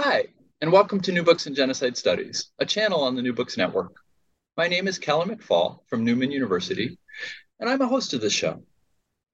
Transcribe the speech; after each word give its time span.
Hi, 0.00 0.28
and 0.60 0.70
welcome 0.70 1.00
to 1.00 1.10
New 1.10 1.24
Books 1.24 1.48
in 1.48 1.56
Genocide 1.56 1.96
Studies, 1.96 2.52
a 2.60 2.64
channel 2.64 3.02
on 3.02 3.16
the 3.16 3.22
New 3.22 3.32
Books 3.32 3.56
Network. 3.56 3.96
My 4.56 4.68
name 4.68 4.86
is 4.86 4.96
Kelly 4.96 5.34
McFall 5.34 5.80
from 5.88 6.04
Newman 6.04 6.30
University, 6.30 6.96
and 7.58 7.68
I'm 7.68 7.80
a 7.80 7.88
host 7.88 8.14
of 8.14 8.20
the 8.20 8.30
show. 8.30 8.62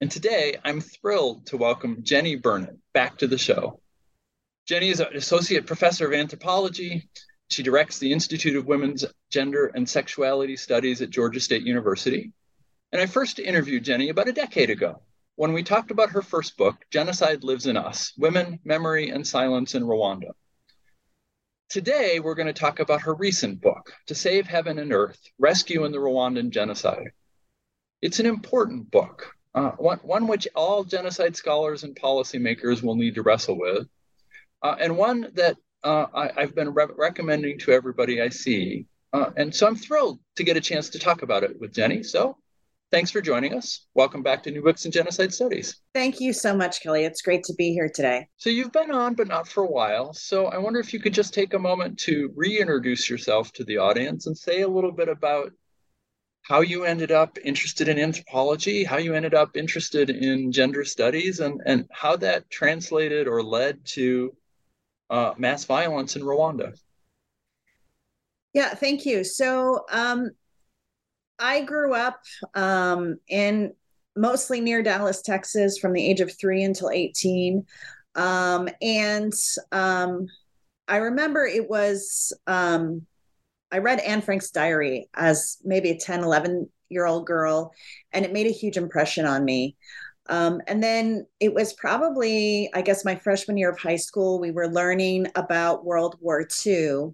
And 0.00 0.10
today 0.10 0.56
I'm 0.64 0.80
thrilled 0.80 1.44
to 1.48 1.58
welcome 1.58 2.02
Jennie 2.02 2.36
Burnet 2.36 2.78
back 2.94 3.18
to 3.18 3.26
the 3.26 3.36
show. 3.36 3.82
Jennie 4.66 4.88
is 4.88 5.00
an 5.00 5.08
associate 5.14 5.66
professor 5.66 6.06
of 6.06 6.14
anthropology. 6.14 7.10
She 7.50 7.62
directs 7.62 7.98
the 7.98 8.10
Institute 8.10 8.56
of 8.56 8.64
Women's 8.64 9.04
Gender 9.28 9.70
and 9.74 9.86
Sexuality 9.86 10.56
Studies 10.56 11.02
at 11.02 11.10
Georgia 11.10 11.40
State 11.40 11.64
University. 11.64 12.32
And 12.90 13.02
I 13.02 13.06
first 13.06 13.38
interviewed 13.38 13.84
Jenny 13.84 14.08
about 14.08 14.28
a 14.28 14.32
decade 14.32 14.70
ago 14.70 15.02
when 15.36 15.52
we 15.52 15.62
talked 15.62 15.90
about 15.90 16.12
her 16.12 16.22
first 16.22 16.56
book, 16.56 16.86
Genocide 16.90 17.44
Lives 17.44 17.66
in 17.66 17.76
Us 17.76 18.14
Women, 18.16 18.60
Memory, 18.64 19.10
and 19.10 19.26
Silence 19.26 19.74
in 19.74 19.82
Rwanda. 19.82 20.30
Today, 21.74 22.20
we're 22.20 22.36
going 22.36 22.46
to 22.46 22.52
talk 22.52 22.78
about 22.78 23.02
her 23.02 23.14
recent 23.14 23.60
book, 23.60 23.92
To 24.06 24.14
Save 24.14 24.46
Heaven 24.46 24.78
and 24.78 24.92
Earth 24.92 25.18
Rescue 25.40 25.84
in 25.84 25.90
the 25.90 25.98
Rwandan 25.98 26.50
Genocide. 26.50 27.10
It's 28.00 28.20
an 28.20 28.26
important 28.26 28.92
book, 28.92 29.34
uh, 29.56 29.72
one, 29.72 29.98
one 30.04 30.28
which 30.28 30.46
all 30.54 30.84
genocide 30.84 31.34
scholars 31.34 31.82
and 31.82 31.96
policymakers 31.96 32.80
will 32.80 32.94
need 32.94 33.16
to 33.16 33.22
wrestle 33.22 33.58
with, 33.58 33.88
uh, 34.62 34.76
and 34.78 34.96
one 34.96 35.32
that 35.34 35.56
uh, 35.82 36.06
I, 36.14 36.42
have 36.42 36.54
been 36.54 36.72
re- 36.72 36.86
recommending 36.96 37.58
to 37.58 37.72
everybody 37.72 38.22
I 38.22 38.28
see. 38.28 38.86
Uh, 39.12 39.30
and 39.36 39.52
so 39.52 39.66
I'm 39.66 39.74
thrilled 39.74 40.20
to 40.36 40.44
get 40.44 40.56
a 40.56 40.60
chance 40.60 40.90
to 40.90 41.00
talk 41.00 41.22
about 41.22 41.42
it 41.42 41.60
with 41.60 41.72
Jennie. 41.72 42.04
So 42.04 42.36
Thanks 42.94 43.10
for 43.10 43.20
joining 43.20 43.54
us. 43.54 43.88
Welcome 43.94 44.22
back 44.22 44.44
to 44.44 44.52
New 44.52 44.62
Books 44.62 44.84
in 44.84 44.92
Genocide 44.92 45.34
Studies. 45.34 45.80
Thank 45.94 46.20
you 46.20 46.32
so 46.32 46.56
much, 46.56 46.80
Kelly. 46.80 47.04
It's 47.04 47.22
great 47.22 47.42
to 47.42 47.52
be 47.52 47.72
here 47.72 47.90
today. 47.92 48.28
So, 48.36 48.50
you've 48.50 48.70
been 48.70 48.92
on, 48.92 49.14
but 49.14 49.26
not 49.26 49.48
for 49.48 49.64
a 49.64 49.68
while. 49.68 50.12
So, 50.12 50.46
I 50.46 50.58
wonder 50.58 50.78
if 50.78 50.94
you 50.94 51.00
could 51.00 51.12
just 51.12 51.34
take 51.34 51.54
a 51.54 51.58
moment 51.58 51.98
to 52.02 52.32
reintroduce 52.36 53.10
yourself 53.10 53.50
to 53.54 53.64
the 53.64 53.78
audience 53.78 54.28
and 54.28 54.38
say 54.38 54.60
a 54.60 54.68
little 54.68 54.92
bit 54.92 55.08
about 55.08 55.50
how 56.42 56.60
you 56.60 56.84
ended 56.84 57.10
up 57.10 57.36
interested 57.44 57.88
in 57.88 57.98
anthropology, 57.98 58.84
how 58.84 58.98
you 58.98 59.12
ended 59.12 59.34
up 59.34 59.56
interested 59.56 60.08
in 60.08 60.52
gender 60.52 60.84
studies, 60.84 61.40
and, 61.40 61.60
and 61.66 61.88
how 61.90 62.14
that 62.14 62.48
translated 62.48 63.26
or 63.26 63.42
led 63.42 63.84
to 63.86 64.36
uh, 65.10 65.32
mass 65.36 65.64
violence 65.64 66.14
in 66.14 66.22
Rwanda. 66.22 66.78
Yeah, 68.52 68.72
thank 68.72 69.04
you. 69.04 69.24
So, 69.24 69.84
um, 69.90 70.30
I 71.44 71.60
grew 71.60 71.92
up 71.92 72.20
um, 72.54 73.18
in 73.28 73.74
mostly 74.16 74.62
near 74.62 74.82
Dallas, 74.82 75.20
Texas, 75.20 75.76
from 75.76 75.92
the 75.92 76.04
age 76.04 76.20
of 76.20 76.32
three 76.32 76.64
until 76.64 76.88
18. 76.88 77.66
Um, 78.14 78.68
and 78.80 79.32
um, 79.70 80.26
I 80.88 80.96
remember 80.96 81.44
it 81.44 81.68
was, 81.68 82.32
um, 82.46 83.06
I 83.70 83.78
read 83.78 84.00
Anne 84.00 84.22
Frank's 84.22 84.50
diary 84.50 85.10
as 85.12 85.58
maybe 85.62 85.90
a 85.90 85.98
10, 85.98 86.24
11 86.24 86.70
year 86.88 87.04
old 87.04 87.26
girl, 87.26 87.72
and 88.12 88.24
it 88.24 88.32
made 88.32 88.46
a 88.46 88.50
huge 88.50 88.78
impression 88.78 89.26
on 89.26 89.44
me. 89.44 89.76
Um, 90.30 90.62
and 90.66 90.82
then 90.82 91.26
it 91.40 91.52
was 91.52 91.74
probably, 91.74 92.70
I 92.72 92.80
guess, 92.80 93.04
my 93.04 93.16
freshman 93.16 93.58
year 93.58 93.70
of 93.70 93.78
high 93.78 93.96
school, 93.96 94.40
we 94.40 94.50
were 94.50 94.68
learning 94.68 95.26
about 95.34 95.84
World 95.84 96.16
War 96.20 96.48
II. 96.66 97.12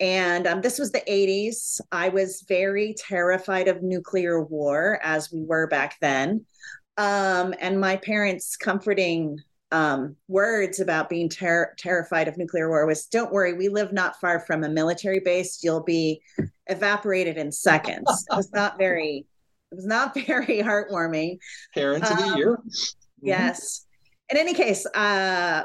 And 0.00 0.46
um, 0.46 0.60
this 0.60 0.78
was 0.78 0.90
the 0.90 1.02
80s. 1.08 1.80
I 1.92 2.08
was 2.08 2.44
very 2.48 2.94
terrified 2.98 3.68
of 3.68 3.82
nuclear 3.82 4.42
war, 4.42 4.98
as 5.02 5.30
we 5.32 5.44
were 5.44 5.68
back 5.68 5.96
then. 6.00 6.44
Um, 6.96 7.54
and 7.60 7.80
my 7.80 7.96
parents' 7.96 8.56
comforting 8.56 9.38
um, 9.70 10.16
words 10.28 10.80
about 10.80 11.08
being 11.08 11.28
ter- 11.28 11.74
terrified 11.78 12.28
of 12.28 12.36
nuclear 12.36 12.68
war 12.68 12.86
was 12.86 13.06
don't 13.06 13.32
worry, 13.32 13.54
we 13.54 13.68
live 13.68 13.92
not 13.92 14.20
far 14.20 14.40
from 14.40 14.64
a 14.64 14.68
military 14.68 15.20
base. 15.20 15.60
You'll 15.62 15.82
be 15.82 16.20
evaporated 16.66 17.38
in 17.38 17.50
seconds. 17.50 18.26
It 18.30 18.36
was 18.36 18.52
not 18.52 18.76
very, 18.76 19.26
it 19.70 19.74
was 19.74 19.86
not 19.86 20.14
very 20.26 20.58
heartwarming. 20.58 21.38
Parents 21.74 22.10
of 22.10 22.18
the 22.18 22.24
um, 22.24 22.36
year. 22.36 22.58
Yes. 23.22 23.86
In 24.28 24.36
any 24.36 24.52
case, 24.52 24.84
uh, 24.86 25.64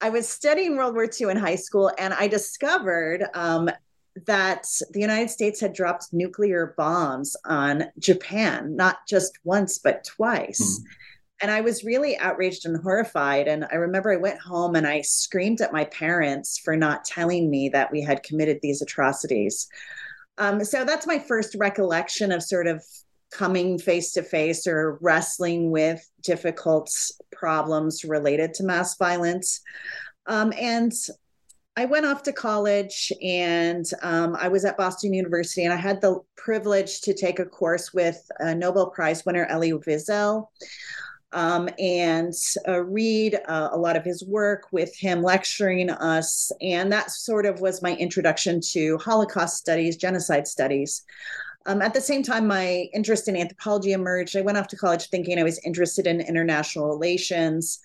I 0.00 0.10
was 0.10 0.28
studying 0.28 0.76
World 0.76 0.94
War 0.94 1.08
II 1.08 1.30
in 1.30 1.36
high 1.36 1.56
school, 1.56 1.90
and 1.98 2.14
I 2.14 2.28
discovered 2.28 3.24
um, 3.34 3.68
that 4.26 4.66
the 4.90 5.00
United 5.00 5.30
States 5.30 5.60
had 5.60 5.72
dropped 5.72 6.12
nuclear 6.12 6.74
bombs 6.76 7.36
on 7.44 7.84
Japan, 7.98 8.76
not 8.76 8.98
just 9.08 9.38
once, 9.44 9.78
but 9.78 10.04
twice. 10.04 10.80
Mm. 10.80 10.84
And 11.40 11.50
I 11.50 11.60
was 11.60 11.84
really 11.84 12.18
outraged 12.18 12.66
and 12.66 12.82
horrified. 12.82 13.46
And 13.46 13.64
I 13.70 13.76
remember 13.76 14.12
I 14.12 14.16
went 14.16 14.40
home 14.40 14.74
and 14.74 14.86
I 14.86 15.02
screamed 15.02 15.60
at 15.60 15.72
my 15.72 15.84
parents 15.84 16.58
for 16.58 16.76
not 16.76 17.04
telling 17.04 17.48
me 17.48 17.68
that 17.68 17.92
we 17.92 18.02
had 18.02 18.24
committed 18.24 18.58
these 18.60 18.82
atrocities. 18.82 19.68
Um, 20.36 20.64
so 20.64 20.84
that's 20.84 21.06
my 21.06 21.18
first 21.18 21.54
recollection 21.56 22.32
of 22.32 22.42
sort 22.42 22.66
of 22.66 22.84
coming 23.30 23.78
face 23.78 24.12
to 24.12 24.22
face 24.22 24.66
or 24.66 24.98
wrestling 25.00 25.70
with 25.70 26.08
difficult 26.22 26.90
problems 27.32 28.04
related 28.04 28.54
to 28.54 28.64
mass 28.64 28.96
violence. 28.96 29.60
Um, 30.26 30.52
and 30.58 30.92
I 31.76 31.84
went 31.84 32.06
off 32.06 32.24
to 32.24 32.32
college 32.32 33.12
and 33.22 33.88
um, 34.02 34.36
I 34.36 34.48
was 34.48 34.64
at 34.64 34.76
Boston 34.76 35.12
University 35.12 35.64
and 35.64 35.72
I 35.72 35.76
had 35.76 36.00
the 36.00 36.20
privilege 36.36 37.02
to 37.02 37.14
take 37.14 37.38
a 37.38 37.44
course 37.44 37.94
with 37.94 38.20
a 38.40 38.52
Nobel 38.52 38.90
Prize 38.90 39.24
winner, 39.24 39.46
Elie 39.46 39.72
Wiesel. 39.72 40.48
Um, 41.30 41.68
and 41.78 42.32
uh, 42.66 42.82
read 42.82 43.38
uh, 43.46 43.68
a 43.70 43.78
lot 43.78 43.96
of 43.96 44.04
his 44.04 44.24
work 44.24 44.64
with 44.72 44.96
him 44.96 45.22
lecturing 45.22 45.90
us. 45.90 46.50
And 46.62 46.90
that 46.90 47.10
sort 47.10 47.44
of 47.44 47.60
was 47.60 47.82
my 47.82 47.94
introduction 47.94 48.60
to 48.72 48.96
Holocaust 48.96 49.58
studies, 49.58 49.98
genocide 49.98 50.48
studies. 50.48 51.04
Um, 51.68 51.82
at 51.82 51.92
the 51.92 52.00
same 52.00 52.22
time, 52.22 52.46
my 52.46 52.88
interest 52.94 53.28
in 53.28 53.36
anthropology 53.36 53.92
emerged. 53.92 54.36
I 54.36 54.40
went 54.40 54.56
off 54.56 54.68
to 54.68 54.76
college 54.76 55.10
thinking 55.10 55.38
I 55.38 55.42
was 55.42 55.60
interested 55.66 56.06
in 56.06 56.22
international 56.22 56.88
relations. 56.88 57.78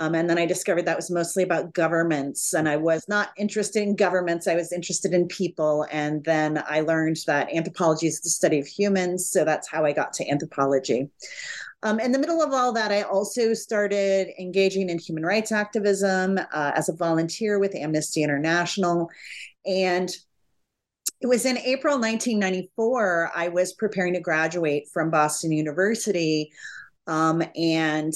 Um, 0.00 0.14
and 0.14 0.28
then 0.28 0.38
I 0.38 0.46
discovered 0.46 0.86
that 0.86 0.96
was 0.96 1.10
mostly 1.10 1.44
about 1.44 1.72
governments. 1.72 2.52
And 2.52 2.68
I 2.68 2.76
was 2.76 3.08
not 3.08 3.30
interested 3.36 3.82
in 3.82 3.94
governments, 3.94 4.48
I 4.48 4.56
was 4.56 4.72
interested 4.72 5.12
in 5.12 5.28
people. 5.28 5.86
And 5.90 6.24
then 6.24 6.62
I 6.68 6.80
learned 6.80 7.18
that 7.26 7.52
anthropology 7.54 8.08
is 8.08 8.20
the 8.20 8.30
study 8.30 8.58
of 8.58 8.66
humans. 8.66 9.30
So 9.30 9.44
that's 9.44 9.68
how 9.68 9.84
I 9.84 9.92
got 9.92 10.12
to 10.14 10.28
anthropology. 10.28 11.08
Um, 11.84 12.00
in 12.00 12.10
the 12.10 12.18
middle 12.18 12.42
of 12.42 12.52
all 12.52 12.72
that, 12.72 12.90
I 12.90 13.02
also 13.02 13.54
started 13.54 14.28
engaging 14.38 14.90
in 14.90 14.98
human 14.98 15.24
rights 15.24 15.52
activism 15.52 16.38
uh, 16.38 16.72
as 16.74 16.88
a 16.88 16.96
volunteer 16.96 17.60
with 17.60 17.76
Amnesty 17.76 18.24
International. 18.24 19.08
And 19.64 20.10
it 21.20 21.26
was 21.26 21.44
in 21.44 21.58
April 21.58 21.94
1994. 21.94 23.32
I 23.34 23.48
was 23.48 23.72
preparing 23.72 24.14
to 24.14 24.20
graduate 24.20 24.88
from 24.92 25.10
Boston 25.10 25.52
University. 25.52 26.52
Um, 27.06 27.42
and 27.56 28.12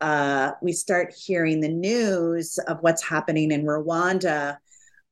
uh, 0.00 0.52
we 0.62 0.72
start 0.72 1.14
hearing 1.16 1.60
the 1.60 1.68
news 1.68 2.58
of 2.68 2.78
what's 2.80 3.02
happening 3.02 3.50
in 3.50 3.64
Rwanda. 3.64 4.58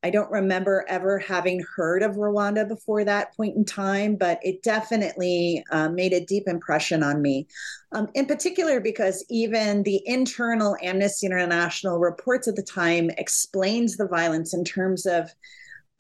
I 0.05 0.11
don't 0.11 0.31
remember 0.31 0.85
ever 0.89 1.19
having 1.19 1.65
heard 1.77 2.03
of 2.03 2.17
Rwanda 2.17 2.67
before 2.67 3.05
that 3.05 3.37
point 3.37 3.57
in 3.57 3.65
time, 3.65 4.17
but 4.17 4.41
it 4.43 4.63
definitely 4.63 5.65
uh, 5.71 5.89
made 5.89 6.13
a 6.13 6.25
deep 6.25 6.49
impression 6.49 7.05
on 7.05 7.23
me. 7.23 7.47
Um, 7.93 8.09
in 8.15 8.27
particular, 8.27 8.81
because 8.81 9.25
even 9.31 9.85
the 9.85 10.03
internal 10.05 10.77
Amnesty 10.83 11.27
International 11.27 12.01
reports 12.01 12.49
at 12.49 12.57
the 12.57 12.63
time 12.63 13.11
explains 13.17 13.97
the 13.97 14.09
violence 14.09 14.55
in 14.55 14.65
terms 14.65 15.07
of 15.07 15.31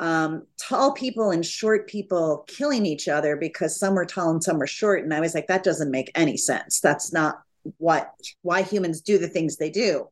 um, 0.02 0.42
tall 0.58 0.92
people 0.92 1.30
and 1.30 1.46
short 1.46 1.88
people 1.88 2.44
killing 2.48 2.84
each 2.84 3.06
other 3.06 3.36
because 3.36 3.78
some 3.78 3.94
were 3.94 4.04
tall 4.04 4.30
and 4.30 4.42
some 4.42 4.58
were 4.58 4.66
short. 4.66 5.04
And 5.04 5.14
I 5.14 5.20
was 5.20 5.32
like, 5.32 5.46
that 5.46 5.62
doesn't 5.62 5.92
make 5.92 6.10
any 6.16 6.36
sense. 6.36 6.80
That's 6.80 7.12
not 7.12 7.40
what 7.78 8.12
why 8.42 8.62
humans 8.62 9.00
do 9.00 9.16
the 9.16 9.28
things 9.28 9.56
they 9.56 9.70
do. 9.70 10.08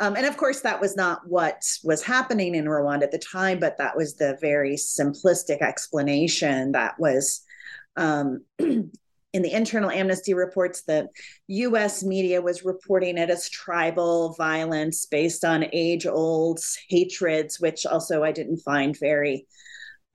Um, 0.00 0.16
and 0.16 0.24
of 0.24 0.38
course, 0.38 0.62
that 0.62 0.80
was 0.80 0.96
not 0.96 1.28
what 1.28 1.62
was 1.84 2.02
happening 2.02 2.54
in 2.54 2.64
Rwanda 2.64 3.02
at 3.02 3.12
the 3.12 3.18
time, 3.18 3.60
but 3.60 3.76
that 3.76 3.98
was 3.98 4.14
the 4.14 4.38
very 4.40 4.76
simplistic 4.76 5.60
explanation 5.60 6.72
that 6.72 6.98
was 6.98 7.42
um, 7.98 8.42
in 9.32 9.42
the 9.42 9.52
internal 9.52 9.90
amnesty 9.90 10.34
reports 10.34 10.82
the 10.82 11.08
US 11.48 12.02
media 12.02 12.42
was 12.42 12.64
reporting 12.64 13.16
it 13.16 13.30
as 13.30 13.48
tribal 13.48 14.34
violence 14.34 15.06
based 15.06 15.44
on 15.44 15.66
age 15.72 16.06
old 16.06 16.60
hatreds, 16.88 17.58
which 17.58 17.86
also 17.86 18.22
I 18.22 18.32
didn't 18.32 18.58
find 18.58 18.98
very, 18.98 19.46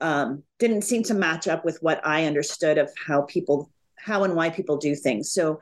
um, 0.00 0.44
didn't 0.58 0.82
seem 0.82 1.02
to 1.04 1.14
match 1.14 1.48
up 1.48 1.64
with 1.64 1.78
what 1.82 2.06
I 2.06 2.26
understood 2.26 2.78
of 2.78 2.92
how 3.06 3.22
people 3.22 3.70
how 4.08 4.24
and 4.24 4.34
why 4.34 4.48
people 4.48 4.78
do 4.78 4.94
things. 4.96 5.30
So 5.30 5.60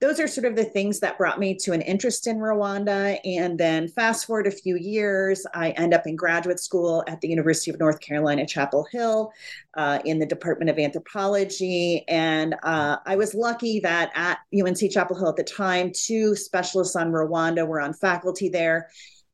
those 0.00 0.20
are 0.20 0.28
sort 0.28 0.44
of 0.44 0.54
the 0.54 0.64
things 0.64 1.00
that 1.00 1.18
brought 1.18 1.40
me 1.40 1.56
to 1.56 1.72
an 1.72 1.82
interest 1.82 2.28
in 2.28 2.38
Rwanda. 2.38 3.18
And 3.24 3.58
then 3.58 3.88
fast 3.88 4.26
forward 4.26 4.46
a 4.46 4.52
few 4.52 4.76
years, 4.76 5.44
I 5.52 5.70
end 5.70 5.92
up 5.92 6.06
in 6.06 6.14
graduate 6.14 6.60
school 6.60 7.02
at 7.08 7.20
the 7.20 7.28
University 7.28 7.72
of 7.72 7.80
North 7.80 8.00
Carolina, 8.00 8.46
Chapel 8.46 8.86
Hill, 8.92 9.32
uh, 9.74 9.98
in 10.04 10.20
the 10.20 10.26
Department 10.26 10.70
of 10.70 10.78
Anthropology. 10.78 12.04
And 12.08 12.54
uh, 12.62 12.98
I 13.04 13.16
was 13.16 13.34
lucky 13.34 13.80
that 13.80 14.12
at 14.14 14.38
UNC 14.54 14.90
Chapel 14.92 15.16
Hill 15.16 15.30
at 15.30 15.36
the 15.36 15.44
time, 15.44 15.90
two 15.92 16.36
specialists 16.36 16.94
on 16.94 17.10
Rwanda 17.10 17.66
were 17.66 17.80
on 17.80 17.92
faculty 17.92 18.48
there. 18.48 18.90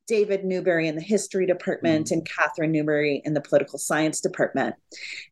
David 0.07 0.45
Newbury 0.45 0.89
in 0.89 0.97
the 0.97 1.03
history 1.03 1.47
department 1.47 2.07
mm-hmm. 2.07 2.15
and 2.15 2.29
Catherine 2.29 2.73
Newbury 2.73 3.23
in 3.25 3.35
the 3.35 3.41
political 3.41 3.79
science 3.79 4.21
department. 4.21 4.75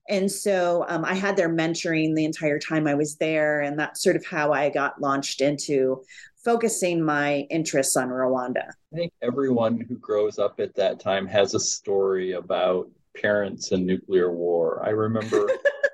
And 0.09 0.31
so 0.31 0.85
um, 0.89 1.05
I 1.05 1.15
had 1.15 1.37
their 1.37 1.49
mentoring 1.49 2.15
the 2.15 2.25
entire 2.25 2.59
time 2.59 2.87
I 2.87 2.95
was 2.95 3.17
there. 3.17 3.61
And 3.61 3.79
that's 3.79 4.03
sort 4.03 4.17
of 4.17 4.25
how 4.25 4.53
I 4.53 4.71
got 4.71 5.01
launched 5.01 5.41
into 5.41 6.03
focusing 6.45 7.05
my 7.05 7.47
interests 7.51 7.97
on 7.97 8.09
Rwanda. 8.09 8.69
I 8.93 8.97
think 8.97 9.13
everyone 9.23 9.81
who 9.81 9.97
grows 9.97 10.39
up 10.39 10.59
at 10.59 10.75
that 10.75 11.01
time 11.01 11.27
has 11.27 11.55
a 11.55 11.61
story 11.61 12.33
about 12.33 12.91
parents 13.21 13.73
and 13.73 13.87
nuclear 13.87 14.33
war. 14.33 14.83
I 14.85 14.91
remember 14.91 15.49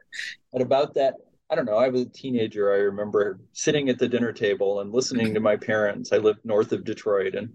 at 0.55 0.63
about 0.63 0.95
that 0.95 1.15
I 1.51 1.55
don't 1.55 1.65
know. 1.65 1.77
I 1.77 1.89
was 1.89 2.03
a 2.03 2.09
teenager. 2.11 2.73
I 2.75 2.77
remember 2.77 3.41
sitting 3.55 3.89
at 3.89 3.99
the 3.99 4.09
dinner 4.09 4.33
table 4.33 4.81
and 4.81 4.93
listening 4.93 5.33
to 5.33 5.41
my 5.41 5.57
parents. 5.57 6.13
I 6.13 6.19
lived 6.19 6.41
north 6.45 6.73
of 6.73 6.85
Detroit 6.85 7.35
and 7.35 7.49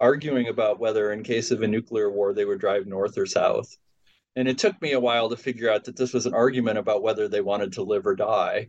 arguing 0.00 0.48
about 0.48 0.80
whether, 0.80 1.12
in 1.12 1.22
case 1.22 1.50
of 1.50 1.62
a 1.62 1.68
nuclear 1.68 2.10
war, 2.10 2.32
they 2.32 2.44
would 2.44 2.60
drive 2.60 2.86
north 2.86 3.18
or 3.18 3.26
south. 3.26 3.76
And 4.36 4.48
it 4.48 4.58
took 4.58 4.80
me 4.80 4.92
a 4.92 5.00
while 5.00 5.28
to 5.28 5.36
figure 5.36 5.70
out 5.70 5.84
that 5.84 5.96
this 5.96 6.12
was 6.12 6.26
an 6.26 6.34
argument 6.34 6.78
about 6.78 7.02
whether 7.02 7.28
they 7.28 7.40
wanted 7.40 7.72
to 7.74 7.82
live 7.82 8.06
or 8.06 8.14
die. 8.14 8.68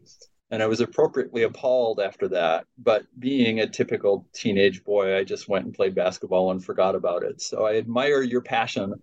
And 0.50 0.62
I 0.62 0.68
was 0.68 0.82
appropriately 0.82 1.44
appalled 1.44 2.00
after 2.00 2.28
that. 2.30 2.66
But 2.78 3.06
being 3.18 3.60
a 3.60 3.68
typical 3.68 4.28
teenage 4.34 4.84
boy, 4.84 5.18
I 5.18 5.24
just 5.24 5.48
went 5.48 5.66
and 5.66 5.74
played 5.74 5.96
basketball 5.96 6.52
and 6.52 6.64
forgot 6.64 6.96
about 6.96 7.24
it. 7.24 7.42
So 7.42 7.66
I 7.66 7.78
admire 7.78 8.22
your 8.22 8.42
passion. 8.42 8.96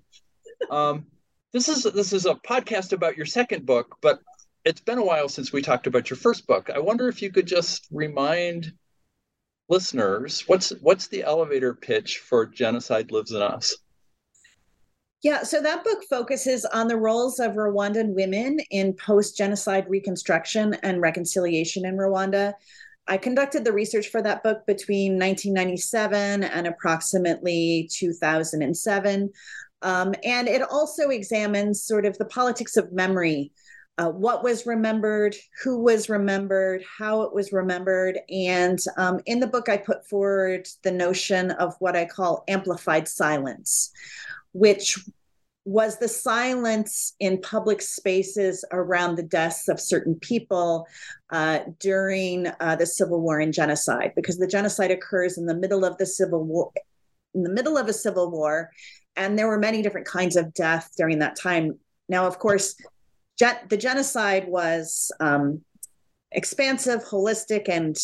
Um, 0.71 1.07
this 1.53 1.69
is 1.69 1.85
this 1.85 2.13
is 2.13 2.27
a 2.27 2.35
podcast 2.35 2.93
about 2.93 3.17
your 3.17 3.25
second 3.25 3.65
book, 3.65 3.97
but 4.03 4.21
it's 4.65 4.83
been 4.83 4.99
a 4.99 5.05
while 5.05 5.31
since 5.31 5.53
we 5.53 5.63
talked 5.63 5.87
about 5.87 6.11
your 6.11 6.19
first 6.19 6.47
book. 6.47 6.69
I 6.69 6.81
wonder 6.81 7.09
if 7.09 7.23
you 7.23 7.31
could 7.33 7.47
just 7.47 7.87
remind 7.91 8.73
listeners, 9.69 10.44
what's 10.47 10.70
what's 10.81 11.09
the 11.09 11.23
elevator 11.23 11.75
pitch 11.75 12.19
for 12.19 12.47
Genocide 12.47 13.12
Lives 13.12 13.32
in 13.32 13.43
Us? 13.43 13.76
Yeah, 15.23 15.43
so 15.43 15.61
that 15.61 15.82
book 15.82 16.05
focuses 16.09 16.65
on 16.65 16.87
the 16.87 16.97
roles 16.97 17.41
of 17.41 17.53
Rwandan 17.53 18.15
women 18.15 18.61
in 18.70 18.93
post 18.94 19.37
genocide 19.37 19.87
reconstruction 19.88 20.75
and 20.82 21.00
reconciliation 21.00 21.85
in 21.85 21.97
Rwanda. 21.97 22.55
I 23.09 23.17
conducted 23.17 23.65
the 23.65 23.73
research 23.73 24.09
for 24.09 24.23
that 24.23 24.44
book 24.44 24.65
between 24.67 25.12
1997 25.15 26.44
and 26.44 26.67
approximately 26.67 27.88
2007. 27.91 29.32
Um, 29.82 30.15
and 30.23 30.47
it 30.47 30.62
also 30.62 31.09
examines 31.09 31.82
sort 31.82 32.05
of 32.06 32.17
the 32.19 32.26
politics 32.26 32.76
of 32.76 32.93
memory 32.93 33.50
uh, 33.99 34.09
what 34.09 34.45
was 34.45 34.65
remembered, 34.65 35.35
who 35.62 35.83
was 35.83 36.09
remembered, 36.09 36.85
how 36.99 37.23
it 37.23 37.35
was 37.35 37.53
remembered. 37.53 38.19
And 38.31 38.79
um, 38.97 39.21
in 39.27 39.41
the 39.41 39.47
book, 39.47 39.69
I 39.69 39.77
put 39.77 40.09
forward 40.09 40.69
the 40.85 40.93
notion 40.93 41.50
of 41.53 41.75
what 41.81 41.97
I 41.97 42.05
call 42.05 42.45
amplified 42.47 43.09
silence, 43.09 43.91
which 44.53 44.99
was 45.65 45.99
the 45.99 46.09
silence 46.09 47.15
in 47.21 47.43
public 47.43 47.83
spaces 47.83 48.65
around 48.73 49.17
the 49.17 49.23
deaths 49.23 49.69
of 49.69 49.79
certain 49.81 50.15
people 50.15 50.87
uh, 51.31 51.59
during 51.79 52.47
uh, 52.61 52.77
the 52.77 52.87
civil 52.87 53.21
war 53.21 53.41
and 53.41 53.53
genocide, 53.53 54.12
because 54.17 54.39
the 54.39 54.47
genocide 54.47 54.93
occurs 54.93 55.37
in 55.37 55.44
the 55.44 55.56
middle 55.56 55.85
of 55.85 55.99
the 55.99 56.06
civil 56.06 56.43
war, 56.44 56.71
in 57.35 57.43
the 57.43 57.51
middle 57.51 57.77
of 57.77 57.89
a 57.89 57.93
civil 57.93 58.31
war, 58.31 58.71
and 59.17 59.37
there 59.37 59.49
were 59.49 59.59
many 59.59 59.83
different 59.83 60.06
kinds 60.06 60.37
of 60.37 60.55
death 60.55 60.91
during 60.97 61.19
that 61.19 61.37
time. 61.37 61.79
Now, 62.09 62.27
of 62.27 62.39
course, 62.39 62.77
gen- 63.38 63.67
the 63.69 63.76
genocide 63.76 64.49
was 64.49 65.11
um, 65.20 65.62
expansive, 66.32 67.05
holistic, 67.05 67.69
and 67.69 67.96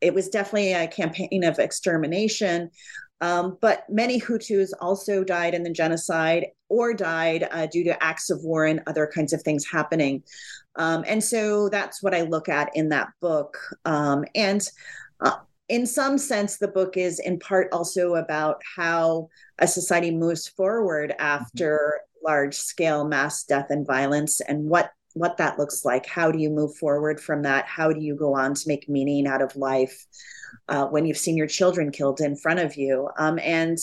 it 0.00 0.14
was 0.14 0.28
definitely 0.28 0.72
a 0.72 0.86
campaign 0.86 1.44
of 1.44 1.58
extermination. 1.58 2.70
Um, 3.20 3.56
but 3.60 3.84
many 3.88 4.20
Hutus 4.20 4.70
also 4.80 5.22
died 5.22 5.54
in 5.54 5.62
the 5.62 5.72
genocide 5.72 6.46
or 6.68 6.92
died 6.92 7.46
uh, 7.52 7.66
due 7.66 7.84
to 7.84 8.02
acts 8.02 8.30
of 8.30 8.42
war 8.42 8.66
and 8.66 8.82
other 8.88 9.06
kinds 9.06 9.32
of 9.32 9.42
things 9.42 9.64
happening. 9.64 10.24
Um, 10.74 11.04
and 11.06 11.22
so 11.22 11.68
that's 11.68 12.02
what 12.02 12.14
I 12.14 12.22
look 12.22 12.48
at 12.48 12.70
in 12.74 12.88
that 12.88 13.10
book. 13.20 13.58
Um, 13.84 14.24
and 14.34 14.68
uh, 15.20 15.36
in 15.68 15.86
some 15.86 16.18
sense, 16.18 16.58
the 16.58 16.66
book 16.66 16.96
is 16.96 17.20
in 17.20 17.38
part 17.38 17.68
also 17.72 18.16
about 18.16 18.60
how 18.76 19.28
a 19.58 19.68
society 19.68 20.10
moves 20.10 20.48
forward 20.48 21.14
after 21.20 22.00
large 22.24 22.54
scale 22.54 23.04
mass 23.04 23.44
death 23.44 23.66
and 23.70 23.86
violence 23.86 24.40
and 24.40 24.64
what 24.64 24.90
what 25.14 25.36
that 25.36 25.58
looks 25.58 25.84
like. 25.84 26.06
How 26.06 26.32
do 26.32 26.38
you 26.38 26.48
move 26.48 26.74
forward 26.76 27.20
from 27.20 27.42
that? 27.42 27.66
How 27.66 27.92
do 27.92 28.00
you 28.00 28.16
go 28.16 28.34
on 28.34 28.54
to 28.54 28.62
make 28.66 28.88
meaning 28.88 29.26
out 29.26 29.42
of 29.42 29.54
life 29.56 30.06
uh, 30.68 30.86
when 30.86 31.04
you've 31.04 31.18
seen 31.18 31.36
your 31.36 31.46
children 31.46 31.92
killed 31.92 32.20
in 32.20 32.34
front 32.34 32.60
of 32.60 32.76
you? 32.76 33.10
Um, 33.18 33.38
and 33.38 33.76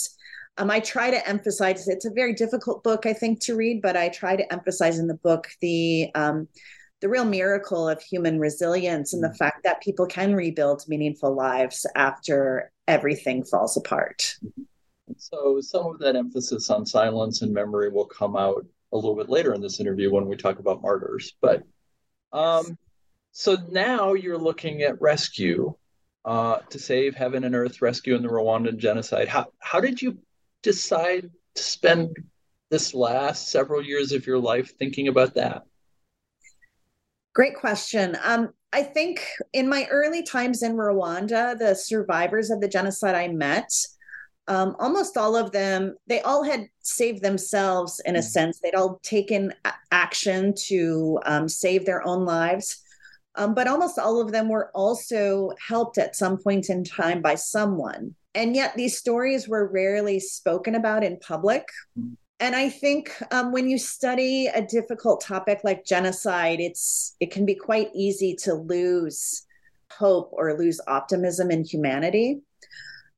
um, 0.60 0.70
i 0.70 0.80
try 0.80 1.10
to 1.10 1.28
emphasize 1.28 1.88
it's 1.88 2.06
a 2.06 2.12
very 2.12 2.34
difficult 2.34 2.84
book 2.84 3.06
i 3.06 3.14
think 3.14 3.40
to 3.40 3.56
read 3.56 3.82
but 3.82 3.96
i 3.96 4.10
try 4.10 4.36
to 4.36 4.54
emphasize 4.54 5.00
in 5.00 5.08
the 5.08 5.16
book 5.16 5.48
the 5.62 6.12
um, 6.16 6.48
the 7.02 7.10
real 7.10 7.26
miracle 7.26 7.88
of 7.88 8.02
human 8.02 8.40
resilience 8.40 9.14
and 9.14 9.24
the 9.24 9.34
fact 9.34 9.64
that 9.64 9.82
people 9.82 10.06
can 10.06 10.36
rebuild 10.36 10.84
meaningful 10.88 11.34
lives 11.34 11.86
after 11.96 12.72
everything 12.88 13.44
falls 13.44 13.78
apart 13.78 14.36
so 15.18 15.60
some 15.62 15.88
of 15.88 16.00
that 16.00 16.16
emphasis 16.16 16.70
on 16.70 16.86
silence 16.86 17.42
and 17.42 17.54
memory 17.54 17.90
will 17.90 18.06
come 18.06 18.36
out 18.36 18.66
a 18.92 18.96
little 18.96 19.16
bit 19.16 19.30
later 19.30 19.54
in 19.54 19.62
this 19.62 19.80
interview 19.80 20.12
when 20.12 20.28
we 20.28 20.36
talk 20.36 20.60
about 20.60 20.82
martyrs. 20.82 21.34
But 21.42 21.64
um, 22.34 22.78
so 23.32 23.58
now 23.70 24.14
you're 24.14 24.38
looking 24.38 24.82
at 24.82 25.02
rescue 25.02 25.74
uh, 26.26 26.60
to 26.70 26.80
save 26.80 27.16
heaven 27.16 27.44
and 27.44 27.56
earth, 27.56 27.82
rescue 27.82 28.16
in 28.16 28.22
the 28.22 28.30
Rwandan 28.30 28.78
genocide. 28.78 29.28
How 29.28 29.48
how 29.60 29.80
did 29.80 30.02
you 30.02 30.18
decide 30.64 31.30
to 31.56 31.64
spend 31.64 32.16
this 32.70 32.94
last 32.94 33.50
several 33.50 33.84
years 33.84 34.12
of 34.12 34.28
your 34.28 34.40
life 34.40 34.78
thinking 34.78 35.08
about 35.08 35.36
that? 35.36 35.64
Great 37.34 37.56
question. 37.56 38.18
Um, 38.24 38.50
I 38.74 38.84
think 38.84 39.26
in 39.54 39.70
my 39.70 39.88
early 39.90 40.24
times 40.24 40.62
in 40.62 40.74
Rwanda, 40.74 41.58
the 41.58 41.74
survivors 41.74 42.52
of 42.52 42.62
the 42.62 42.68
genocide 42.68 43.16
I 43.16 43.28
met 43.30 43.72
um, 44.50 44.76
almost 44.80 45.16
all 45.16 45.36
of 45.36 45.52
them, 45.52 45.96
they 46.08 46.22
all 46.22 46.44
had 46.44 46.68
saved 46.82 47.22
themselves 47.22 48.02
in 48.04 48.16
a 48.16 48.20
mm. 48.20 48.24
sense. 48.24 48.60
They'd 48.60 48.74
all 48.74 49.00
taken 49.04 49.54
action 49.92 50.56
to 50.66 51.20
um, 51.26 51.48
save 51.48 51.86
their 51.86 52.06
own 52.06 52.26
lives. 52.26 52.84
Um, 53.36 53.54
but 53.54 53.68
almost 53.68 54.00
all 54.00 54.20
of 54.20 54.32
them 54.32 54.50
were 54.50 54.72
also 54.74 55.52
helped 55.66 56.00
at 56.00 56.16
some 56.16 56.38
point 56.40 56.70
in 56.70 56.84
time 56.84 57.22
by 57.22 57.36
someone. 57.36 58.16
And 58.34 58.56
yet 58.56 58.76
these 58.76 58.98
stories 58.98 59.48
were 59.48 59.72
rarely 59.72 60.20
spoken 60.20 60.74
about 60.74 61.04
in 61.04 61.20
public. 61.20 61.68
and 62.40 62.56
I 62.56 62.70
think 62.70 63.12
um, 63.32 63.52
when 63.52 63.70
you 63.70 63.78
study 63.78 64.48
a 64.48 64.64
difficult 64.64 65.22
topic 65.22 65.60
like 65.64 65.86
genocide, 65.86 66.60
it's 66.60 67.16
it 67.20 67.32
can 67.32 67.46
be 67.46 67.56
quite 67.56 67.90
easy 67.94 68.36
to 68.44 68.56
lose 68.56 69.46
hope 69.92 70.30
or 70.34 70.58
lose 70.58 70.82
optimism 70.88 71.52
in 71.52 71.64
humanity. 71.64 72.42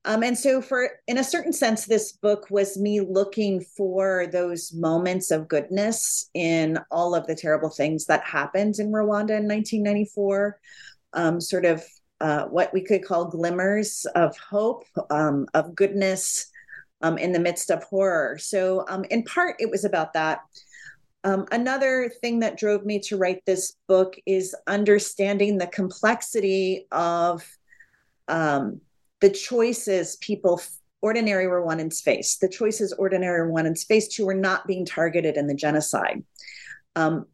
Um, 0.03 0.23
and 0.23 0.37
so, 0.37 0.61
for 0.61 0.89
in 1.07 1.19
a 1.19 1.23
certain 1.23 1.53
sense, 1.53 1.85
this 1.85 2.13
book 2.13 2.47
was 2.49 2.77
me 2.77 3.01
looking 3.01 3.61
for 3.61 4.27
those 4.31 4.73
moments 4.73 5.29
of 5.29 5.47
goodness 5.47 6.29
in 6.33 6.79
all 6.89 7.13
of 7.13 7.27
the 7.27 7.35
terrible 7.35 7.69
things 7.69 8.05
that 8.05 8.23
happened 8.23 8.79
in 8.79 8.87
Rwanda 8.87 9.37
in 9.37 9.47
1994. 9.47 10.59
Um, 11.13 11.39
sort 11.41 11.65
of 11.65 11.83
uh, 12.19 12.45
what 12.45 12.73
we 12.73 12.81
could 12.81 13.05
call 13.05 13.25
glimmers 13.25 14.05
of 14.15 14.35
hope, 14.37 14.85
um, 15.09 15.47
of 15.53 15.75
goodness 15.75 16.47
um, 17.01 17.17
in 17.17 17.31
the 17.31 17.39
midst 17.39 17.69
of 17.69 17.83
horror. 17.83 18.37
So, 18.39 18.85
um, 18.87 19.03
in 19.11 19.23
part, 19.23 19.57
it 19.59 19.69
was 19.69 19.85
about 19.85 20.13
that. 20.13 20.39
Um, 21.23 21.45
another 21.51 22.11
thing 22.21 22.39
that 22.39 22.57
drove 22.57 22.85
me 22.85 22.99
to 23.01 23.17
write 23.17 23.45
this 23.45 23.75
book 23.87 24.15
is 24.25 24.55
understanding 24.65 25.57
the 25.57 25.67
complexity 25.67 26.87
of 26.91 27.45
um, 28.27 28.81
the 29.21 29.29
choices 29.29 30.17
people, 30.17 30.61
ordinary 31.01 31.45
Rwandans 31.45 32.01
face, 32.01 32.37
the 32.37 32.49
choices 32.49 32.91
ordinary 32.93 33.49
Rwandans 33.49 33.85
faced 33.85 34.17
who 34.17 34.25
were 34.25 34.33
not 34.33 34.67
being 34.67 34.85
targeted 34.85 35.37
in 35.37 35.47
the 35.47 35.55
genocide. 35.55 36.23
Um, 36.95 37.25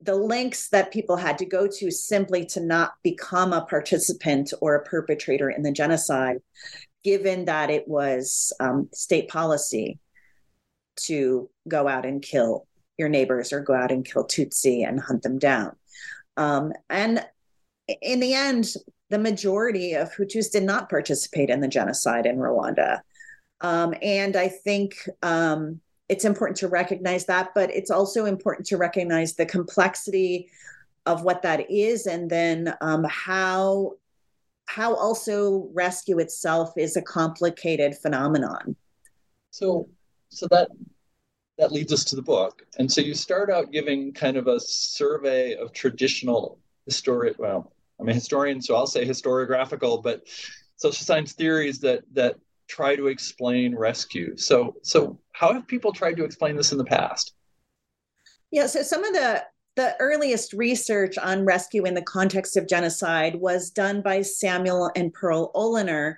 the 0.00 0.14
links 0.14 0.68
that 0.70 0.92
people 0.92 1.16
had 1.16 1.38
to 1.38 1.46
go 1.46 1.66
to 1.66 1.90
simply 1.90 2.44
to 2.46 2.60
not 2.60 2.94
become 3.02 3.52
a 3.52 3.64
participant 3.64 4.52
or 4.60 4.74
a 4.74 4.84
perpetrator 4.84 5.48
in 5.48 5.62
the 5.62 5.72
genocide, 5.72 6.38
given 7.04 7.44
that 7.44 7.70
it 7.70 7.86
was 7.86 8.52
um, 8.58 8.88
state 8.92 9.28
policy 9.28 9.98
to 10.96 11.48
go 11.68 11.88
out 11.88 12.04
and 12.04 12.20
kill 12.20 12.66
your 12.98 13.08
neighbors 13.08 13.52
or 13.52 13.60
go 13.60 13.74
out 13.74 13.92
and 13.92 14.04
kill 14.04 14.26
Tutsi 14.26 14.86
and 14.86 15.00
hunt 15.00 15.22
them 15.22 15.38
down. 15.38 15.76
Um, 16.36 16.72
and 16.90 17.24
in 18.00 18.20
the 18.20 18.34
end, 18.34 18.74
the 19.12 19.18
majority 19.18 19.92
of 19.92 20.10
Hutus 20.10 20.50
did 20.50 20.62
not 20.62 20.88
participate 20.88 21.50
in 21.50 21.60
the 21.60 21.68
genocide 21.68 22.24
in 22.24 22.38
Rwanda. 22.38 23.02
Um, 23.60 23.94
and 24.00 24.36
I 24.36 24.48
think 24.48 24.94
um, 25.22 25.80
it's 26.08 26.24
important 26.24 26.56
to 26.58 26.68
recognize 26.68 27.26
that, 27.26 27.50
but 27.54 27.70
it's 27.70 27.90
also 27.90 28.24
important 28.24 28.66
to 28.68 28.78
recognize 28.78 29.34
the 29.34 29.44
complexity 29.44 30.48
of 31.04 31.24
what 31.24 31.42
that 31.42 31.70
is 31.70 32.06
and 32.06 32.30
then 32.30 32.74
um, 32.80 33.04
how 33.04 33.92
how 34.66 34.94
also 34.94 35.68
rescue 35.74 36.18
itself 36.18 36.72
is 36.78 36.96
a 36.96 37.02
complicated 37.02 37.96
phenomenon 37.96 38.76
so 39.50 39.88
so 40.28 40.46
that 40.48 40.68
that 41.58 41.72
leads 41.72 41.92
us 41.92 42.04
to 42.04 42.14
the 42.14 42.22
book 42.22 42.62
and 42.78 42.90
so 42.90 43.00
you 43.00 43.14
start 43.14 43.50
out 43.50 43.72
giving 43.72 44.12
kind 44.12 44.36
of 44.36 44.46
a 44.46 44.60
survey 44.60 45.56
of 45.56 45.72
traditional 45.72 46.60
historic 46.86 47.36
well 47.40 47.72
i'm 48.02 48.08
a 48.08 48.14
historian 48.14 48.60
so 48.60 48.74
i'll 48.74 48.86
say 48.86 49.06
historiographical 49.06 50.02
but 50.02 50.22
social 50.76 51.04
science 51.04 51.32
theories 51.32 51.78
that 51.78 52.02
that 52.12 52.36
try 52.72 52.96
to 52.96 53.08
explain 53.08 53.76
rescue. 53.76 54.36
So, 54.36 54.76
so 54.82 55.18
how 55.32 55.52
have 55.52 55.66
people 55.66 55.92
tried 55.92 56.16
to 56.16 56.24
explain 56.24 56.56
this 56.56 56.72
in 56.72 56.78
the 56.78 56.84
past? 56.84 57.34
Yeah, 58.50 58.66
so 58.66 58.82
some 58.82 59.04
of 59.04 59.12
the 59.12 59.44
the 59.74 59.96
earliest 60.00 60.52
research 60.52 61.16
on 61.16 61.46
rescue 61.46 61.86
in 61.86 61.94
the 61.94 62.02
context 62.02 62.58
of 62.58 62.68
genocide 62.68 63.36
was 63.36 63.70
done 63.70 64.02
by 64.02 64.20
Samuel 64.20 64.90
and 64.94 65.14
Pearl 65.14 65.50
Oliner. 65.54 66.16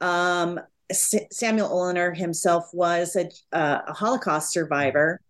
Um, 0.00 0.58
S- 0.88 1.14
Samuel 1.30 1.68
Oliner 1.68 2.16
himself 2.16 2.70
was 2.72 3.14
a, 3.16 3.26
uh, 3.54 3.82
a 3.86 3.92
Holocaust 3.92 4.50
survivor 4.50 5.20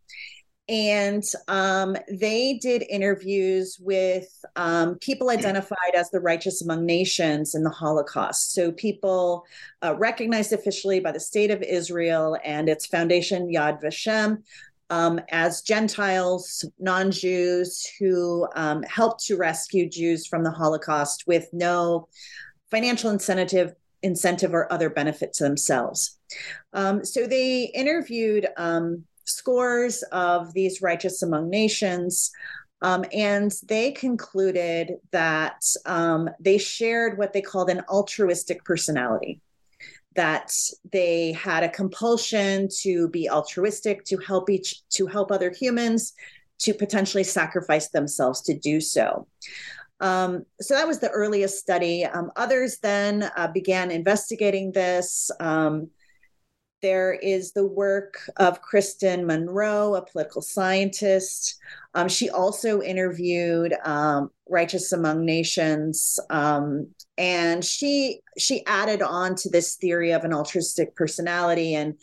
and 0.68 1.23
um, 1.46 1.96
they 2.11 2.58
did 2.61 2.82
interviews 2.88 3.78
with 3.80 4.44
um, 4.56 4.96
people 4.96 5.30
identified 5.30 5.94
as 5.94 6.11
the 6.11 6.18
righteous 6.18 6.61
among 6.62 6.85
nations 6.85 7.54
in 7.54 7.62
the 7.62 7.70
Holocaust. 7.70 8.52
So, 8.52 8.73
people 8.73 9.44
uh, 9.82 9.94
recognized 9.96 10.52
officially 10.52 10.99
by 10.99 11.12
the 11.12 11.20
state 11.20 11.52
of 11.52 11.62
Israel 11.62 12.37
and 12.44 12.68
its 12.68 12.87
foundation, 12.87 13.49
Yad 13.49 13.80
Vashem, 13.80 14.42
um, 14.90 15.20
as 15.30 15.62
Gentiles, 15.62 16.64
non 16.80 17.12
Jews 17.12 17.87
who 18.00 18.49
um, 18.56 18.82
helped 18.82 19.25
to 19.26 19.37
rescue 19.37 19.88
Jews 19.88 20.26
from 20.26 20.42
the 20.42 20.50
Holocaust 20.50 21.25
with 21.28 21.49
no 21.52 22.08
financial 22.70 23.11
incentive. 23.11 23.75
Incentive 24.02 24.54
or 24.54 24.70
other 24.70 24.88
benefit 24.88 25.32
to 25.32 25.42
themselves. 25.42 26.18
Um, 26.75 27.04
so 27.04 27.26
they 27.26 27.64
interviewed 27.75 28.46
um, 28.56 29.04
scores 29.26 30.02
of 30.12 30.52
these 30.54 30.80
righteous 30.80 31.23
among 31.23 31.50
nations. 31.50 32.30
Um, 32.83 33.04
and 33.12 33.52
they 33.66 33.92
concluded 33.92 34.95
that 35.11 35.64
um, 35.87 36.30
they 36.40 36.59
shared 36.59 37.18
what 37.18 37.33
they 37.33 37.40
called 37.40 37.71
an 37.71 37.83
altruistic 37.88 38.64
personality, 38.64 39.40
that 40.14 40.52
they 40.92 41.33
had 41.33 41.62
a 41.62 41.68
compulsion 41.68 42.68
to 42.83 43.09
be 43.09 43.30
altruistic, 43.30 44.04
to 44.04 44.18
help 44.18 44.50
each, 44.50 44.87
to 44.90 45.06
help 45.06 45.33
other 45.33 45.50
humans, 45.50 46.12
to 46.59 46.75
potentially 46.75 47.25
sacrifice 47.25 47.88
themselves 47.88 48.42
to 48.42 48.54
do 48.59 48.80
so. 48.80 49.26
Um, 50.00 50.45
so 50.61 50.75
that 50.75 50.87
was 50.87 50.99
the 50.99 51.11
earliest 51.11 51.59
study. 51.59 52.04
Um, 52.04 52.30
others 52.37 52.78
then 52.78 53.30
uh, 53.37 53.49
began 53.49 53.90
investigating 53.90 54.73
this. 54.73 55.30
Um, 55.40 55.88
there 56.87 57.14
is 57.14 57.50
the 57.50 57.66
work 57.66 58.31
of 58.37 58.62
Kristen 58.62 59.26
Monroe, 59.26 59.97
a 59.97 60.02
political 60.02 60.40
scientist. 60.40 61.59
Um, 61.95 62.09
she 62.09 62.31
also 62.31 62.81
interviewed 62.81 63.75
um, 63.85 64.31
Righteous 64.49 64.93
Among 64.93 65.25
Nations, 65.25 66.21
um, 66.31 66.87
and 67.19 67.64
she 67.64 68.21
she 68.38 68.64
added 68.66 69.02
on 69.02 69.35
to 69.35 69.50
this 69.50 69.75
theory 69.75 70.12
of 70.12 70.23
an 70.23 70.33
altruistic 70.33 70.95
personality 70.95 71.75
and 71.75 71.95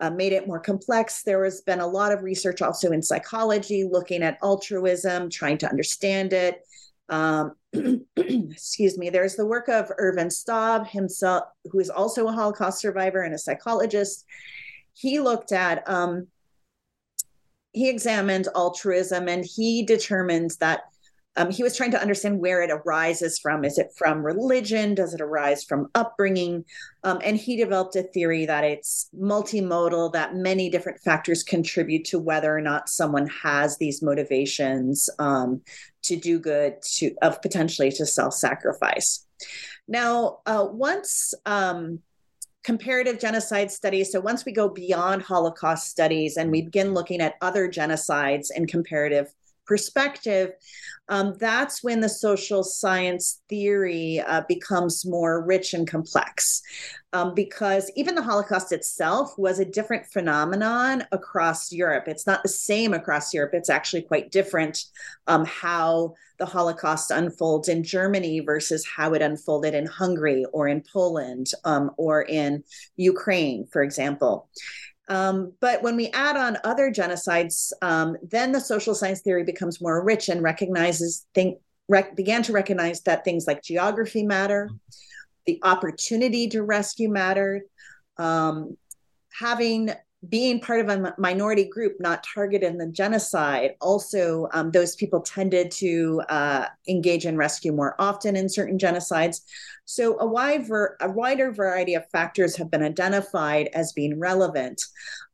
uh, 0.00 0.08
made 0.08 0.32
it 0.32 0.46
more 0.46 0.60
complex. 0.60 1.22
There 1.22 1.44
has 1.44 1.60
been 1.60 1.80
a 1.80 1.86
lot 1.86 2.10
of 2.10 2.22
research 2.22 2.62
also 2.62 2.92
in 2.92 3.02
psychology 3.02 3.84
looking 3.84 4.22
at 4.22 4.38
altruism, 4.42 5.28
trying 5.28 5.58
to 5.58 5.68
understand 5.68 6.32
it. 6.32 6.62
Um, 7.10 7.52
excuse 8.16 8.98
me, 8.98 9.10
there's 9.10 9.36
the 9.36 9.46
work 9.46 9.68
of 9.68 9.90
Ervin 9.98 10.30
Staub 10.30 10.86
himself, 10.86 11.44
who 11.70 11.78
is 11.78 11.90
also 11.90 12.26
a 12.26 12.32
Holocaust 12.32 12.80
survivor 12.80 13.22
and 13.22 13.34
a 13.34 13.38
psychologist. 13.38 14.24
He 14.94 15.20
looked 15.20 15.52
at, 15.52 15.88
um, 15.88 16.26
he 17.72 17.88
examined 17.88 18.48
altruism 18.54 19.28
and 19.28 19.44
he 19.44 19.84
determined 19.84 20.52
that 20.60 20.82
um, 21.40 21.50
he 21.50 21.62
was 21.62 21.74
trying 21.74 21.90
to 21.92 22.00
understand 22.00 22.38
where 22.38 22.62
it 22.62 22.70
arises 22.70 23.38
from. 23.38 23.64
Is 23.64 23.78
it 23.78 23.92
from 23.96 24.22
religion? 24.22 24.94
Does 24.94 25.14
it 25.14 25.22
arise 25.22 25.64
from 25.64 25.88
upbringing? 25.94 26.66
Um, 27.02 27.18
and 27.24 27.34
he 27.34 27.56
developed 27.56 27.96
a 27.96 28.02
theory 28.02 28.44
that 28.44 28.62
it's 28.62 29.08
multimodal, 29.18 30.12
that 30.12 30.34
many 30.34 30.68
different 30.68 31.00
factors 31.00 31.42
contribute 31.42 32.04
to 32.06 32.18
whether 32.18 32.54
or 32.54 32.60
not 32.60 32.90
someone 32.90 33.26
has 33.28 33.78
these 33.78 34.02
motivations 34.02 35.08
um, 35.18 35.62
to 36.02 36.16
do 36.16 36.38
good, 36.38 36.74
to 36.96 37.14
of 37.22 37.40
potentially 37.40 37.90
to 37.92 38.04
self-sacrifice. 38.04 39.26
Now, 39.88 40.40
uh, 40.44 40.66
once 40.70 41.32
um, 41.46 42.00
comparative 42.62 43.18
genocide 43.18 43.70
studies. 43.70 44.12
So 44.12 44.20
once 44.20 44.44
we 44.44 44.52
go 44.52 44.68
beyond 44.68 45.22
Holocaust 45.22 45.88
studies 45.88 46.36
and 46.36 46.50
we 46.50 46.62
begin 46.62 46.92
looking 46.92 47.22
at 47.22 47.36
other 47.40 47.68
genocides 47.68 48.48
in 48.54 48.66
comparative 48.66 49.32
perspective, 49.70 50.50
um, 51.08 51.36
that's 51.38 51.80
when 51.84 52.00
the 52.00 52.08
social 52.08 52.64
science 52.64 53.40
theory 53.48 54.18
uh, 54.18 54.42
becomes 54.48 55.06
more 55.06 55.44
rich 55.46 55.74
and 55.74 55.86
complex. 55.86 56.60
Um, 57.12 57.34
because 57.34 57.90
even 57.96 58.14
the 58.14 58.22
Holocaust 58.22 58.72
itself 58.72 59.36
was 59.36 59.58
a 59.58 59.64
different 59.64 60.06
phenomenon 60.06 61.04
across 61.10 61.72
Europe. 61.72 62.04
It's 62.06 62.26
not 62.26 62.42
the 62.42 62.48
same 62.48 62.94
across 62.94 63.32
Europe, 63.34 63.52
it's 63.54 63.70
actually 63.70 64.02
quite 64.02 64.30
different 64.32 64.84
um, 65.26 65.44
how 65.44 66.14
the 66.38 66.46
Holocaust 66.46 67.10
unfolds 67.10 67.68
in 67.68 67.84
Germany 67.84 68.40
versus 68.40 68.86
how 68.86 69.12
it 69.14 69.22
unfolded 69.22 69.74
in 69.74 69.86
Hungary 69.86 70.44
or 70.52 70.68
in 70.68 70.82
Poland 70.92 71.48
um, 71.64 71.90
or 71.96 72.22
in 72.22 72.64
Ukraine, 72.96 73.66
for 73.70 73.82
example. 73.82 74.48
Um, 75.10 75.52
but 75.60 75.82
when 75.82 75.96
we 75.96 76.06
add 76.10 76.36
on 76.36 76.56
other 76.62 76.90
genocides, 76.92 77.72
um, 77.82 78.16
then 78.22 78.52
the 78.52 78.60
social 78.60 78.94
science 78.94 79.20
theory 79.20 79.42
becomes 79.42 79.80
more 79.80 80.02
rich 80.04 80.28
and 80.28 80.40
recognizes 80.40 81.26
think 81.34 81.58
rec- 81.88 82.14
began 82.14 82.44
to 82.44 82.52
recognize 82.52 83.02
that 83.02 83.24
things 83.24 83.46
like 83.48 83.60
geography 83.60 84.22
matter, 84.22 84.70
the 85.46 85.58
opportunity 85.64 86.48
to 86.50 86.62
rescue 86.62 87.08
mattered, 87.10 87.62
um, 88.18 88.76
having 89.36 89.90
being 90.28 90.60
part 90.60 90.80
of 90.80 90.88
a 90.90 91.14
minority 91.16 91.64
group 91.64 91.96
not 91.98 92.22
targeted 92.34 92.70
in 92.70 92.78
the 92.78 92.86
genocide, 92.86 93.74
also 93.80 94.48
um, 94.52 94.70
those 94.70 94.94
people 94.96 95.20
tended 95.20 95.70
to 95.70 96.20
uh, 96.28 96.66
engage 96.88 97.24
in 97.24 97.38
rescue 97.38 97.72
more 97.72 97.94
often 97.98 98.36
in 98.36 98.48
certain 98.48 98.76
genocides. 98.76 99.40
So 99.86 100.18
a 100.20 100.26
wide 100.26 100.68
ver- 100.68 100.96
a 101.00 101.10
wider 101.10 101.52
variety 101.52 101.94
of 101.94 102.08
factors 102.10 102.54
have 102.56 102.70
been 102.70 102.82
identified 102.82 103.70
as 103.72 103.92
being 103.92 104.18
relevant. 104.18 104.82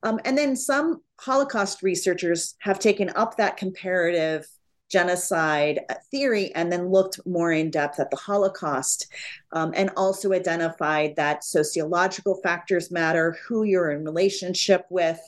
Um, 0.05 0.21
and 0.25 0.39
then 0.39 0.55
some 0.55 1.03
Holocaust 1.19 1.83
researchers 1.83 2.55
have 2.61 2.79
taken 2.79 3.11
up 3.17 3.37
that 3.37 3.57
comparative 3.57 4.47
genocide 4.91 5.81
theory 6.11 6.55
and 6.55 6.71
then 6.71 6.91
looked 6.91 7.21
more 7.27 7.53
in 7.53 7.71
depth 7.71 7.99
at 7.99 8.11
the 8.11 8.17
Holocaust 8.17 9.07
um, 9.53 9.73
and 9.77 9.91
also 9.97 10.33
identified 10.33 11.17
that 11.17 11.45
sociological 11.45 12.41
factors 12.43 12.91
matter, 12.91 13.37
who 13.47 13.65
you're 13.65 13.91
in 13.91 14.05
relationship 14.05 14.85
with. 14.91 15.21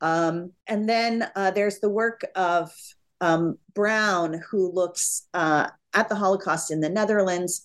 Um, 0.00 0.52
and 0.66 0.88
then 0.88 1.28
uh, 1.36 1.50
there's 1.50 1.78
the 1.78 1.90
work 1.90 2.22
of 2.34 2.70
um, 3.20 3.58
Braun, 3.74 4.42
who 4.50 4.72
looks 4.72 5.26
uh, 5.34 5.68
at 5.94 6.08
the 6.08 6.14
Holocaust 6.14 6.70
in 6.70 6.80
the 6.80 6.88
Netherlands 6.88 7.62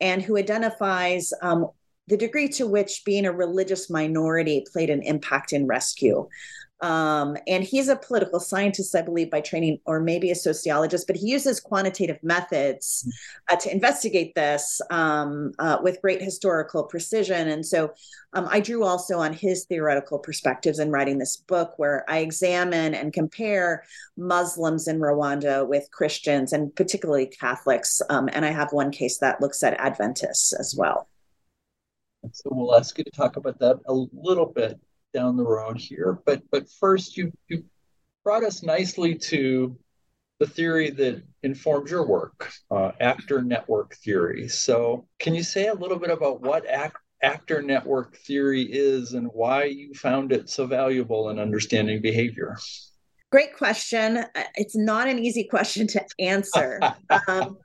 and 0.00 0.22
who 0.22 0.36
identifies 0.36 1.32
um, 1.42 1.68
the 2.08 2.16
degree 2.16 2.48
to 2.48 2.66
which 2.66 3.02
being 3.04 3.26
a 3.26 3.32
religious 3.32 3.90
minority 3.90 4.64
played 4.72 4.90
an 4.90 5.02
impact 5.02 5.52
in 5.52 5.66
rescue. 5.66 6.28
Um, 6.80 7.36
and 7.46 7.64
he's 7.64 7.88
a 7.88 7.96
political 7.96 8.38
scientist, 8.38 8.94
I 8.94 9.02
believe, 9.02 9.30
by 9.30 9.40
training, 9.40 9.80
or 9.84 10.00
maybe 10.00 10.30
a 10.30 10.34
sociologist, 10.34 11.06
but 11.06 11.16
he 11.16 11.26
uses 11.28 11.60
quantitative 11.60 12.18
methods 12.22 13.08
uh, 13.48 13.56
to 13.56 13.72
investigate 13.72 14.34
this 14.34 14.80
um, 14.90 15.52
uh, 15.58 15.78
with 15.82 16.00
great 16.00 16.22
historical 16.22 16.84
precision. 16.84 17.48
And 17.48 17.66
so 17.66 17.92
um, 18.32 18.46
I 18.50 18.60
drew 18.60 18.84
also 18.84 19.18
on 19.18 19.32
his 19.32 19.64
theoretical 19.64 20.18
perspectives 20.18 20.78
in 20.78 20.90
writing 20.90 21.18
this 21.18 21.36
book, 21.36 21.74
where 21.78 22.04
I 22.08 22.18
examine 22.18 22.94
and 22.94 23.12
compare 23.12 23.84
Muslims 24.16 24.86
in 24.86 25.00
Rwanda 25.00 25.66
with 25.66 25.90
Christians 25.90 26.52
and 26.52 26.74
particularly 26.74 27.26
Catholics. 27.26 28.00
Um, 28.08 28.28
and 28.32 28.44
I 28.44 28.50
have 28.50 28.72
one 28.72 28.92
case 28.92 29.18
that 29.18 29.40
looks 29.40 29.62
at 29.62 29.78
Adventists 29.80 30.52
as 30.52 30.74
well. 30.78 31.08
So 32.32 32.50
we'll 32.52 32.74
ask 32.74 32.98
you 32.98 33.04
to 33.04 33.10
talk 33.10 33.36
about 33.36 33.58
that 33.60 33.80
a 33.86 33.94
little 34.12 34.46
bit 34.46 34.78
down 35.18 35.36
the 35.36 35.44
road 35.44 35.78
here. 35.78 36.20
But 36.24 36.42
but 36.50 36.70
first, 36.80 37.16
you 37.16 37.32
you 37.48 37.64
brought 38.22 38.44
us 38.44 38.62
nicely 38.62 39.16
to 39.16 39.76
the 40.38 40.46
theory 40.46 40.90
that 40.90 41.22
informs 41.42 41.90
your 41.90 42.06
work, 42.06 42.52
uh, 42.70 42.92
actor 43.00 43.42
network 43.42 43.96
theory. 43.96 44.46
So, 44.48 45.08
can 45.18 45.34
you 45.34 45.42
say 45.42 45.66
a 45.66 45.74
little 45.74 45.98
bit 45.98 46.10
about 46.10 46.40
what 46.40 46.64
act, 46.66 46.98
actor 47.22 47.60
network 47.62 48.16
theory 48.18 48.62
is 48.62 49.14
and 49.14 49.28
why 49.32 49.64
you 49.64 49.92
found 49.94 50.30
it 50.30 50.48
so 50.48 50.66
valuable 50.66 51.30
in 51.30 51.40
understanding 51.40 52.00
behavior? 52.00 52.56
Great 53.30 53.56
question. 53.56 54.24
It's 54.54 54.76
not 54.76 55.08
an 55.08 55.18
easy 55.18 55.44
question 55.44 55.86
to 55.88 56.04
answer. 56.18 56.80
Um, 57.26 57.58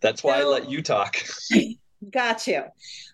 That's 0.00 0.22
why 0.22 0.40
so, 0.40 0.40
I 0.40 0.44
let 0.44 0.70
you 0.70 0.82
talk. 0.82 1.16
got 2.10 2.46
you. 2.46 2.64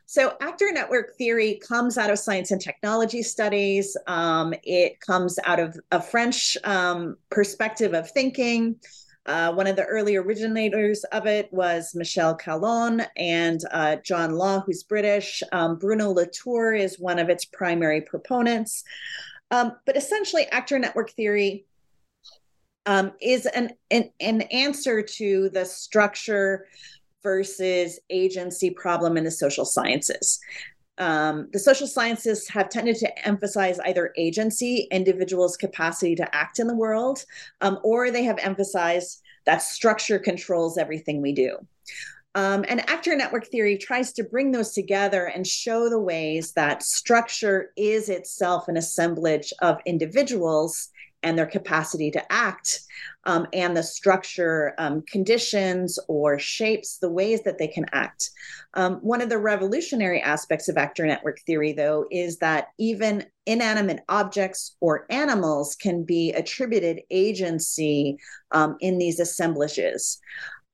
So, 0.08 0.36
actor 0.40 0.70
network 0.70 1.16
theory 1.16 1.60
comes 1.66 1.98
out 1.98 2.10
of 2.10 2.18
science 2.20 2.52
and 2.52 2.60
technology 2.60 3.22
studies. 3.22 3.96
Um, 4.06 4.54
it 4.62 5.00
comes 5.00 5.36
out 5.44 5.58
of 5.58 5.76
a 5.90 6.00
French 6.00 6.56
um, 6.62 7.16
perspective 7.28 7.92
of 7.92 8.08
thinking. 8.12 8.76
Uh, 9.26 9.52
one 9.52 9.66
of 9.66 9.74
the 9.74 9.82
early 9.82 10.14
originators 10.14 11.02
of 11.10 11.26
it 11.26 11.52
was 11.52 11.92
Michel 11.96 12.36
Callon 12.36 13.02
and 13.16 13.60
uh, 13.72 13.96
John 13.96 14.36
Law, 14.36 14.60
who's 14.60 14.84
British. 14.84 15.42
Um, 15.50 15.76
Bruno 15.76 16.10
Latour 16.10 16.72
is 16.72 17.00
one 17.00 17.18
of 17.18 17.28
its 17.28 17.44
primary 17.44 18.00
proponents. 18.00 18.84
Um, 19.50 19.72
but 19.86 19.96
essentially, 19.96 20.46
actor 20.52 20.78
network 20.78 21.10
theory 21.10 21.66
um, 22.86 23.10
is 23.20 23.46
an, 23.46 23.72
an, 23.90 24.10
an 24.20 24.42
answer 24.42 25.02
to 25.02 25.48
the 25.48 25.64
structure 25.64 26.66
versus 27.26 27.98
agency 28.08 28.70
problem 28.70 29.16
in 29.16 29.24
the 29.24 29.30
social 29.32 29.64
sciences. 29.64 30.38
Um, 30.96 31.48
the 31.52 31.58
social 31.58 31.88
sciences 31.88 32.48
have 32.50 32.68
tended 32.68 32.94
to 32.98 33.26
emphasize 33.26 33.80
either 33.80 34.12
agency, 34.16 34.86
individuals' 34.92 35.56
capacity 35.56 36.14
to 36.14 36.34
act 36.34 36.60
in 36.60 36.68
the 36.68 36.76
world, 36.76 37.24
um, 37.62 37.80
or 37.82 38.12
they 38.12 38.22
have 38.22 38.38
emphasized 38.38 39.22
that 39.44 39.60
structure 39.60 40.20
controls 40.20 40.78
everything 40.78 41.20
we 41.20 41.32
do. 41.32 41.58
Um, 42.36 42.64
and 42.68 42.88
actor 42.88 43.16
network 43.16 43.48
theory 43.48 43.76
tries 43.76 44.12
to 44.12 44.22
bring 44.22 44.52
those 44.52 44.72
together 44.72 45.24
and 45.24 45.44
show 45.44 45.88
the 45.88 45.98
ways 45.98 46.52
that 46.52 46.84
structure 46.84 47.72
is 47.76 48.08
itself 48.08 48.68
an 48.68 48.76
assemblage 48.76 49.52
of 49.62 49.80
individuals 49.84 50.90
and 51.24 51.36
their 51.36 51.46
capacity 51.46 52.12
to 52.12 52.32
act 52.32 52.82
um, 53.26 53.46
and 53.52 53.76
the 53.76 53.82
structure 53.82 54.74
um, 54.78 55.02
conditions 55.02 55.98
or 56.08 56.38
shapes 56.38 56.98
the 56.98 57.10
ways 57.10 57.42
that 57.42 57.58
they 57.58 57.68
can 57.68 57.84
act. 57.92 58.30
Um, 58.74 58.96
one 58.96 59.20
of 59.20 59.28
the 59.28 59.38
revolutionary 59.38 60.20
aspects 60.22 60.68
of 60.68 60.76
actor 60.76 61.06
network 61.06 61.40
theory, 61.40 61.72
though, 61.72 62.06
is 62.10 62.38
that 62.38 62.68
even 62.78 63.24
inanimate 63.44 64.00
objects 64.08 64.76
or 64.80 65.06
animals 65.10 65.76
can 65.76 66.04
be 66.04 66.32
attributed 66.32 67.02
agency 67.10 68.18
um, 68.52 68.76
in 68.80 68.98
these 68.98 69.20
assemblages. 69.20 70.18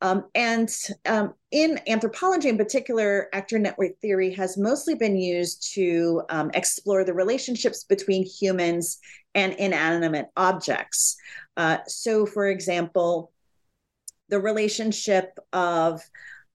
Um, 0.02 0.24
and 0.34 0.68
um, 1.06 1.34
in 1.52 1.78
anthropology, 1.86 2.48
in 2.48 2.58
particular, 2.58 3.28
actor 3.32 3.56
network 3.56 3.92
theory 4.00 4.34
has 4.34 4.58
mostly 4.58 4.96
been 4.96 5.16
used 5.16 5.72
to 5.74 6.22
um, 6.28 6.50
explore 6.54 7.04
the 7.04 7.14
relationships 7.14 7.84
between 7.84 8.24
humans 8.24 8.98
and 9.36 9.52
inanimate 9.54 10.26
objects. 10.36 11.16
Uh, 11.56 11.78
so, 11.86 12.26
for 12.26 12.46
example, 12.48 13.32
the 14.28 14.40
relationship 14.40 15.38
of 15.52 16.02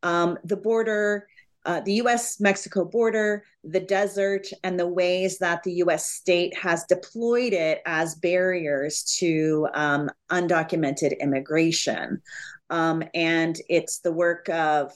um, 0.04 0.38
the 0.44 0.58
border, 0.58 1.28
uh, 1.66 1.82
the 1.82 1.96
US 1.96 2.40
Mexico 2.40 2.86
border, 2.86 3.44
the 3.64 3.80
desert, 3.80 4.48
and 4.64 4.80
the 4.80 4.88
ways 4.88 5.38
that 5.40 5.64
the 5.64 5.74
US 5.74 6.10
state 6.12 6.58
has 6.58 6.86
deployed 6.86 7.54
it 7.54 7.82
as 7.86 8.16
barriers 8.16 9.04
to 9.20 9.68
um, 9.74 10.10
undocumented 10.32 11.20
immigration. 11.20 12.22
Um, 12.70 13.04
and 13.14 13.60
it's 13.70 14.00
the 14.00 14.12
work 14.12 14.50
of 14.50 14.92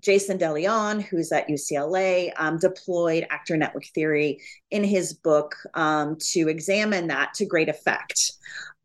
Jason 0.00 0.38
DeLeon, 0.38 1.02
who's 1.02 1.32
at 1.32 1.48
UCLA, 1.48 2.32
um, 2.36 2.58
deployed 2.58 3.26
actor 3.30 3.56
network 3.56 3.84
theory 3.86 4.40
in 4.70 4.84
his 4.84 5.14
book 5.14 5.56
um, 5.74 6.16
to 6.32 6.48
examine 6.48 7.08
that 7.08 7.34
to 7.34 7.46
great 7.46 7.68
effect. 7.68 8.32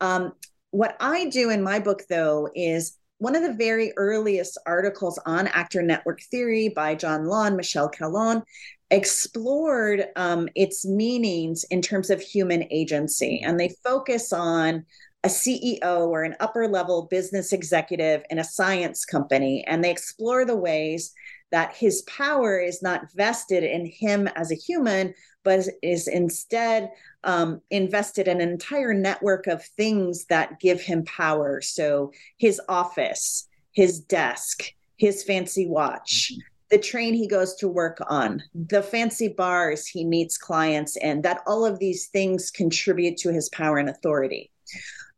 Um, 0.01 0.33
what 0.71 0.95
I 0.99 1.25
do 1.25 1.49
in 1.49 1.61
my 1.61 1.79
book, 1.79 2.03
though, 2.09 2.49
is 2.55 2.97
one 3.19 3.35
of 3.35 3.43
the 3.43 3.53
very 3.53 3.93
earliest 3.95 4.57
articles 4.65 5.19
on 5.25 5.47
actor 5.47 5.81
network 5.81 6.21
theory 6.23 6.69
by 6.69 6.95
John 6.95 7.25
Law 7.25 7.45
and 7.45 7.55
Michel 7.55 7.87
Callon 7.87 8.43
explored 8.89 10.05
um, 10.15 10.49
its 10.55 10.85
meanings 10.85 11.63
in 11.65 11.81
terms 11.81 12.09
of 12.09 12.21
human 12.21 12.65
agency. 12.71 13.41
And 13.43 13.59
they 13.59 13.69
focus 13.83 14.33
on 14.33 14.85
a 15.23 15.29
CEO 15.29 16.07
or 16.07 16.23
an 16.23 16.35
upper 16.39 16.67
level 16.67 17.07
business 17.09 17.53
executive 17.53 18.23
in 18.29 18.39
a 18.39 18.43
science 18.43 19.05
company, 19.05 19.63
and 19.67 19.83
they 19.83 19.91
explore 19.91 20.45
the 20.45 20.55
ways 20.55 21.13
that 21.51 21.75
his 21.75 22.01
power 22.03 22.59
is 22.59 22.81
not 22.81 23.11
vested 23.13 23.63
in 23.63 23.85
him 23.85 24.27
as 24.35 24.51
a 24.51 24.55
human, 24.55 25.13
but 25.43 25.65
is 25.81 26.07
instead 26.07 26.89
um, 27.23 27.61
invested 27.69 28.27
in 28.27 28.41
an 28.41 28.49
entire 28.49 28.93
network 28.93 29.47
of 29.47 29.63
things 29.63 30.25
that 30.25 30.59
give 30.59 30.81
him 30.81 31.05
power. 31.05 31.61
So 31.61 32.11
his 32.37 32.59
office, 32.67 33.47
his 33.71 33.99
desk, 33.99 34.63
his 34.97 35.23
fancy 35.23 35.67
watch. 35.67 36.33
The 36.69 36.79
train 36.79 37.13
he 37.13 37.27
goes 37.27 37.53
to 37.57 37.67
work 37.67 37.99
on, 38.09 38.41
the 38.55 38.81
fancy 38.81 39.27
bars 39.27 39.85
he 39.85 40.03
meets 40.03 40.39
clients 40.39 40.97
in, 40.97 41.21
that 41.21 41.41
all 41.45 41.65
of 41.65 41.77
these 41.77 42.07
things 42.07 42.49
contribute 42.49 43.17
to 43.17 43.31
his 43.31 43.47
power 43.49 43.77
and 43.77 43.89
authority. 43.89 44.49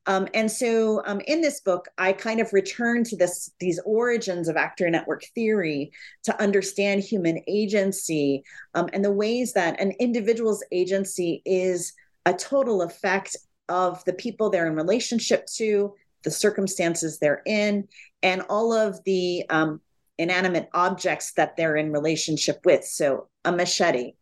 Um, 0.07 0.27
and 0.33 0.51
so 0.51 1.01
um, 1.05 1.19
in 1.27 1.41
this 1.41 1.61
book, 1.61 1.87
I 1.97 2.13
kind 2.13 2.39
of 2.39 2.53
return 2.53 3.03
to 3.05 3.17
this 3.17 3.51
these 3.59 3.79
origins 3.85 4.47
of 4.47 4.55
actor 4.55 4.89
network 4.89 5.23
theory 5.33 5.91
to 6.23 6.41
understand 6.41 7.03
human 7.03 7.41
agency 7.47 8.43
um, 8.75 8.89
and 8.93 9.03
the 9.03 9.11
ways 9.11 9.53
that 9.53 9.79
an 9.79 9.93
individual's 9.99 10.63
agency 10.71 11.41
is 11.45 11.93
a 12.25 12.33
total 12.33 12.81
effect 12.81 13.35
of 13.69 14.03
the 14.05 14.13
people 14.13 14.49
they're 14.49 14.67
in 14.67 14.75
relationship 14.75 15.47
to, 15.55 15.93
the 16.23 16.31
circumstances 16.31 17.17
they're 17.17 17.41
in, 17.45 17.87
and 18.21 18.41
all 18.49 18.73
of 18.73 19.03
the 19.05 19.43
um, 19.49 19.81
inanimate 20.17 20.69
objects 20.73 21.33
that 21.33 21.57
they're 21.57 21.75
in 21.75 21.91
relationship 21.91 22.59
with. 22.63 22.83
So 22.85 23.27
a 23.43 23.51
machete, 23.51 24.13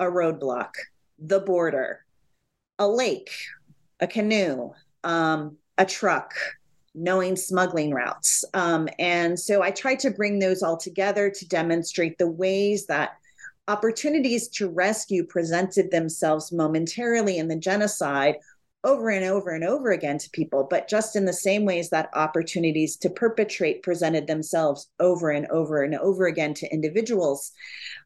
a 0.00 0.04
roadblock, 0.04 0.70
the 1.18 1.40
border, 1.40 2.04
a 2.78 2.88
lake, 2.88 3.30
a 4.00 4.06
canoe, 4.06 4.72
um, 5.04 5.56
a 5.76 5.84
truck, 5.84 6.34
knowing 6.94 7.36
smuggling 7.36 7.92
routes. 7.92 8.44
Um, 8.54 8.88
and 8.98 9.38
so 9.38 9.62
I 9.62 9.70
tried 9.70 10.00
to 10.00 10.10
bring 10.10 10.38
those 10.38 10.62
all 10.62 10.76
together 10.76 11.30
to 11.30 11.48
demonstrate 11.48 12.18
the 12.18 12.30
ways 12.30 12.86
that 12.86 13.12
opportunities 13.68 14.48
to 14.48 14.68
rescue 14.68 15.24
presented 15.24 15.90
themselves 15.90 16.50
momentarily 16.50 17.38
in 17.38 17.48
the 17.48 17.56
genocide 17.56 18.36
over 18.84 19.10
and 19.10 19.24
over 19.24 19.50
and 19.50 19.64
over 19.64 19.90
again 19.90 20.18
to 20.18 20.30
people, 20.30 20.66
but 20.68 20.88
just 20.88 21.16
in 21.16 21.24
the 21.24 21.32
same 21.32 21.64
ways 21.64 21.90
that 21.90 22.08
opportunities 22.14 22.96
to 22.96 23.10
perpetrate 23.10 23.82
presented 23.82 24.26
themselves 24.26 24.88
over 25.00 25.30
and 25.30 25.46
over 25.48 25.82
and 25.82 25.96
over 25.96 26.26
again 26.26 26.54
to 26.54 26.72
individuals. 26.72 27.52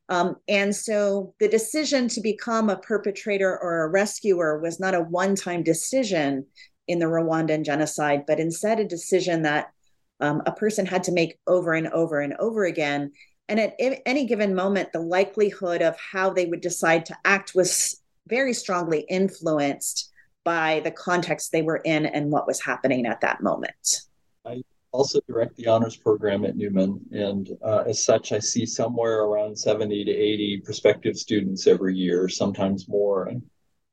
Um, 0.08 0.36
and 0.48 0.74
so 0.74 1.34
the 1.40 1.48
decision 1.48 2.08
to 2.08 2.20
become 2.20 2.70
a 2.70 2.76
perpetrator 2.76 3.58
or 3.62 3.84
a 3.84 3.88
rescuer 3.88 4.58
was 4.60 4.80
not 4.80 4.94
a 4.94 5.00
one 5.00 5.36
time 5.36 5.62
decision 5.62 6.46
in 6.88 6.98
the 6.98 7.06
Rwandan 7.06 7.64
genocide, 7.64 8.24
but 8.26 8.40
instead 8.40 8.80
a 8.80 8.84
decision 8.84 9.42
that 9.42 9.72
um, 10.20 10.42
a 10.46 10.52
person 10.52 10.86
had 10.86 11.04
to 11.04 11.12
make 11.12 11.38
over 11.46 11.74
and 11.74 11.88
over 11.88 12.20
and 12.20 12.34
over 12.38 12.64
again. 12.64 13.12
And 13.48 13.58
at 13.58 13.74
any 13.78 14.24
given 14.26 14.54
moment, 14.54 14.92
the 14.92 15.00
likelihood 15.00 15.82
of 15.82 15.96
how 15.98 16.30
they 16.30 16.46
would 16.46 16.60
decide 16.60 17.06
to 17.06 17.16
act 17.24 17.54
was 17.54 18.00
very 18.28 18.54
strongly 18.54 19.00
influenced 19.00 20.10
by 20.44 20.80
the 20.84 20.90
context 20.90 21.52
they 21.52 21.62
were 21.62 21.82
in 21.84 22.06
and 22.06 22.30
what 22.30 22.46
was 22.46 22.62
happening 22.62 23.06
at 23.06 23.20
that 23.20 23.42
moment. 23.42 24.02
I 24.44 24.62
also 24.92 25.20
direct 25.26 25.56
the 25.56 25.66
honors 25.66 25.96
program 25.96 26.44
at 26.44 26.56
Newman, 26.56 27.00
and 27.12 27.48
uh, 27.64 27.84
as 27.86 28.04
such, 28.04 28.32
I 28.32 28.38
see 28.38 28.66
somewhere 28.66 29.22
around 29.22 29.56
70 29.56 30.04
to 30.04 30.10
80 30.10 30.62
prospective 30.64 31.16
students 31.16 31.66
every 31.66 31.96
year, 31.96 32.28
sometimes 32.28 32.88
more. 32.88 33.26
And 33.26 33.42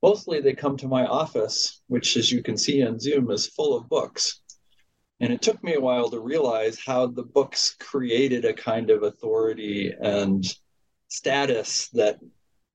mostly 0.02 0.42
they 0.42 0.54
come 0.54 0.78
to 0.78 0.88
my 0.88 1.06
office, 1.06 1.82
which, 1.88 2.18
as 2.18 2.32
you 2.32 2.42
can 2.44 2.58
see 2.58 2.84
on 2.86 3.00
Zoom, 3.00 3.30
is 3.32 3.48
full 3.48 3.78
of 3.78 3.90
books. 3.90 4.42
And 5.20 5.34
it 5.34 5.42
took 5.42 5.62
me 5.64 5.74
a 5.76 5.82
while 5.82 6.10
to 6.10 6.20
realize 6.20 6.80
how 6.80 7.08
the 7.08 7.24
books 7.24 7.76
created 7.80 8.46
a 8.46 8.54
kind 8.54 8.90
of 8.90 9.04
authority 9.04 9.94
and 10.00 10.46
status 11.10 11.90
that 11.90 12.20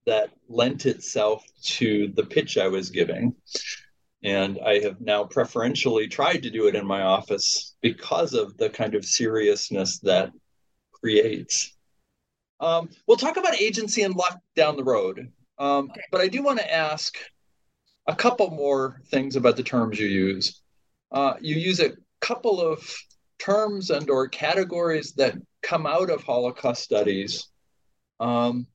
that 0.07 0.31
lent 0.49 0.85
itself 0.85 1.43
to 1.63 2.13
the 2.15 2.25
pitch 2.27 2.59
I 2.59 2.69
was 2.69 2.91
giving. 2.91 3.35
And 4.23 4.59
I 4.65 4.81
have 4.81 5.01
now 5.01 5.25
preferentially 5.25 6.09
tried 6.09 6.43
to 6.43 6.51
do 6.51 6.67
it 6.67 6.75
in 6.75 6.87
my 6.87 7.03
office 7.03 7.75
because 7.81 8.35
of 8.35 8.57
the 8.59 8.69
kind 8.69 8.95
of 8.95 9.05
seriousness 9.05 10.01
that 10.01 10.31
creates. 10.93 11.75
Um, 12.61 12.91
we'll 13.07 13.17
talk 13.17 13.37
about 13.37 13.61
agency 13.61 14.03
and 14.03 14.15
luck 14.15 14.41
down 14.55 14.77
the 14.77 14.85
road. 14.85 15.33
Um, 15.59 15.91
but 16.11 16.21
I 16.21 16.29
do 16.29 16.43
want 16.43 16.59
to 16.59 16.75
ask 16.75 17.17
a 18.07 18.15
couple 18.15 18.51
more 18.51 19.01
things 19.11 19.37
about 19.37 19.57
the 19.57 19.63
terms 19.63 19.99
you 19.99 20.07
use. 20.07 20.61
Uh, 21.13 21.35
you 21.41 21.57
use 21.57 21.81
a 21.81 21.93
couple 22.21 22.61
of 22.61 22.97
terms 23.39 23.91
and 23.91 24.11
or 24.11 24.29
categories 24.29 25.13
that 25.13 25.35
come 25.63 25.87
out 25.87 26.11
of 26.11 26.23
Holocaust 26.23 26.83
studies. 26.83 27.49
Um, 28.21 28.67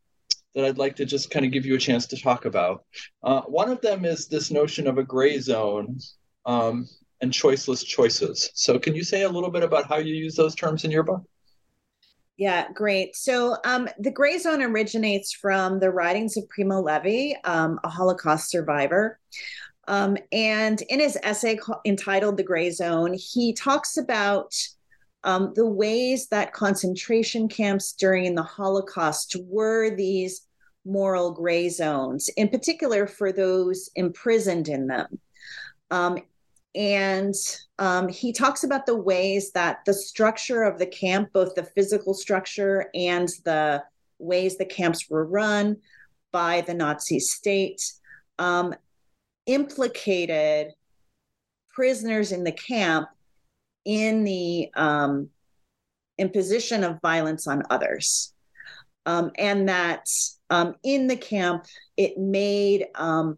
that 0.56 0.66
I'd 0.66 0.78
like 0.78 0.96
to 0.98 1.06
just 1.06 1.30
kind 1.30 1.46
of 1.46 1.52
give 1.52 1.66
you 1.66 1.76
a 1.76 1.80
chance 1.80 2.08
to 2.08 2.18
talk 2.18 2.46
about. 2.46 2.84
Uh, 3.24 3.42
one 3.42 3.70
of 3.70 3.82
them 3.82 4.06
is 4.06 4.28
this 4.28 4.52
notion 4.52 4.88
of 4.88 4.98
a 4.98 5.04
gray 5.04 5.40
zone 5.40 6.00
um, 6.46 6.88
and 7.22 7.32
choiceless 7.32 7.86
choices. 7.86 8.50
So, 8.56 8.80
can 8.80 8.96
you 8.96 9.04
say 9.04 9.24
a 9.24 9.30
little 9.30 9.52
bit 9.52 9.64
about 9.64 9.88
how 9.88 9.98
you 9.98 10.16
use 10.16 10.36
those 10.36 10.56
terms 10.56 10.86
in 10.86 10.92
your 10.92 11.04
book? 11.04 11.24
Yeah, 12.40 12.72
great. 12.72 13.18
So 13.18 13.58
um, 13.66 13.90
the 14.00 14.12
gray 14.12 14.38
zone 14.38 14.62
originates 14.62 15.34
from 15.34 15.82
the 15.82 15.92
writings 15.92 16.38
of 16.38 16.48
Primo 16.48 16.82
Levi, 16.82 17.38
um, 17.44 17.82
a 17.84 17.90
Holocaust 17.90 18.50
survivor. 18.50 19.20
Um, 19.90 20.16
and 20.32 20.82
in 20.84 21.02
his 21.02 21.18
essay 21.22 21.60
entitled 21.86 22.38
The 22.38 22.44
Gray 22.44 22.72
Zone, 22.72 23.14
he 23.14 23.52
talks 23.52 23.98
about 23.98 24.56
um, 25.26 25.52
the 25.54 25.66
ways 25.66 26.28
that 26.28 26.54
concentration 26.54 27.50
camps 27.50 27.92
during 27.92 28.36
the 28.36 28.44
Holocaust 28.44 29.36
were 29.44 29.94
these 29.94 30.48
moral 30.86 31.32
gray 31.32 31.68
zones, 31.68 32.30
in 32.38 32.48
particular 32.48 33.06
for 33.06 33.34
those 33.34 33.90
imprisoned 33.96 34.70
in 34.70 34.88
them. 34.88 35.20
And 36.76 37.34
um, 37.80 38.08
he 38.08 38.32
talks 38.32 38.64
about 38.64 38.86
the 38.86 38.96
ways 38.96 39.52
that 39.54 39.80
the 39.86 39.94
structure 39.94 40.64
of 40.64 40.78
the 40.78 40.86
camp, 40.86 41.34
both 41.34 41.56
the 41.56 41.64
physical 41.64 42.14
structure 42.14 42.90
and 42.94 43.28
the 43.46 43.84
ways 44.20 44.58
the 44.58 44.66
camps 44.66 45.10
were 45.10 45.26
run 45.26 45.78
by 46.32 46.62
the 46.62 46.74
Nazi 46.74 47.20
state, 47.20 47.82
um, 48.38 48.76
implicated 49.46 50.74
prisoners 51.74 52.32
in 52.32 52.44
the 52.44 52.52
camp 52.52 53.10
in 53.86 54.24
the 54.24 54.70
um, 54.76 55.30
imposition 56.18 56.84
of 56.84 57.02
violence 57.02 57.48
on 57.48 57.64
others. 57.70 58.34
Um, 59.06 59.32
and 59.38 59.70
that 59.70 60.06
um, 60.50 60.76
in 60.84 61.08
the 61.08 61.16
camp, 61.16 61.66
it 61.98 62.18
made 62.18 62.88
um, 62.94 63.38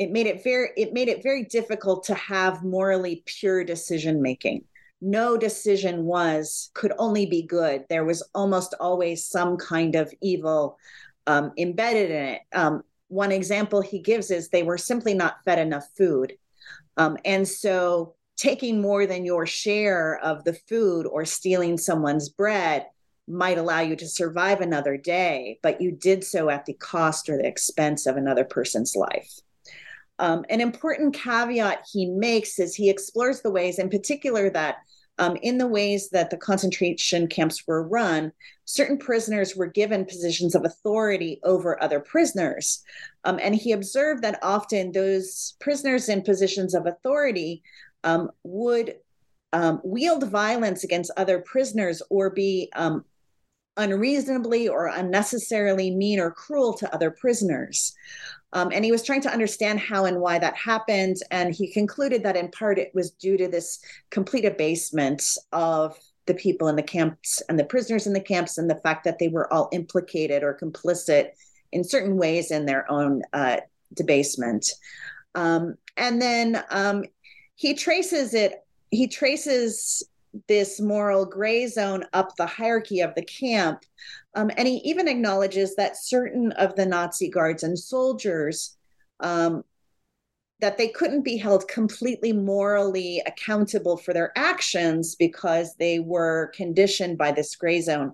it 0.00 0.10
made 0.10 0.26
it 0.26 0.42
very 0.42 0.70
it 0.78 0.94
made 0.94 1.08
it 1.08 1.22
very 1.22 1.44
difficult 1.44 2.04
to 2.04 2.14
have 2.14 2.64
morally 2.64 3.22
pure 3.26 3.62
decision 3.62 4.22
making. 4.22 4.64
No 5.02 5.36
decision 5.36 6.06
was 6.06 6.70
could 6.72 6.92
only 6.98 7.26
be 7.26 7.42
good. 7.42 7.84
There 7.90 8.06
was 8.06 8.22
almost 8.34 8.74
always 8.80 9.26
some 9.26 9.58
kind 9.58 9.96
of 9.96 10.10
evil 10.22 10.78
um, 11.26 11.52
embedded 11.58 12.10
in 12.10 12.24
it. 12.24 12.40
Um, 12.54 12.82
one 13.08 13.30
example 13.30 13.82
he 13.82 13.98
gives 13.98 14.30
is 14.30 14.48
they 14.48 14.62
were 14.62 14.78
simply 14.78 15.12
not 15.12 15.44
fed 15.44 15.58
enough 15.58 15.86
food, 15.98 16.32
um, 16.96 17.18
and 17.26 17.46
so 17.46 18.14
taking 18.38 18.80
more 18.80 19.06
than 19.06 19.26
your 19.26 19.44
share 19.44 20.18
of 20.24 20.44
the 20.44 20.54
food 20.54 21.04
or 21.06 21.26
stealing 21.26 21.76
someone's 21.76 22.30
bread 22.30 22.86
might 23.28 23.58
allow 23.58 23.80
you 23.80 23.96
to 23.96 24.08
survive 24.08 24.62
another 24.62 24.96
day, 24.96 25.58
but 25.62 25.82
you 25.82 25.92
did 25.92 26.24
so 26.24 26.48
at 26.48 26.64
the 26.64 26.72
cost 26.72 27.28
or 27.28 27.36
the 27.36 27.46
expense 27.46 28.06
of 28.06 28.16
another 28.16 28.44
person's 28.44 28.96
life. 28.96 29.40
Um, 30.20 30.44
an 30.50 30.60
important 30.60 31.14
caveat 31.14 31.86
he 31.90 32.06
makes 32.06 32.58
is 32.58 32.74
he 32.74 32.90
explores 32.90 33.40
the 33.40 33.50
ways, 33.50 33.78
in 33.78 33.88
particular, 33.88 34.50
that 34.50 34.76
um, 35.18 35.36
in 35.42 35.58
the 35.58 35.66
ways 35.66 36.10
that 36.10 36.30
the 36.30 36.36
concentration 36.36 37.26
camps 37.26 37.66
were 37.66 37.88
run, 37.88 38.32
certain 38.64 38.98
prisoners 38.98 39.56
were 39.56 39.66
given 39.66 40.04
positions 40.04 40.54
of 40.54 40.64
authority 40.64 41.40
over 41.42 41.82
other 41.82 42.00
prisoners. 42.00 42.82
Um, 43.24 43.38
and 43.42 43.54
he 43.54 43.72
observed 43.72 44.22
that 44.22 44.38
often 44.42 44.92
those 44.92 45.56
prisoners 45.58 46.08
in 46.08 46.22
positions 46.22 46.74
of 46.74 46.86
authority 46.86 47.62
um, 48.04 48.30
would 48.44 48.96
um, 49.52 49.80
wield 49.82 50.30
violence 50.30 50.84
against 50.84 51.10
other 51.16 51.40
prisoners 51.40 52.02
or 52.08 52.30
be 52.30 52.70
um, 52.76 53.04
unreasonably 53.76 54.68
or 54.68 54.86
unnecessarily 54.86 55.90
mean 55.90 56.20
or 56.20 56.30
cruel 56.30 56.74
to 56.74 56.94
other 56.94 57.10
prisoners. 57.10 57.94
Um, 58.52 58.70
and 58.72 58.84
he 58.84 58.92
was 58.92 59.04
trying 59.04 59.20
to 59.22 59.32
understand 59.32 59.78
how 59.78 60.04
and 60.06 60.20
why 60.20 60.38
that 60.38 60.56
happened. 60.56 61.16
And 61.30 61.54
he 61.54 61.72
concluded 61.72 62.22
that 62.24 62.36
in 62.36 62.50
part 62.50 62.78
it 62.78 62.92
was 62.94 63.12
due 63.12 63.36
to 63.36 63.48
this 63.48 63.80
complete 64.10 64.44
abasement 64.44 65.22
of 65.52 65.96
the 66.26 66.34
people 66.34 66.68
in 66.68 66.76
the 66.76 66.82
camps 66.82 67.42
and 67.48 67.58
the 67.58 67.64
prisoners 67.64 68.06
in 68.06 68.12
the 68.12 68.20
camps 68.20 68.58
and 68.58 68.68
the 68.68 68.80
fact 68.82 69.04
that 69.04 69.18
they 69.18 69.28
were 69.28 69.52
all 69.52 69.68
implicated 69.72 70.42
or 70.42 70.58
complicit 70.60 71.30
in 71.72 71.84
certain 71.84 72.16
ways 72.16 72.50
in 72.50 72.66
their 72.66 72.90
own 72.90 73.22
uh, 73.32 73.58
debasement. 73.94 74.70
Um, 75.34 75.76
and 75.96 76.20
then 76.20 76.62
um, 76.70 77.04
he 77.54 77.74
traces 77.74 78.34
it 78.34 78.64
he 78.90 79.06
traces 79.06 80.02
this 80.48 80.80
moral 80.80 81.26
gray 81.26 81.66
zone 81.66 82.04
up 82.12 82.36
the 82.36 82.46
hierarchy 82.46 83.00
of 83.00 83.14
the 83.14 83.24
camp. 83.24 83.84
Um, 84.34 84.50
and 84.56 84.66
he 84.68 84.76
even 84.84 85.08
acknowledges 85.08 85.74
that 85.76 85.96
certain 85.96 86.52
of 86.52 86.76
the 86.76 86.86
nazi 86.86 87.28
guards 87.28 87.62
and 87.62 87.78
soldiers 87.78 88.76
um, 89.20 89.64
that 90.60 90.78
they 90.78 90.88
couldn't 90.88 91.22
be 91.22 91.36
held 91.36 91.66
completely 91.68 92.32
morally 92.32 93.22
accountable 93.26 93.96
for 93.96 94.12
their 94.12 94.32
actions 94.36 95.16
because 95.16 95.74
they 95.76 95.98
were 95.98 96.52
conditioned 96.54 97.18
by 97.18 97.32
this 97.32 97.56
gray 97.56 97.80
zone. 97.80 98.12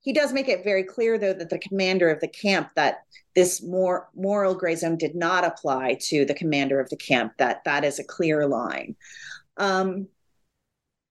He 0.00 0.12
does 0.12 0.32
make 0.32 0.48
it 0.48 0.64
very 0.64 0.82
clear 0.82 1.16
though 1.16 1.34
that 1.34 1.50
the 1.50 1.58
commander 1.58 2.10
of 2.10 2.20
the 2.20 2.28
camp 2.28 2.70
that 2.74 3.04
this 3.34 3.62
more 3.62 4.08
moral 4.14 4.54
gray 4.54 4.74
zone 4.74 4.96
did 4.96 5.14
not 5.14 5.44
apply 5.44 5.98
to 6.08 6.24
the 6.24 6.34
commander 6.34 6.80
of 6.80 6.90
the 6.90 6.96
camp 6.96 7.34
that 7.38 7.62
that 7.64 7.84
is 7.84 7.98
a 7.98 8.04
clear 8.04 8.46
line. 8.46 8.96
Um, 9.58 10.08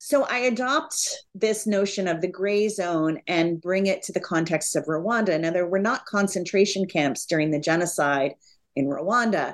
so 0.04 0.24
i 0.32 0.40
adopt 0.40 1.26
this 1.36 1.68
notion 1.68 2.08
of 2.08 2.22
the 2.22 2.28
gray 2.28 2.68
zone 2.68 3.20
and 3.28 3.62
bring 3.62 3.86
it 3.86 4.02
to 4.02 4.12
the 4.12 4.20
context 4.20 4.76
of 4.76 4.86
rwanda. 4.86 5.40
Now 5.40 5.52
there 5.52 5.68
were 5.68 5.78
not 5.78 6.08
concentration 6.08 6.88
camps 6.88 7.28
during 7.28 7.52
the 7.52 7.60
genocide 7.60 8.34
in 8.76 8.88
rwanda. 8.88 9.54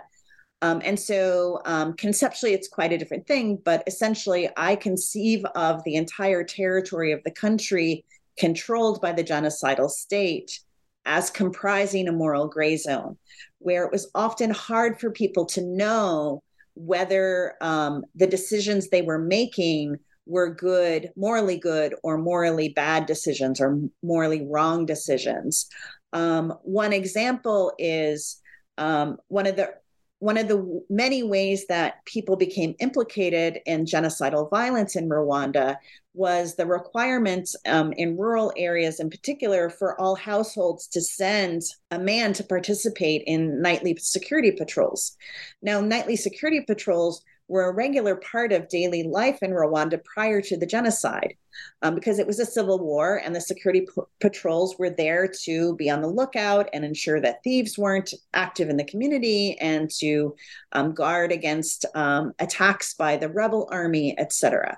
Um, 0.62 0.82
and 0.86 0.98
so 0.98 1.62
um, 1.66 1.94
conceptually 1.94 2.54
it's 2.54 2.70
quite 2.70 2.94
a 2.94 2.98
different 2.98 3.28
thing 3.28 3.60
but 3.64 3.84
essentially 3.88 4.50
i 4.56 4.78
conceive 4.78 5.44
of 5.54 5.84
the 5.84 5.96
entire 5.96 6.46
territory 6.46 7.12
of 7.12 7.22
the 7.26 7.32
country 7.32 8.06
controlled 8.40 9.02
by 9.02 9.12
the 9.12 9.26
genocidal 9.26 9.90
state 9.90 10.62
as 11.06 11.30
comprising 11.30 12.08
a 12.08 12.12
moral 12.12 12.48
gray 12.48 12.78
zone, 12.78 13.18
where 13.60 13.86
it 13.86 13.92
was 13.92 14.10
often 14.14 14.52
hard 14.52 15.00
for 15.00 15.10
people 15.10 15.46
to 15.46 15.62
know 15.62 16.44
whether 16.76 17.56
um, 17.62 18.06
the 18.16 18.28
decisions 18.28 18.90
they 18.90 19.02
were 19.02 19.18
making 19.18 19.98
were 20.28 20.54
good, 20.54 21.10
morally 21.16 21.58
good, 21.58 21.96
or 22.04 22.18
morally 22.18 22.70
bad 22.70 23.06
decisions 23.06 23.60
or 23.62 23.80
morally 24.04 24.46
wrong 24.46 24.86
decisions. 24.86 25.68
Um, 26.14 26.54
one 26.64 26.94
example 26.94 27.74
is 27.80 28.42
um, 28.78 29.18
one 29.28 29.48
of 29.48 29.56
the 29.56 29.74
one 30.20 30.38
of 30.38 30.48
the 30.48 30.84
many 30.90 31.22
ways 31.22 31.68
that 31.68 32.04
people 32.06 32.36
became 32.36 32.74
implicated 32.80 33.60
in 33.68 33.86
genocidal 33.86 34.50
violence 34.50 34.96
in 34.96 35.08
Rwanda 35.10 35.78
was 36.16 36.56
the 36.56 36.66
requirements 36.66 37.56
um, 37.68 37.94
in 37.94 38.18
rural 38.18 38.52
areas, 38.58 39.00
in 39.00 39.12
particular, 39.12 39.70
for 39.70 40.00
all 40.02 40.16
households 40.16 40.88
to 40.88 41.02
send 41.02 41.62
a 41.92 42.00
man 42.00 42.34
to 42.34 42.44
participate 42.44 43.22
in 43.28 43.62
nightly 43.62 43.96
security 43.98 44.52
patrols. 44.52 45.16
Now, 45.62 45.82
nightly 45.82 46.16
security 46.16 46.62
patrols 46.62 47.24
were 47.48 47.70
a 47.70 47.74
regular 47.74 48.16
part 48.16 48.52
of 48.52 48.68
daily 48.68 49.04
life 49.04 49.42
in 49.42 49.52
Rwanda 49.52 50.04
prior 50.04 50.42
to 50.42 50.58
the 50.58 50.66
genocide 50.66 51.36
um, 51.82 51.96
because 51.96 52.20
it 52.20 52.28
was 52.28 52.40
a 52.40 52.46
civil 52.46 52.80
war 52.80 53.22
and 53.24 53.36
the 53.36 53.42
security 53.42 53.82
p- 53.82 54.02
patrols 54.20 54.78
were 54.78 54.90
there 54.90 55.28
to 55.44 55.76
be 55.76 55.90
on 55.90 56.02
the 56.02 56.08
lookout 56.08 56.70
and 56.74 56.84
ensure 56.84 57.22
that 57.22 57.44
thieves 57.44 57.78
weren't 57.78 58.14
active 58.34 58.70
in 58.70 58.78
the 58.78 58.84
community 58.84 59.58
and 59.60 59.90
to 59.90 60.36
um, 60.74 60.94
guard 60.94 61.32
against 61.32 61.86
um, 61.96 62.34
attacks 62.40 62.94
by 62.94 63.16
the 63.16 63.30
rebel 63.30 63.68
army, 63.72 64.18
etc. 64.20 64.78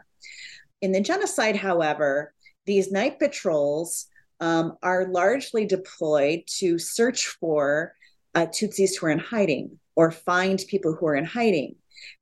In 0.82 0.92
the 0.92 1.02
genocide, 1.02 1.56
however, 1.56 2.34
these 2.66 2.92
night 2.92 3.20
patrols 3.20 4.08
um, 4.40 4.78
are 4.84 5.08
largely 5.08 5.66
deployed 5.66 6.44
to 6.60 6.78
search 6.78 7.28
for 7.40 7.94
uh, 8.36 8.46
Tutsis 8.46 8.98
who 8.98 9.08
are 9.08 9.12
in 9.12 9.20
hiding 9.20 9.80
or 9.96 10.12
find 10.12 10.64
people 10.70 10.94
who 10.94 11.08
are 11.08 11.16
in 11.16 11.26
hiding. 11.26 11.76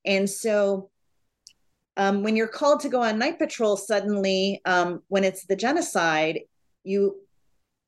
And 0.05 0.29
so 0.29 0.89
um, 1.97 2.23
when 2.23 2.35
you're 2.35 2.47
called 2.47 2.81
to 2.81 2.89
go 2.89 3.01
on 3.01 3.17
night 3.17 3.39
patrol, 3.39 3.75
suddenly, 3.75 4.61
um, 4.65 5.01
when 5.07 5.23
it's 5.23 5.45
the 5.45 5.55
genocide, 5.55 6.41
you 6.83 7.15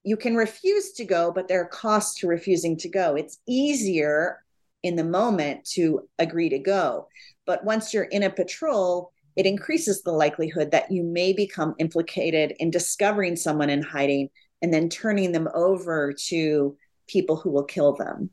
you 0.03 0.15
can 0.15 0.35
refuse 0.35 0.93
to 0.93 1.03
go, 1.03 1.31
but 1.31 1.47
there 1.47 1.61
are 1.61 1.67
costs 1.67 2.19
to 2.19 2.27
refusing 2.27 2.77
to 2.77 2.89
go. 2.89 3.15
It's 3.15 3.39
easier 3.47 4.43
in 4.81 4.95
the 4.95 5.03
moment 5.03 5.65
to 5.73 6.07
agree 6.17 6.49
to 6.49 6.57
go, 6.57 7.07
but 7.45 7.63
once 7.65 7.93
you're 7.93 8.05
in 8.05 8.23
a 8.23 8.29
patrol, 8.29 9.11
it 9.35 9.45
increases 9.45 10.01
the 10.01 10.11
likelihood 10.11 10.71
that 10.71 10.89
you 10.89 11.03
may 11.03 11.33
become 11.33 11.75
implicated 11.79 12.53
in 12.59 12.71
discovering 12.71 13.35
someone 13.35 13.69
in 13.69 13.81
hiding 13.81 14.29
and 14.61 14.73
then 14.73 14.89
turning 14.89 15.31
them 15.31 15.47
over 15.53 16.13
to 16.27 16.75
people 17.07 17.35
who 17.35 17.49
will 17.49 17.63
kill 17.63 17.93
them. 17.93 18.29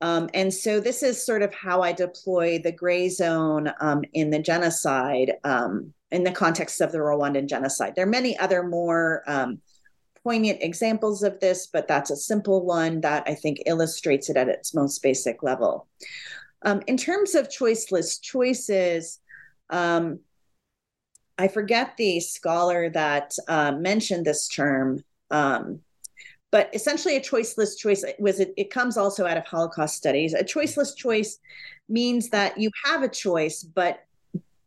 Um, 0.00 0.28
and 0.32 0.52
so 0.52 0.78
this 0.80 1.02
is 1.02 1.24
sort 1.24 1.42
of 1.42 1.52
how 1.52 1.82
I 1.82 1.92
deploy 1.92 2.60
the 2.62 2.72
gray 2.72 3.08
zone 3.08 3.72
um, 3.80 4.04
in 4.12 4.30
the 4.30 4.38
genocide 4.38 5.34
um, 5.44 5.92
in 6.10 6.24
the 6.24 6.30
context 6.30 6.80
of 6.80 6.92
the 6.92 6.98
Rwandan 6.98 7.48
genocide. 7.48 7.94
There 7.96 8.06
are 8.06 8.10
many 8.10 8.38
other 8.38 8.62
more 8.62 9.22
um, 9.26 9.60
poignant 10.22 10.62
examples 10.62 11.22
of 11.22 11.40
this, 11.40 11.66
but 11.66 11.88
that's 11.88 12.10
a 12.10 12.16
simple 12.16 12.64
one 12.64 13.00
that 13.00 13.24
I 13.26 13.34
think 13.34 13.62
illustrates 13.66 14.30
it 14.30 14.36
at 14.36 14.48
its 14.48 14.74
most 14.74 15.02
basic 15.02 15.42
level. 15.42 15.88
Um, 16.62 16.82
in 16.86 16.96
terms 16.96 17.34
of 17.34 17.48
choiceless 17.48 18.20
choices, 18.20 19.20
um, 19.70 20.20
I 21.36 21.48
forget 21.48 21.96
the 21.96 22.20
scholar 22.20 22.90
that 22.90 23.32
uh, 23.46 23.72
mentioned 23.72 24.24
this 24.24 24.48
term. 24.48 25.00
Um, 25.30 25.80
but 26.50 26.70
essentially 26.74 27.16
a 27.16 27.20
choiceless 27.20 27.76
choice 27.76 28.04
was 28.18 28.40
it, 28.40 28.54
it 28.56 28.70
comes 28.70 28.96
also 28.96 29.26
out 29.26 29.36
of 29.36 29.44
holocaust 29.44 29.96
studies. 29.96 30.34
A 30.34 30.42
choiceless 30.42 30.96
choice 30.96 31.38
means 31.88 32.30
that 32.30 32.58
you 32.58 32.70
have 32.84 33.02
a 33.02 33.08
choice 33.08 33.62
but 33.62 34.00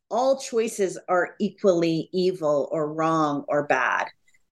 all 0.10 0.38
choices 0.38 0.98
are 1.08 1.36
equally 1.40 2.10
evil 2.12 2.68
or 2.72 2.94
wrong 2.94 3.46
or 3.48 3.66
bad. 3.66 4.08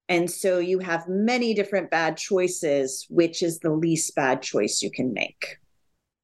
And 0.08 0.32
so 0.32 0.60
you 0.60 0.80
have 0.80 1.08
many 1.08 1.54
different 1.54 1.92
bad 1.92 2.18
choices 2.18 3.06
which 3.10 3.44
is 3.44 3.60
the 3.60 3.72
least 3.72 4.16
bad 4.16 4.42
choice 4.42 4.82
you 4.82 4.90
can 4.90 5.14
make. 5.14 5.58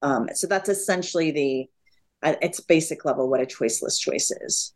Um, 0.02 0.28
so 0.34 0.46
that's 0.46 0.68
essentially 0.68 1.30
the 1.30 1.70
at 2.22 2.42
its 2.42 2.60
basic 2.60 3.04
level 3.04 3.28
what 3.28 3.42
a 3.42 3.46
choiceless 3.46 4.00
choice 4.00 4.30
is 4.30 4.72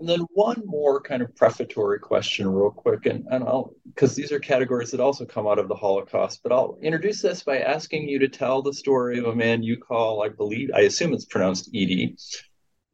and 0.00 0.08
then 0.08 0.20
one 0.32 0.62
more 0.64 0.98
kind 0.98 1.20
of 1.20 1.36
prefatory 1.36 1.98
question, 1.98 2.50
real 2.50 2.70
quick, 2.70 3.04
and, 3.04 3.26
and 3.30 3.44
I'll 3.44 3.74
because 3.84 4.14
these 4.14 4.32
are 4.32 4.40
categories 4.40 4.90
that 4.92 5.00
also 5.00 5.26
come 5.26 5.46
out 5.46 5.58
of 5.58 5.68
the 5.68 5.74
Holocaust, 5.74 6.40
but 6.42 6.52
I'll 6.52 6.78
introduce 6.80 7.20
this 7.20 7.42
by 7.42 7.58
asking 7.58 8.08
you 8.08 8.18
to 8.20 8.28
tell 8.28 8.62
the 8.62 8.72
story 8.72 9.18
of 9.18 9.26
a 9.26 9.34
man 9.34 9.62
you 9.62 9.76
call, 9.76 10.22
I 10.22 10.30
believe, 10.30 10.70
I 10.74 10.80
assume 10.80 11.12
it's 11.12 11.26
pronounced 11.26 11.68
Edie, 11.68 12.16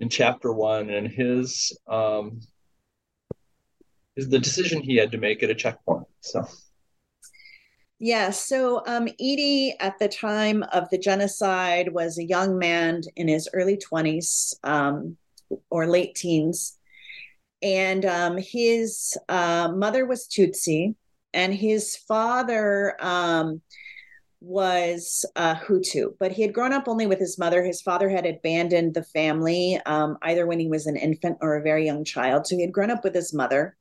in 0.01 0.09
chapter 0.09 0.53
one, 0.53 0.91
and 0.91 1.07
his 1.07 1.79
um, 1.89 2.41
is 4.17 4.29
the 4.29 4.41
decision 4.41 4.83
he 4.83 4.97
had 4.97 5.13
to 5.13 5.19
make 5.19 5.45
at 5.45 5.51
a 5.51 5.55
checkpoint. 5.55 6.07
So. 6.21 6.45
Yeah, 8.01 8.31
so 8.31 8.83
um, 8.87 9.09
Edie 9.21 9.77
at 9.79 9.99
the 9.99 10.09
time 10.09 10.65
of 10.73 10.91
the 10.91 10.99
genocide 10.99 11.93
was 11.93 12.19
a 12.19 12.25
young 12.25 12.59
man 12.59 13.03
in 13.15 13.29
his 13.29 13.49
early 13.55 13.79
20s 13.79 14.55
um, 14.65 15.17
or 15.71 15.87
late 15.87 16.17
teens 16.17 16.77
and 17.63 18.05
um, 18.05 18.37
his 18.39 19.17
uh, 19.29 19.73
mother 19.75 20.07
was 20.07 20.27
Tutsi, 20.29 20.95
and 21.33 21.55
his 21.55 21.97
father 21.97 22.97
um, 23.01 23.61
was 24.41 25.25
uh, 25.37 25.55
Hutu, 25.57 26.15
but 26.21 26.33
he 26.33 26.43
had 26.43 26.53
grown 26.53 26.73
up 26.73 26.89
only 26.89 27.07
with 27.07 27.19
his 27.19 27.39
mother. 27.39 27.65
His 27.65 27.83
father 27.83 28.09
had 28.09 28.27
abandoned 28.27 28.95
the 28.95 29.03
family 29.03 29.81
um, 29.87 30.19
either 30.23 30.47
when 30.47 30.61
he 30.61 30.69
was 30.69 30.87
an 30.87 30.97
infant 30.97 31.39
or 31.41 31.57
a 31.57 31.63
very 31.63 31.85
young 31.85 32.05
child, 32.05 32.47
so 32.47 32.57
he 32.57 32.63
had 32.63 32.73
grown 32.73 32.91
up 32.91 33.05
with 33.05 33.15
his 33.15 33.35
mother. 33.35 33.77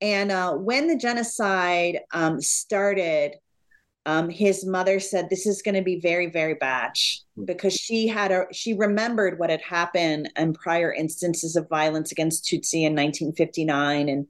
And 0.00 0.32
uh, 0.32 0.54
when 0.54 0.86
the 0.86 0.96
genocide 0.96 2.00
um, 2.12 2.40
started, 2.40 3.34
um, 4.06 4.30
his 4.30 4.64
mother 4.64 4.98
said 4.98 5.28
this 5.28 5.46
is 5.46 5.62
going 5.62 5.74
to 5.74 5.82
be 5.82 6.00
very 6.00 6.28
very 6.28 6.54
bad 6.54 6.92
hmm. 7.36 7.44
because 7.44 7.74
she 7.74 8.06
had 8.06 8.32
a 8.32 8.46
she 8.52 8.74
remembered 8.74 9.38
what 9.38 9.50
had 9.50 9.62
happened 9.62 10.30
in 10.36 10.52
prior 10.54 10.92
instances 10.92 11.56
of 11.56 11.68
violence 11.68 12.12
against 12.12 12.44
tutsi 12.44 12.82
in 12.82 12.94
1959 12.94 14.08
and 14.08 14.26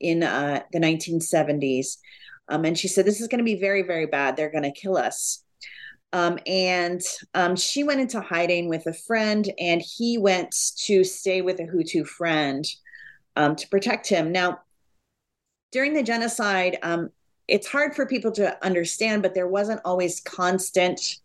in 0.00 0.22
uh, 0.22 0.62
the 0.72 0.78
1970s 0.78 1.98
um, 2.50 2.64
and 2.64 2.76
she 2.76 2.88
said 2.88 3.06
this 3.06 3.20
is 3.20 3.28
going 3.28 3.38
to 3.38 3.44
be 3.44 3.58
very 3.58 3.82
very 3.82 4.06
bad. 4.06 4.36
They're 4.36 4.50
going 4.50 4.64
to 4.64 4.72
kill 4.72 4.96
us. 4.96 5.42
Um, 6.12 6.40
and 6.44 7.00
um, 7.34 7.54
she 7.54 7.84
went 7.84 8.00
into 8.00 8.20
hiding 8.20 8.68
with 8.68 8.84
a 8.86 8.92
friend 8.92 9.48
and 9.60 9.80
he 9.80 10.18
went 10.18 10.52
to 10.86 11.04
stay 11.04 11.40
with 11.40 11.60
a 11.60 11.64
hutu 11.66 12.04
friend 12.04 12.66
um, 13.36 13.54
to 13.54 13.68
protect 13.68 14.08
him. 14.08 14.32
Now 14.32 14.58
during 15.70 15.94
the 15.94 16.02
genocide 16.02 16.78
um, 16.82 17.10
it's 17.50 17.66
hard 17.66 17.94
for 17.94 18.06
people 18.06 18.30
to 18.32 18.64
understand, 18.64 19.22
but 19.22 19.34
there 19.34 19.48
wasn't 19.48 19.80
always 19.84 20.20
constant 20.20 21.16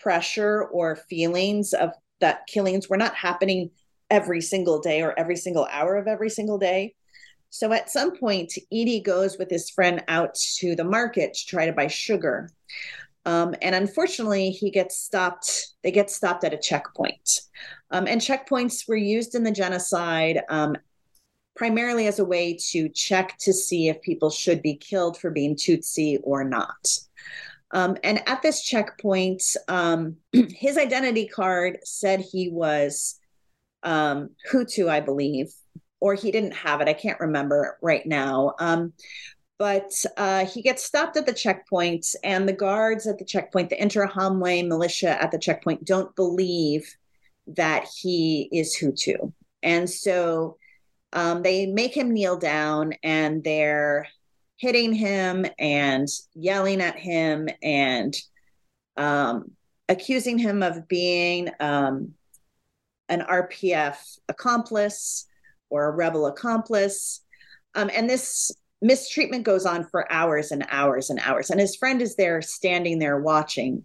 pressure 0.00 0.64
or 0.64 0.96
feelings 0.96 1.74
of 1.74 1.90
that 2.20 2.46
killings 2.46 2.88
were 2.88 2.96
not 2.96 3.14
happening 3.14 3.70
every 4.10 4.40
single 4.40 4.80
day 4.80 5.02
or 5.02 5.18
every 5.18 5.36
single 5.36 5.66
hour 5.70 5.96
of 5.96 6.08
every 6.08 6.30
single 6.30 6.58
day. 6.58 6.94
So 7.50 7.72
at 7.72 7.90
some 7.90 8.16
point, 8.16 8.54
Edie 8.72 9.00
goes 9.00 9.38
with 9.38 9.50
his 9.50 9.70
friend 9.70 10.02
out 10.08 10.34
to 10.58 10.74
the 10.74 10.84
market 10.84 11.34
to 11.34 11.46
try 11.46 11.66
to 11.66 11.72
buy 11.72 11.88
sugar. 11.88 12.50
Um, 13.26 13.54
and 13.60 13.74
unfortunately, 13.74 14.50
he 14.50 14.70
gets 14.70 14.96
stopped. 14.96 15.74
They 15.82 15.90
get 15.90 16.10
stopped 16.10 16.44
at 16.44 16.54
a 16.54 16.58
checkpoint. 16.58 17.40
Um, 17.90 18.06
and 18.06 18.20
checkpoints 18.20 18.88
were 18.88 18.96
used 18.96 19.34
in 19.34 19.42
the 19.42 19.50
genocide 19.50 20.40
um, 20.48 20.76
primarily 21.56 22.06
as 22.06 22.18
a 22.18 22.24
way 22.24 22.56
to 22.70 22.88
check 22.90 23.36
to 23.38 23.52
see 23.52 23.88
if 23.88 24.00
people 24.02 24.30
should 24.30 24.62
be 24.62 24.76
killed 24.76 25.18
for 25.18 25.30
being 25.30 25.56
Tutsi 25.56 26.18
or 26.22 26.44
not. 26.44 26.98
Um, 27.72 27.96
and 28.04 28.22
at 28.28 28.42
this 28.42 28.62
checkpoint, 28.62 29.42
um, 29.66 30.16
his 30.32 30.78
identity 30.78 31.26
card 31.26 31.78
said 31.84 32.20
he 32.20 32.48
was 32.48 33.18
um, 33.82 34.30
Hutu, 34.50 34.88
I 34.88 35.00
believe, 35.00 35.52
or 35.98 36.14
he 36.14 36.30
didn't 36.30 36.54
have 36.54 36.80
it. 36.80 36.88
I 36.88 36.92
can't 36.92 37.20
remember 37.20 37.78
right 37.82 38.06
now. 38.06 38.54
Um, 38.60 38.92
but 39.58 39.90
uh, 40.18 40.44
he 40.44 40.60
gets 40.60 40.84
stopped 40.84 41.16
at 41.16 41.24
the 41.24 41.32
checkpoint, 41.32 42.06
and 42.22 42.46
the 42.46 42.52
guards 42.52 43.06
at 43.06 43.18
the 43.18 43.24
checkpoint, 43.24 43.70
the 43.70 43.76
Interahamwe 43.76 44.68
militia 44.68 45.20
at 45.20 45.32
the 45.32 45.38
checkpoint, 45.38 45.84
don't 45.84 46.14
believe 46.14 46.94
that 47.46 47.86
he 48.00 48.50
is 48.52 48.76
Hutu. 48.76 49.32
And 49.62 49.88
so 49.88 50.58
um, 51.12 51.42
they 51.42 51.66
make 51.66 51.96
him 51.96 52.12
kneel 52.12 52.38
down 52.38 52.92
and 53.02 53.42
they're 53.42 54.06
hitting 54.58 54.92
him 54.92 55.46
and 55.58 56.08
yelling 56.34 56.80
at 56.80 56.96
him 56.96 57.48
and 57.62 58.14
um, 58.96 59.50
accusing 59.88 60.38
him 60.38 60.62
of 60.62 60.88
being 60.88 61.50
um, 61.60 62.12
an 63.08 63.20
RPF 63.20 63.96
accomplice 64.28 65.26
or 65.70 65.86
a 65.86 65.90
rebel 65.90 66.26
accomplice. 66.26 67.22
Um, 67.74 67.90
and 67.94 68.08
this 68.08 68.52
mistreatment 68.82 69.44
goes 69.44 69.66
on 69.66 69.84
for 69.84 70.10
hours 70.12 70.50
and 70.50 70.64
hours 70.70 71.10
and 71.10 71.20
hours. 71.20 71.50
And 71.50 71.60
his 71.60 71.76
friend 71.76 72.00
is 72.00 72.16
there 72.16 72.42
standing 72.42 72.98
there 72.98 73.18
watching. 73.18 73.84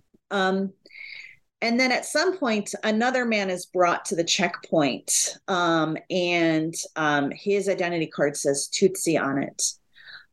Um, 1.61 1.69
and 1.69 1.79
then 1.79 1.91
at 1.91 2.05
some 2.05 2.37
point 2.37 2.73
another 2.83 3.25
man 3.25 3.49
is 3.49 3.65
brought 3.65 4.05
to 4.05 4.15
the 4.15 4.23
checkpoint 4.23 5.37
um, 5.47 5.97
and 6.09 6.73
um, 6.95 7.31
his 7.31 7.69
identity 7.69 8.07
card 8.07 8.35
says 8.35 8.69
tutsi 8.73 9.21
on 9.21 9.41
it 9.41 9.73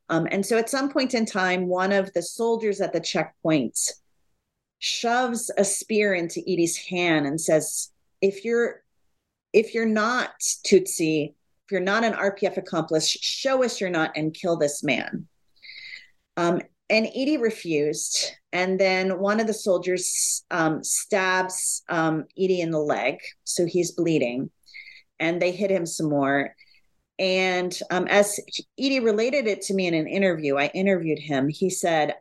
Um, 0.09 0.27
and 0.31 0.45
so 0.45 0.57
at 0.57 0.71
some 0.71 0.91
point 0.91 1.14
in 1.14 1.27
time, 1.27 1.67
one 1.67 1.93
of 1.93 2.12
the 2.14 2.23
soldiers 2.23 2.81
at 2.81 2.93
the 2.93 3.01
checkpoint 3.01 3.79
shoves 4.79 5.51
a 5.59 5.64
spear 5.64 6.14
into 6.14 6.41
Edie's 6.41 6.77
hand 6.77 7.27
and 7.27 7.41
says, 7.41 7.91
if 8.21 8.45
you're 8.45 8.83
if 9.53 9.75
you're 9.75 9.87
not 9.87 10.38
Tutsi, 10.41 11.31
if 11.31 11.71
you're 11.71 11.81
not 11.81 12.05
an 12.05 12.12
RPF 12.12 12.59
accomplice, 12.59 13.09
show 13.09 13.64
us 13.64 13.81
you're 13.81 13.91
not 13.91 14.12
and 14.17 14.35
kill 14.35 14.57
this 14.57 14.83
man. 14.83 15.27
And 16.90 17.07
Edie 17.07 17.37
refused. 17.37 18.33
And 18.53 18.81
then 18.81 19.18
one 19.18 19.40
of 19.40 19.46
the 19.46 19.55
soldiers 19.55 20.44
um, 20.51 20.83
stabs 20.83 21.83
um, 21.88 22.24
Edie 22.38 22.61
in 22.61 22.70
the 22.70 22.81
leg. 22.81 23.18
So 23.44 23.66
he's 23.66 23.92
bleeding. 23.92 24.51
And 25.20 25.42
they 25.42 25.53
hit 25.53 25.70
him 25.70 25.85
some 25.85 26.09
more. 26.09 26.55
And 27.18 27.77
um, 27.90 28.07
as 28.07 28.38
Edie 28.79 29.01
related 29.01 29.46
it 29.46 29.62
to 29.62 29.74
me 29.74 29.87
in 29.87 29.94
an 29.94 30.07
interview, 30.07 30.57
I 30.57 30.68
interviewed 30.68 31.18
him. 31.18 31.48
He 31.48 31.68
said, 31.68 32.14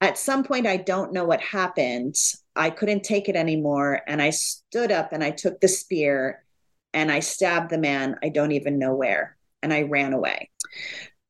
At 0.00 0.18
some 0.18 0.42
point, 0.42 0.66
I 0.66 0.76
don't 0.76 1.12
know 1.12 1.24
what 1.24 1.40
happened. 1.40 2.16
I 2.56 2.70
couldn't 2.70 3.04
take 3.04 3.28
it 3.28 3.36
anymore. 3.36 4.00
And 4.06 4.20
I 4.20 4.30
stood 4.30 4.90
up 4.90 5.12
and 5.12 5.22
I 5.22 5.30
took 5.30 5.60
the 5.60 5.68
spear 5.68 6.44
and 6.92 7.10
I 7.10 7.20
stabbed 7.20 7.70
the 7.70 7.78
man. 7.78 8.16
I 8.22 8.28
don't 8.28 8.52
even 8.52 8.78
know 8.78 8.94
where. 8.94 9.36
And 9.62 9.72
I 9.72 9.82
ran 9.82 10.12
away. 10.12 10.50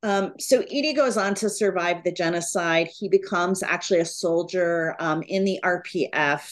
Um, 0.05 0.33
so 0.37 0.61
Edie 0.61 0.93
goes 0.93 1.17
on 1.17 1.33
to 1.35 1.49
survive 1.49 2.03
the 2.03 2.11
genocide. 2.11 2.89
He 2.95 3.09
becomes 3.09 3.63
actually 3.63 4.01
a 4.01 4.05
soldier 4.05 4.95
um, 4.99 5.23
in 5.23 5.45
the 5.45 5.59
RPF. 5.63 6.47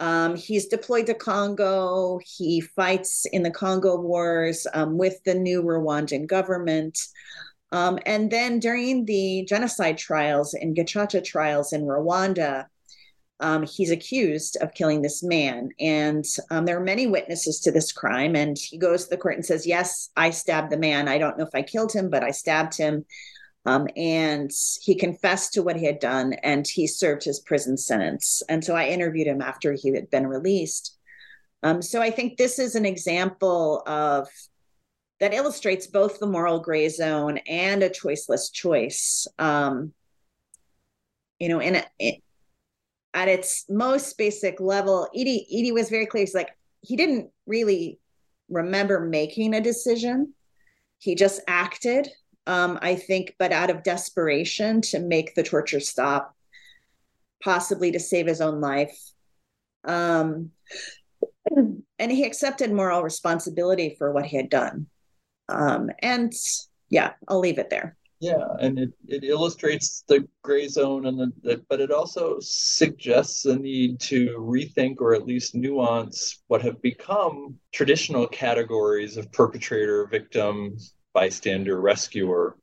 Um, 0.00 0.34
he's 0.34 0.66
deployed 0.66 1.06
to 1.06 1.14
Congo. 1.14 2.18
He 2.24 2.60
fights 2.60 3.26
in 3.26 3.44
the 3.44 3.52
Congo 3.52 4.00
wars 4.00 4.66
um, 4.74 4.98
with 4.98 5.22
the 5.22 5.34
new 5.34 5.62
Rwandan 5.62 6.26
government. 6.26 6.98
Um, 7.70 8.00
and 8.06 8.28
then 8.28 8.58
during 8.58 9.04
the 9.04 9.46
genocide 9.48 9.96
trials 9.96 10.52
and 10.52 10.76
Gacaca 10.76 11.22
trials 11.22 11.72
in 11.72 11.82
Rwanda, 11.82 12.66
um, 13.40 13.64
he's 13.66 13.90
accused 13.90 14.56
of 14.60 14.74
killing 14.74 15.02
this 15.02 15.22
man. 15.22 15.70
And 15.80 16.24
um, 16.50 16.64
there 16.64 16.78
are 16.78 16.84
many 16.84 17.06
witnesses 17.06 17.60
to 17.60 17.72
this 17.72 17.92
crime. 17.92 18.36
And 18.36 18.56
he 18.58 18.78
goes 18.78 19.04
to 19.04 19.10
the 19.10 19.16
court 19.16 19.34
and 19.34 19.44
says, 19.44 19.66
Yes, 19.66 20.10
I 20.16 20.30
stabbed 20.30 20.70
the 20.70 20.78
man. 20.78 21.08
I 21.08 21.18
don't 21.18 21.36
know 21.36 21.44
if 21.44 21.54
I 21.54 21.62
killed 21.62 21.92
him, 21.92 22.10
but 22.10 22.22
I 22.22 22.30
stabbed 22.30 22.76
him. 22.76 23.04
Um, 23.66 23.88
and 23.96 24.50
he 24.82 24.94
confessed 24.94 25.54
to 25.54 25.62
what 25.62 25.76
he 25.76 25.86
had 25.86 25.98
done 25.98 26.34
and 26.34 26.66
he 26.66 26.86
served 26.86 27.24
his 27.24 27.40
prison 27.40 27.78
sentence. 27.78 28.42
And 28.48 28.62
so 28.62 28.76
I 28.76 28.88
interviewed 28.88 29.26
him 29.26 29.40
after 29.40 29.72
he 29.72 29.92
had 29.94 30.10
been 30.10 30.26
released. 30.26 30.96
Um, 31.62 31.80
so 31.80 32.02
I 32.02 32.10
think 32.10 32.36
this 32.36 32.58
is 32.58 32.74
an 32.74 32.84
example 32.84 33.82
of 33.86 34.28
that 35.20 35.32
illustrates 35.32 35.86
both 35.86 36.18
the 36.18 36.26
moral 36.26 36.60
gray 36.60 36.90
zone 36.90 37.38
and 37.48 37.82
a 37.82 37.88
choiceless 37.88 38.52
choice. 38.52 39.26
Um, 39.38 39.94
you 41.38 41.48
know, 41.48 41.60
in, 41.60 41.76
a, 41.76 42.20
at 43.14 43.28
its 43.28 43.64
most 43.68 44.18
basic 44.18 44.60
level, 44.60 45.08
Edie 45.14 45.46
Edie 45.50 45.72
was 45.72 45.88
very 45.88 46.06
clear. 46.06 46.22
He's 46.22 46.34
like 46.34 46.50
he 46.82 46.96
didn't 46.96 47.30
really 47.46 47.98
remember 48.50 49.00
making 49.00 49.54
a 49.54 49.60
decision. 49.60 50.34
He 50.98 51.14
just 51.14 51.40
acted 51.46 52.08
um, 52.46 52.78
I 52.82 52.94
think, 52.96 53.34
but 53.38 53.52
out 53.52 53.70
of 53.70 53.82
desperation 53.82 54.80
to 54.82 54.98
make 54.98 55.34
the 55.34 55.42
torture 55.42 55.80
stop, 55.80 56.34
possibly 57.42 57.92
to 57.92 58.00
save 58.00 58.26
his 58.26 58.40
own 58.40 58.60
life. 58.60 58.96
Um, 59.84 60.50
and 61.98 62.12
he 62.12 62.24
accepted 62.24 62.72
moral 62.72 63.02
responsibility 63.02 63.96
for 63.98 64.12
what 64.12 64.26
he 64.26 64.36
had 64.36 64.50
done. 64.50 64.86
Um, 65.48 65.90
and 66.00 66.32
yeah, 66.90 67.12
I'll 67.28 67.40
leave 67.40 67.58
it 67.58 67.70
there. 67.70 67.96
Yeah, 68.20 68.46
and 68.60 68.78
it, 68.78 68.92
it 69.06 69.24
illustrates 69.24 70.04
the 70.08 70.26
gray 70.42 70.68
zone, 70.68 71.06
and 71.06 71.18
the, 71.18 71.32
the, 71.42 71.64
but 71.68 71.80
it 71.80 71.90
also 71.90 72.38
suggests 72.40 73.42
the 73.42 73.56
need 73.56 74.00
to 74.00 74.36
rethink 74.38 75.00
or 75.00 75.14
at 75.14 75.26
least 75.26 75.54
nuance 75.54 76.42
what 76.46 76.62
have 76.62 76.80
become 76.80 77.56
traditional 77.72 78.26
categories 78.26 79.16
of 79.16 79.30
perpetrator, 79.32 80.06
victim, 80.06 80.76
bystander, 81.12 81.80
rescuer. 81.80 82.56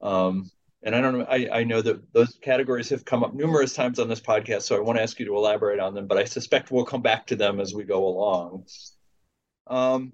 Um, 0.00 0.50
and 0.82 0.94
I 0.94 1.00
don't 1.00 1.18
know, 1.18 1.26
I, 1.28 1.48
I 1.60 1.64
know 1.64 1.82
that 1.82 2.12
those 2.12 2.38
categories 2.42 2.90
have 2.90 3.04
come 3.04 3.24
up 3.24 3.34
numerous 3.34 3.72
times 3.72 3.98
on 3.98 4.08
this 4.08 4.20
podcast, 4.20 4.62
so 4.62 4.76
I 4.76 4.80
want 4.80 4.98
to 4.98 5.02
ask 5.02 5.18
you 5.18 5.26
to 5.26 5.36
elaborate 5.36 5.80
on 5.80 5.94
them, 5.94 6.06
but 6.06 6.18
I 6.18 6.24
suspect 6.24 6.70
we'll 6.70 6.84
come 6.84 7.02
back 7.02 7.26
to 7.28 7.36
them 7.36 7.58
as 7.58 7.74
we 7.74 7.84
go 7.84 8.06
along. 8.06 8.66
Um, 9.66 10.12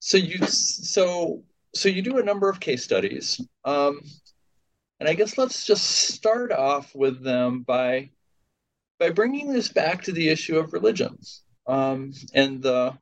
so 0.00 0.16
you 0.16 0.46
so 0.46 1.42
so 1.74 1.88
you 1.88 2.02
do 2.02 2.18
a 2.18 2.24
number 2.24 2.48
of 2.48 2.60
case 2.60 2.84
studies, 2.84 3.40
um, 3.64 4.00
and 5.00 5.08
I 5.08 5.14
guess 5.14 5.38
let's 5.38 5.66
just 5.66 5.84
start 5.84 6.52
off 6.52 6.94
with 6.94 7.22
them 7.22 7.62
by 7.62 8.10
by 8.98 9.10
bringing 9.10 9.52
this 9.52 9.68
back 9.68 10.02
to 10.04 10.12
the 10.12 10.28
issue 10.28 10.58
of 10.58 10.72
religions 10.72 11.42
um, 11.66 12.12
and 12.34 12.62
the 12.62 12.96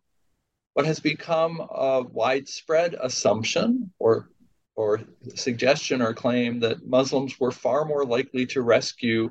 what 0.75 0.85
has 0.85 1.01
become 1.01 1.61
a 1.61 2.03
widespread 2.03 2.95
assumption 3.01 3.93
or 3.99 4.29
or 4.75 5.01
suggestion 5.35 6.03
or 6.03 6.13
claim 6.13 6.61
that 6.61 6.87
Muslims 6.87 7.41
were 7.41 7.51
far 7.51 7.87
more 7.87 8.05
likely 8.05 8.45
to 8.45 8.61
rescue 8.61 9.31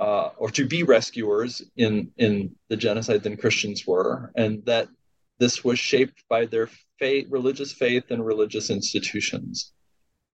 uh, 0.00 0.30
or 0.36 0.50
to 0.50 0.66
be 0.66 0.82
rescuers 0.82 1.62
in 1.76 2.10
in 2.16 2.56
the 2.68 2.76
genocide 2.76 3.22
than 3.22 3.36
Christians 3.36 3.86
were, 3.86 4.32
and 4.34 4.64
that 4.64 4.88
this 5.42 5.64
was 5.64 5.76
shaped 5.76 6.22
by 6.28 6.46
their 6.46 6.68
faith, 7.00 7.26
religious 7.28 7.72
faith, 7.72 8.04
and 8.10 8.24
religious 8.24 8.70
institutions. 8.70 9.72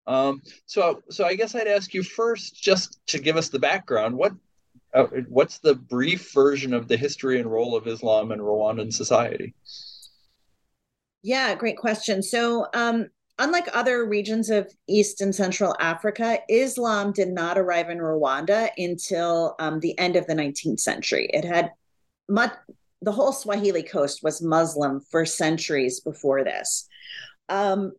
Um, 0.07 0.43
so, 0.67 1.03
so 1.09 1.25
I 1.25 1.35
guess 1.35 1.55
I'd 1.55 1.67
ask 1.67 1.95
you 1.95 2.03
first, 2.03 2.63
just 2.63 3.01
to 3.07 3.19
give 3.19 3.39
us 3.39 3.49
the 3.49 3.59
background. 3.59 4.15
What 4.15 4.33
uh, 4.93 5.07
what's 5.29 5.59
the 5.61 5.75
brief 5.75 6.31
version 6.35 6.75
of 6.75 6.89
the 6.89 6.97
history 6.99 7.41
and 7.41 7.51
role 7.51 7.75
of 7.75 7.87
Islam 7.87 8.33
in 8.33 8.39
Rwandan 8.39 8.93
society? 8.93 9.55
Yeah, 11.23 11.55
great 11.55 11.79
question. 11.79 12.23
So, 12.23 12.67
um, 12.75 13.07
unlike 13.39 13.69
other 13.73 14.05
regions 14.05 14.51
of 14.51 14.71
East 14.87 15.23
and 15.23 15.35
Central 15.35 15.75
Africa, 15.81 16.41
Islam 16.51 17.13
did 17.13 17.29
not 17.29 17.57
arrive 17.57 17.89
in 17.89 17.99
Rwanda 17.99 18.69
until 18.77 19.57
um, 19.59 19.81
the 19.81 19.99
end 19.99 20.17
of 20.17 20.27
the 20.27 20.35
19th 20.35 20.81
century. 20.81 21.31
It 21.33 21.47
had 21.47 21.73
much, 22.29 22.53
the 23.03 23.13
whole 23.13 23.33
Swahili 23.33 23.83
coast 23.83 24.23
was 24.23 24.43
Muslim 24.43 25.01
for 25.11 25.25
centuries 25.25 26.01
before 26.01 26.45
this. 26.45 26.89
Um, 27.49 27.93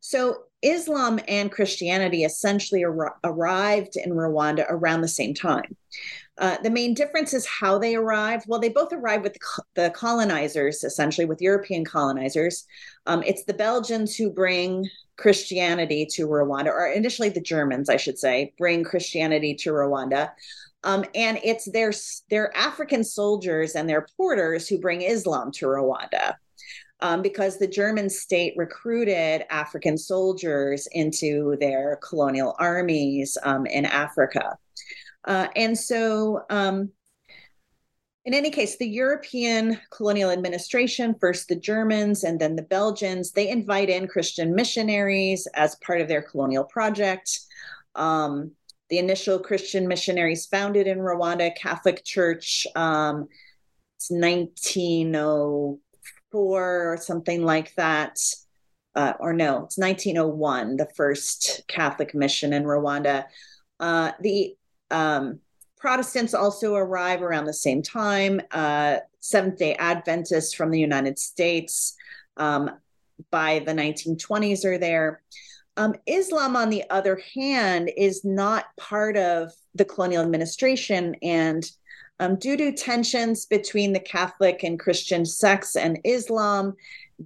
so, 0.00 0.44
Islam 0.62 1.18
and 1.26 1.50
Christianity 1.50 2.24
essentially 2.24 2.84
ar- 2.84 3.16
arrived 3.24 3.96
in 3.96 4.10
Rwanda 4.10 4.66
around 4.68 5.00
the 5.00 5.08
same 5.08 5.32
time. 5.32 5.74
Uh, 6.36 6.58
the 6.62 6.70
main 6.70 6.94
difference 6.94 7.32
is 7.32 7.46
how 7.46 7.78
they 7.78 7.94
arrived. 7.94 8.44
Well, 8.46 8.60
they 8.60 8.68
both 8.68 8.92
arrived 8.92 9.24
with 9.24 9.36
the 9.74 9.90
colonizers, 9.90 10.84
essentially, 10.84 11.24
with 11.24 11.40
European 11.40 11.84
colonizers. 11.84 12.66
Um, 13.06 13.22
it's 13.22 13.44
the 13.44 13.54
Belgians 13.54 14.16
who 14.16 14.30
bring 14.30 14.88
Christianity 15.16 16.06
to 16.12 16.26
Rwanda, 16.26 16.68
or 16.68 16.86
initially 16.86 17.28
the 17.28 17.42
Germans, 17.42 17.90
I 17.90 17.96
should 17.96 18.18
say, 18.18 18.54
bring 18.58 18.84
Christianity 18.84 19.54
to 19.56 19.70
Rwanda. 19.70 20.30
Um, 20.82 21.04
and 21.14 21.38
it's 21.44 21.70
their, 21.70 21.92
their 22.30 22.56
African 22.56 23.04
soldiers 23.04 23.74
and 23.74 23.88
their 23.88 24.06
porters 24.16 24.68
who 24.68 24.78
bring 24.78 25.02
Islam 25.02 25.52
to 25.52 25.66
Rwanda. 25.66 26.34
Um, 27.02 27.22
because 27.22 27.58
the 27.58 27.66
German 27.66 28.10
state 28.10 28.52
recruited 28.58 29.46
African 29.48 29.96
soldiers 29.96 30.86
into 30.92 31.56
their 31.58 31.98
colonial 32.06 32.54
armies 32.58 33.38
um, 33.42 33.64
in 33.64 33.86
Africa. 33.86 34.58
Uh, 35.24 35.48
and 35.56 35.78
so, 35.78 36.42
um, 36.50 36.90
in 38.26 38.34
any 38.34 38.50
case, 38.50 38.76
the 38.76 38.86
European 38.86 39.80
colonial 39.90 40.30
administration, 40.30 41.14
first 41.18 41.48
the 41.48 41.56
Germans 41.56 42.22
and 42.22 42.38
then 42.38 42.54
the 42.54 42.62
Belgians, 42.62 43.32
they 43.32 43.48
invite 43.48 43.88
in 43.88 44.06
Christian 44.06 44.54
missionaries 44.54 45.48
as 45.54 45.76
part 45.76 46.02
of 46.02 46.08
their 46.08 46.22
colonial 46.22 46.64
project. 46.64 47.30
Um, 47.94 48.52
the 48.90 48.98
initial 48.98 49.38
Christian 49.38 49.88
missionaries 49.88 50.46
founded 50.46 50.86
in 50.86 50.98
Rwanda, 50.98 51.56
Catholic 51.56 52.04
Church, 52.04 52.66
um, 52.74 53.28
it's 53.96 54.10
1904 54.10 56.92
or 56.92 56.96
something 56.96 57.44
like 57.44 57.74
that. 57.76 58.18
Uh, 58.96 59.12
or 59.20 59.32
no, 59.32 59.64
it's 59.64 59.78
1901, 59.78 60.76
the 60.76 60.88
first 60.96 61.62
Catholic 61.68 62.14
mission 62.14 62.52
in 62.52 62.64
Rwanda. 62.64 63.24
Uh, 63.78 64.10
the 64.20 64.56
um, 64.90 65.38
Protestants 65.78 66.34
also 66.34 66.74
arrive 66.74 67.22
around 67.22 67.44
the 67.44 67.54
same 67.54 67.82
time. 67.82 68.40
Uh, 68.50 68.96
Seventh 69.20 69.58
day 69.58 69.74
Adventists 69.74 70.54
from 70.54 70.70
the 70.70 70.80
United 70.80 71.18
States 71.18 71.94
um, 72.36 72.70
by 73.30 73.60
the 73.60 73.72
1920s 73.72 74.64
are 74.64 74.78
there. 74.78 75.22
Um, 75.76 75.94
Islam, 76.06 76.56
on 76.56 76.70
the 76.70 76.84
other 76.90 77.20
hand, 77.34 77.90
is 77.96 78.24
not 78.24 78.66
part 78.76 79.16
of 79.16 79.52
the 79.74 79.84
colonial 79.84 80.22
administration. 80.22 81.16
And 81.22 81.70
um, 82.18 82.36
due 82.36 82.56
to 82.56 82.72
tensions 82.72 83.46
between 83.46 83.92
the 83.92 84.00
Catholic 84.00 84.62
and 84.62 84.78
Christian 84.78 85.24
sects 85.24 85.76
and 85.76 85.98
Islam, 86.04 86.74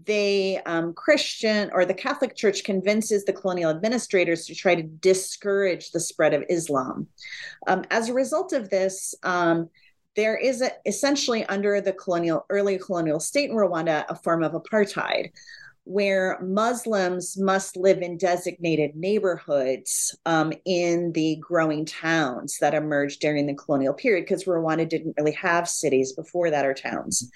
they 0.06 0.60
um, 0.66 0.92
Christian 0.92 1.70
or 1.72 1.84
the 1.84 1.94
Catholic 1.94 2.34
Church 2.34 2.64
convinces 2.64 3.24
the 3.24 3.32
colonial 3.32 3.70
administrators 3.70 4.46
to 4.46 4.54
try 4.54 4.74
to 4.74 4.82
discourage 4.82 5.90
the 5.90 6.00
spread 6.00 6.34
of 6.34 6.44
Islam. 6.48 7.06
Um, 7.66 7.84
as 7.90 8.08
a 8.08 8.14
result 8.14 8.52
of 8.52 8.70
this, 8.70 9.14
um, 9.22 9.68
there 10.16 10.36
is 10.36 10.62
a, 10.62 10.70
essentially 10.86 11.44
under 11.46 11.80
the 11.80 11.92
colonial 11.92 12.46
early 12.50 12.78
colonial 12.78 13.20
state 13.20 13.50
in 13.50 13.56
Rwanda 13.56 14.04
a 14.08 14.14
form 14.14 14.42
of 14.42 14.52
apartheid 14.52 15.30
where 15.84 16.38
Muslims 16.40 17.36
must 17.36 17.76
live 17.76 18.00
in 18.00 18.16
designated 18.16 18.96
neighborhoods 18.96 20.16
um, 20.24 20.52
in 20.64 21.12
the 21.12 21.36
growing 21.36 21.84
towns 21.84 22.58
that 22.60 22.74
emerged 22.74 23.20
during 23.20 23.46
the 23.46 23.54
colonial 23.54 23.94
period, 23.94 24.24
because 24.24 24.44
Rwanda 24.44 24.88
didn't 24.88 25.14
really 25.18 25.32
have 25.32 25.68
cities 25.68 26.12
before 26.12 26.50
that 26.50 26.64
or 26.64 26.74
towns. 26.74 27.30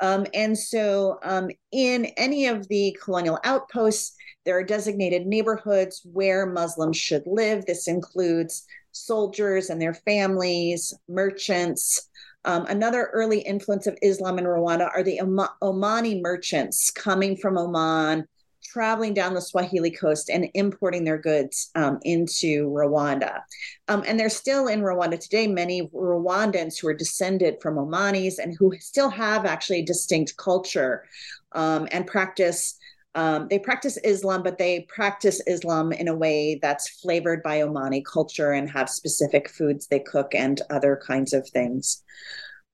Um, 0.00 0.26
and 0.34 0.58
so, 0.58 1.18
um, 1.22 1.50
in 1.70 2.06
any 2.16 2.46
of 2.46 2.66
the 2.68 2.96
colonial 3.02 3.38
outposts, 3.44 4.16
there 4.44 4.58
are 4.58 4.64
designated 4.64 5.26
neighborhoods 5.26 6.00
where 6.04 6.46
Muslims 6.46 6.96
should 6.96 7.22
live. 7.26 7.66
This 7.66 7.86
includes 7.86 8.66
soldiers 8.90 9.70
and 9.70 9.80
their 9.80 9.94
families, 9.94 10.92
merchants, 11.08 12.08
um, 12.44 12.66
another 12.66 13.10
early 13.12 13.40
influence 13.40 13.86
of 13.86 13.96
Islam 14.02 14.38
in 14.38 14.44
Rwanda 14.44 14.90
are 14.92 15.02
the 15.02 15.20
Omani 15.22 16.20
merchants 16.20 16.90
coming 16.90 17.36
from 17.36 17.56
Oman, 17.56 18.26
traveling 18.64 19.14
down 19.14 19.34
the 19.34 19.40
Swahili 19.40 19.90
coast 19.90 20.30
and 20.30 20.48
importing 20.54 21.04
their 21.04 21.18
goods 21.18 21.70
um, 21.74 21.98
into 22.02 22.68
Rwanda. 22.70 23.40
Um, 23.88 24.02
and 24.06 24.18
there's 24.18 24.36
still 24.36 24.66
in 24.66 24.80
Rwanda 24.80 25.18
today 25.18 25.46
many 25.46 25.88
Rwandans 25.88 26.80
who 26.80 26.88
are 26.88 26.94
descended 26.94 27.56
from 27.60 27.76
Omanis 27.76 28.38
and 28.38 28.56
who 28.58 28.74
still 28.78 29.10
have 29.10 29.44
actually 29.44 29.80
a 29.80 29.84
distinct 29.84 30.36
culture 30.36 31.04
um, 31.52 31.86
and 31.92 32.06
practice. 32.06 32.78
Um, 33.14 33.46
they 33.48 33.58
practice 33.58 33.98
Islam, 34.04 34.42
but 34.42 34.58
they 34.58 34.86
practice 34.88 35.42
Islam 35.46 35.92
in 35.92 36.08
a 36.08 36.14
way 36.14 36.58
that's 36.62 36.88
flavored 37.00 37.42
by 37.42 37.58
Omani 37.58 38.02
culture 38.04 38.52
and 38.52 38.70
have 38.70 38.88
specific 38.88 39.50
foods 39.50 39.86
they 39.86 40.00
cook 40.00 40.34
and 40.34 40.60
other 40.70 41.00
kinds 41.06 41.32
of 41.34 41.46
things. 41.48 42.02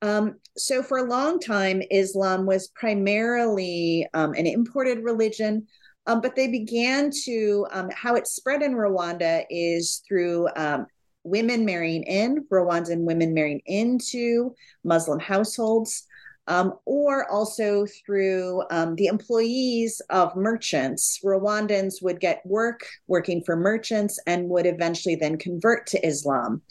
Um, 0.00 0.36
so, 0.56 0.82
for 0.82 0.98
a 0.98 1.08
long 1.08 1.40
time, 1.40 1.82
Islam 1.90 2.46
was 2.46 2.68
primarily 2.68 4.06
um, 4.14 4.34
an 4.34 4.46
imported 4.46 5.02
religion, 5.02 5.66
um, 6.06 6.20
but 6.20 6.36
they 6.36 6.46
began 6.46 7.10
to, 7.24 7.66
um, 7.72 7.90
how 7.92 8.14
it 8.14 8.28
spread 8.28 8.62
in 8.62 8.74
Rwanda 8.74 9.44
is 9.50 10.02
through 10.06 10.48
um, 10.54 10.86
women 11.24 11.64
marrying 11.64 12.04
in, 12.04 12.44
Rwandan 12.50 13.04
women 13.04 13.34
marrying 13.34 13.60
into 13.66 14.54
Muslim 14.84 15.18
households 15.18 16.06
um, 16.48 16.72
or 16.86 17.30
also 17.30 17.86
through 17.86 18.62
um, 18.70 18.96
the 18.96 19.06
employees 19.06 20.00
of 20.10 20.34
merchants. 20.34 21.20
Rwandans 21.22 22.02
would 22.02 22.20
get 22.20 22.44
work 22.44 22.86
working 23.06 23.44
for 23.44 23.54
merchants 23.54 24.18
and 24.26 24.48
would 24.48 24.66
eventually 24.66 25.14
then 25.14 25.36
convert 25.36 25.86
to 25.88 26.04
Islam. 26.04 26.62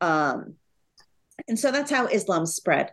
Um, 0.00 0.54
and 1.48 1.58
so 1.58 1.72
that's 1.72 1.90
how 1.90 2.06
Islam 2.06 2.46
spread. 2.46 2.92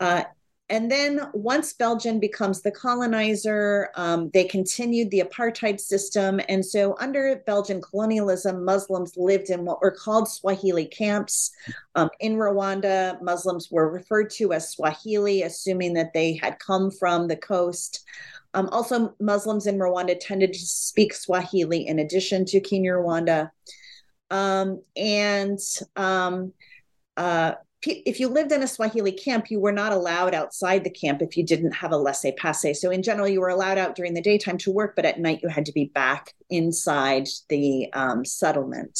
Uh, 0.00 0.24
and 0.72 0.90
then 0.90 1.20
once 1.34 1.74
Belgium 1.74 2.18
becomes 2.18 2.62
the 2.62 2.70
colonizer, 2.70 3.90
um, 3.94 4.30
they 4.32 4.44
continued 4.44 5.10
the 5.10 5.20
apartheid 5.20 5.78
system. 5.78 6.40
And 6.48 6.64
so 6.64 6.96
under 6.98 7.42
Belgian 7.44 7.82
colonialism, 7.82 8.64
Muslims 8.64 9.14
lived 9.18 9.50
in 9.50 9.66
what 9.66 9.82
were 9.82 9.90
called 9.90 10.30
Swahili 10.30 10.86
camps. 10.86 11.50
Um, 11.94 12.08
in 12.20 12.36
Rwanda, 12.36 13.20
Muslims 13.20 13.68
were 13.70 13.90
referred 13.90 14.30
to 14.30 14.54
as 14.54 14.70
Swahili, 14.70 15.42
assuming 15.42 15.92
that 15.92 16.14
they 16.14 16.40
had 16.42 16.58
come 16.58 16.90
from 16.90 17.28
the 17.28 17.36
coast. 17.36 18.06
Um, 18.54 18.70
also, 18.72 19.14
Muslims 19.20 19.66
in 19.66 19.76
Rwanda 19.76 20.18
tended 20.18 20.54
to 20.54 20.58
speak 20.58 21.12
Swahili 21.12 21.86
in 21.86 21.98
addition 21.98 22.46
to 22.46 22.62
Kinyarwanda. 22.62 23.50
Um, 24.30 24.80
and 24.96 25.58
um, 25.96 26.54
uh, 27.18 27.56
if 27.84 28.20
you 28.20 28.28
lived 28.28 28.52
in 28.52 28.62
a 28.62 28.68
Swahili 28.68 29.12
camp, 29.12 29.50
you 29.50 29.60
were 29.60 29.72
not 29.72 29.92
allowed 29.92 30.34
outside 30.34 30.84
the 30.84 30.90
camp 30.90 31.20
if 31.20 31.36
you 31.36 31.44
didn't 31.44 31.72
have 31.72 31.92
a 31.92 31.96
laissez 31.96 32.32
passer. 32.32 32.74
So, 32.74 32.90
in 32.90 33.02
general, 33.02 33.28
you 33.28 33.40
were 33.40 33.48
allowed 33.48 33.78
out 33.78 33.96
during 33.96 34.14
the 34.14 34.22
daytime 34.22 34.58
to 34.58 34.70
work, 34.70 34.94
but 34.94 35.04
at 35.04 35.20
night 35.20 35.40
you 35.42 35.48
had 35.48 35.66
to 35.66 35.72
be 35.72 35.86
back 35.86 36.34
inside 36.50 37.28
the 37.48 37.92
um, 37.92 38.24
settlement. 38.24 38.98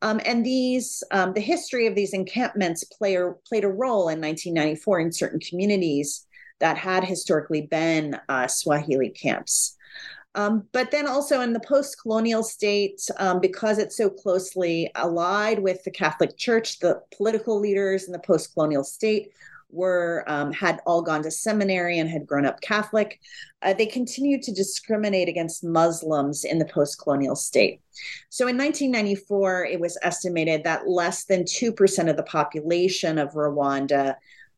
Um, 0.00 0.20
and 0.24 0.46
these, 0.46 1.02
um, 1.10 1.32
the 1.32 1.40
history 1.40 1.86
of 1.86 1.94
these 1.94 2.12
encampments 2.12 2.84
play 2.84 3.18
played 3.46 3.64
a 3.64 3.68
role 3.68 4.08
in 4.08 4.20
1994 4.20 5.00
in 5.00 5.12
certain 5.12 5.40
communities 5.40 6.24
that 6.60 6.76
had 6.76 7.04
historically 7.04 7.62
been 7.62 8.18
uh, 8.28 8.46
Swahili 8.46 9.10
camps. 9.10 9.76
Um, 10.34 10.64
but 10.72 10.90
then 10.90 11.08
also 11.08 11.40
in 11.40 11.52
the 11.52 11.60
post 11.60 12.00
colonial 12.00 12.42
state, 12.42 13.00
um, 13.18 13.40
because 13.40 13.78
it's 13.78 13.96
so 13.96 14.08
closely 14.08 14.90
allied 14.94 15.58
with 15.58 15.82
the 15.84 15.90
Catholic 15.90 16.36
Church, 16.36 16.78
the 16.78 17.00
political 17.16 17.58
leaders 17.58 18.04
in 18.04 18.12
the 18.12 18.18
post 18.20 18.52
colonial 18.54 18.84
state 18.84 19.32
were 19.70 20.24
um, 20.26 20.52
had 20.52 20.80
all 20.86 21.02
gone 21.02 21.22
to 21.22 21.30
seminary 21.30 21.98
and 21.98 22.08
had 22.08 22.26
grown 22.26 22.46
up 22.46 22.60
Catholic. 22.60 23.20
Uh, 23.62 23.74
they 23.74 23.86
continued 23.86 24.42
to 24.42 24.52
discriminate 24.52 25.28
against 25.28 25.64
Muslims 25.64 26.44
in 26.44 26.58
the 26.58 26.64
post 26.64 27.00
colonial 27.00 27.36
state. 27.36 27.80
So 28.30 28.46
in 28.48 28.56
1994, 28.56 29.66
it 29.66 29.80
was 29.80 29.98
estimated 30.02 30.64
that 30.64 30.88
less 30.88 31.24
than 31.24 31.44
2% 31.44 32.08
of 32.10 32.16
the 32.16 32.22
population 32.22 33.18
of 33.18 33.32
Rwanda 33.32 34.14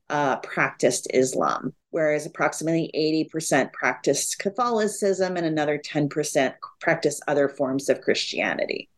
uh, 0.09 0.37
practiced 0.37 1.09
Islam, 1.13 1.73
whereas 1.91 2.27
approximately 2.27 2.91
80% 3.33 3.73
practiced 3.73 4.39
Catholicism 4.39 5.37
and 5.37 5.47
another 5.47 5.79
10% 5.79 6.55
practice 6.81 7.21
other 7.29 7.49
forms 7.49 7.89
of 7.89 8.01
Christianity. 8.01 8.89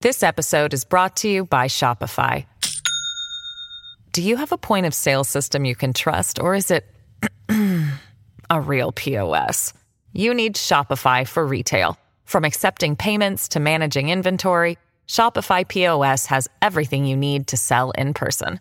This 0.00 0.22
episode 0.22 0.74
is 0.74 0.84
brought 0.84 1.16
to 1.16 1.28
you 1.28 1.44
by 1.44 1.68
Shopify. 1.68 2.44
Do 4.12 4.22
you 4.22 4.36
have 4.36 4.52
a 4.52 4.58
point 4.58 4.86
of 4.86 4.94
sale 4.94 5.24
system 5.24 5.64
you 5.64 5.74
can 5.74 5.92
trust, 5.92 6.38
or 6.38 6.54
is 6.54 6.70
it 6.70 6.86
a 8.50 8.60
real 8.60 8.92
POS? 8.92 9.72
You 10.12 10.32
need 10.32 10.54
Shopify 10.54 11.26
for 11.26 11.46
retail. 11.46 11.98
From 12.24 12.44
accepting 12.44 12.96
payments 12.96 13.48
to 13.48 13.60
managing 13.60 14.08
inventory, 14.08 14.78
Shopify 15.06 15.66
POS 15.66 16.26
has 16.26 16.48
everything 16.60 17.04
you 17.04 17.16
need 17.16 17.46
to 17.48 17.56
sell 17.56 17.90
in 17.92 18.14
person. 18.14 18.60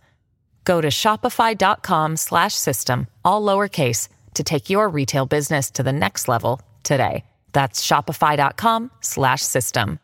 Go 0.65 0.81
to 0.81 0.89
shopify.com 0.89 2.17
slash 2.17 2.53
system, 2.55 3.07
all 3.23 3.41
lowercase, 3.41 4.09
to 4.33 4.43
take 4.43 4.69
your 4.69 4.89
retail 4.89 5.25
business 5.25 5.71
to 5.71 5.83
the 5.83 5.93
next 5.93 6.27
level 6.27 6.59
today. 6.83 7.23
That's 7.53 7.87
shopify.com 7.87 8.91
slash 8.99 9.41
system. 9.41 9.99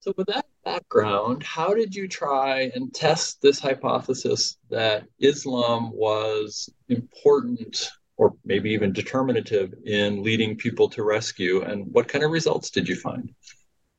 So, 0.00 0.12
with 0.16 0.26
that 0.26 0.46
background, 0.64 1.42
how 1.42 1.74
did 1.74 1.94
you 1.94 2.08
try 2.08 2.70
and 2.74 2.92
test 2.92 3.40
this 3.40 3.58
hypothesis 3.58 4.58
that 4.70 5.04
Islam 5.18 5.90
was 5.92 6.68
important 6.88 7.90
or 8.16 8.34
maybe 8.44 8.70
even 8.70 8.92
determinative 8.92 9.72
in 9.86 10.22
leading 10.22 10.56
people 10.56 10.88
to 10.90 11.02
rescue? 11.02 11.62
And 11.62 11.86
what 11.92 12.08
kind 12.08 12.22
of 12.24 12.30
results 12.30 12.70
did 12.70 12.88
you 12.88 12.96
find? 12.96 13.32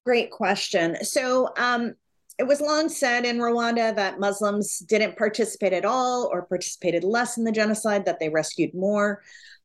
Great 0.05 0.31
question. 0.31 1.03
So, 1.03 1.49
um, 1.57 1.95
it 2.39 2.47
was 2.47 2.61
long 2.61 2.87
said 2.87 3.25
in 3.25 3.37
Rwanda 3.37 3.93
that 3.93 4.19
Muslims 4.19 4.79
didn't 4.79 5.17
participate 5.17 5.73
at 5.73 5.83
all 5.83 6.29
or 6.31 6.43
participated 6.43 7.03
less 7.03 7.37
in 7.37 7.43
the 7.43 7.51
genocide, 7.51 8.05
that 8.05 8.17
they 8.17 8.29
rescued 8.29 8.73
more. 8.73 9.21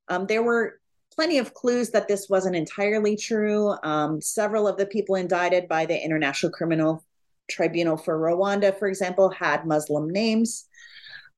Um, 0.09 0.27
there 0.27 0.43
were 0.43 0.81
plenty 1.15 1.39
of 1.39 1.55
clues 1.55 1.91
that 1.91 2.09
this 2.09 2.29
wasn't 2.29 2.57
entirely 2.57 3.17
true. 3.17 3.77
Um, 3.85 4.21
several 4.21 4.67
of 4.67 4.77
the 4.77 4.87
people 4.87 5.15
indicted 5.15 5.69
by 5.69 5.87
the 5.87 6.05
International 6.05 6.51
Criminal 6.51 7.05
Tribunal 7.49 7.97
for 7.97 8.19
Rwanda, 8.19 8.77
for 8.77 8.89
example, 8.89 9.31
had 9.31 9.67
Muslim 9.67 10.11
names. 10.11 10.67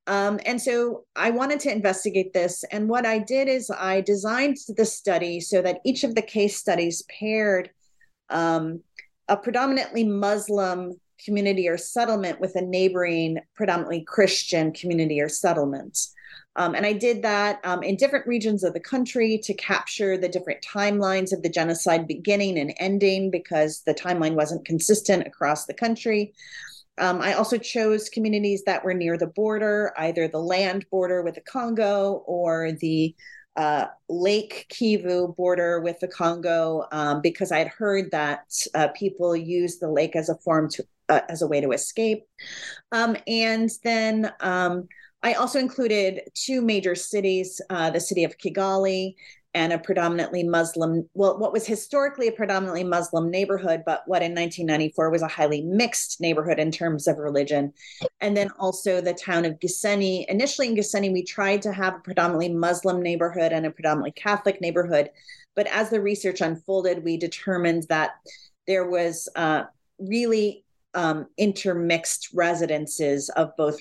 Um, 0.07 0.41
and 0.47 0.63
so 0.63 1.05
I 1.17 1.31
wanted 1.31 1.61
to 1.61 1.73
investigate 1.73 2.33
this. 2.33 2.65
And 2.71 2.89
what 2.89 3.05
I 3.05 3.19
did 3.19 3.49
is 3.49 3.71
I 3.71 4.01
designed 4.01 4.57
the 4.75 4.87
study 4.87 5.41
so 5.41 5.61
that 5.61 5.81
each 5.85 6.03
of 6.03 6.15
the 6.15 6.23
case 6.23 6.57
studies 6.57 7.05
paired 7.21 7.71
um, 8.31 8.81
a 9.29 9.37
predominantly 9.37 10.05
Muslim 10.05 10.99
community 11.25 11.69
or 11.69 11.79
settlement 11.79 12.41
with 12.41 12.55
a 12.57 12.63
neighboring 12.63 13.39
predominantly 13.55 14.03
Christian 14.03 14.73
community 14.73 15.21
or 15.21 15.29
settlement. 15.29 15.99
Um, 16.57 16.75
and 16.75 16.87
I 16.87 16.95
did 16.95 17.23
that 17.23 17.61
um, 17.65 17.83
in 17.83 17.97
different 17.97 18.27
regions 18.27 18.65
of 18.65 18.73
the 18.73 18.81
country 18.81 19.39
to 19.45 19.55
capture 19.55 20.17
the 20.17 20.29
different 20.29 20.65
timelines 20.65 21.33
of 21.33 21.43
the 21.43 21.51
genocide 21.51 22.09
beginning 22.09 22.59
and 22.59 22.73
ending 22.79 23.31
because 23.31 23.83
the 23.83 23.93
timeline 23.95 24.35
wasn't 24.35 24.65
consistent 24.65 25.27
across 25.27 25.67
the 25.67 25.75
country. 25.75 26.33
Um, 26.99 27.21
I 27.21 27.35
also 27.35 27.59
chose 27.59 28.09
communities 28.09 28.63
that 28.65 28.83
were 28.83 28.95
near 28.95 29.19
the 29.19 29.27
border, 29.27 29.93
either 29.99 30.29
the 30.29 30.39
land 30.39 30.87
border 30.91 31.23
with 31.23 31.35
the 31.35 31.43
Congo 31.43 32.23
or 32.27 32.73
the 32.73 33.15
uh, 33.57 33.87
Lake 34.09 34.67
Kivu 34.71 35.37
border 35.37 35.81
with 35.81 36.01
the 36.01 36.09
Congo, 36.09 36.87
um, 36.93 37.21
because 37.21 37.53
I 37.53 37.59
had 37.59 37.69
heard 37.69 38.11
that 38.13 38.45
uh, 38.75 38.89
people 38.89 39.37
use 39.37 39.79
the 39.79 39.91
lake 39.91 40.17
as 40.17 40.31
a 40.31 40.37
form 40.37 40.71
to 40.71 40.87
uh, 41.09 41.21
as 41.29 41.43
a 41.43 41.47
way 41.47 41.61
to 41.61 41.73
escape. 41.73 42.25
Um, 42.93 43.17
and 43.27 43.71
then 43.85 44.33
um, 44.41 44.89
I 45.23 45.35
also 45.35 45.59
included 45.59 46.23
two 46.35 46.63
major 46.63 46.95
cities, 46.95 47.61
uh, 47.71 47.91
the 47.91 48.01
city 48.01 48.25
of 48.25 48.39
Kigali 48.39 49.15
and 49.57 49.73
a 49.73 49.79
predominantly 49.79 50.43
Muslim, 50.43 51.09
well, 51.15 51.39
what 51.39 51.51
was 51.51 51.67
historically 51.67 52.29
a 52.29 52.33
predominantly 52.33 52.85
Muslim 52.85 53.31
neighborhood, 53.31 53.85
but 53.87 54.03
what 54.05 54.21
in 54.21 54.33
1994 54.33 55.09
was 55.09 55.23
a 55.23 55.29
highly 55.29 55.63
mixed 55.63 56.21
neighborhood 56.21 56.59
in 56.59 56.71
terms 56.71 57.09
of 57.09 57.17
religion. 57.17 57.73
And 58.21 58.37
then 58.37 58.51
also 58.59 59.01
the 59.01 59.15
town 59.15 59.47
of 59.47 59.59
Gisenyi. 59.59 60.27
Initially 60.27 60.69
in 60.69 60.77
Gisenyi, 60.77 61.11
we 61.11 61.25
tried 61.25 61.63
to 61.63 61.73
have 61.73 61.95
a 61.95 62.01
predominantly 62.01 62.51
Muslim 62.51 63.01
neighborhood 63.01 63.51
and 63.53 63.65
a 63.65 63.71
predominantly 63.71 64.13
Catholic 64.13 64.61
neighborhood. 64.61 65.09
But 65.55 65.69
as 65.69 65.89
the 65.89 66.03
research 66.03 66.43
unfolded, 66.43 67.03
we 67.03 67.17
determined 67.17 67.85
that 67.89 68.11
there 68.67 68.87
was 68.87 69.27
uh, 69.37 69.63
really 69.99 70.66
um, 70.97 71.27
intermixed 71.37 72.31
residences 72.35 73.29
of 73.31 73.57
both 73.57 73.81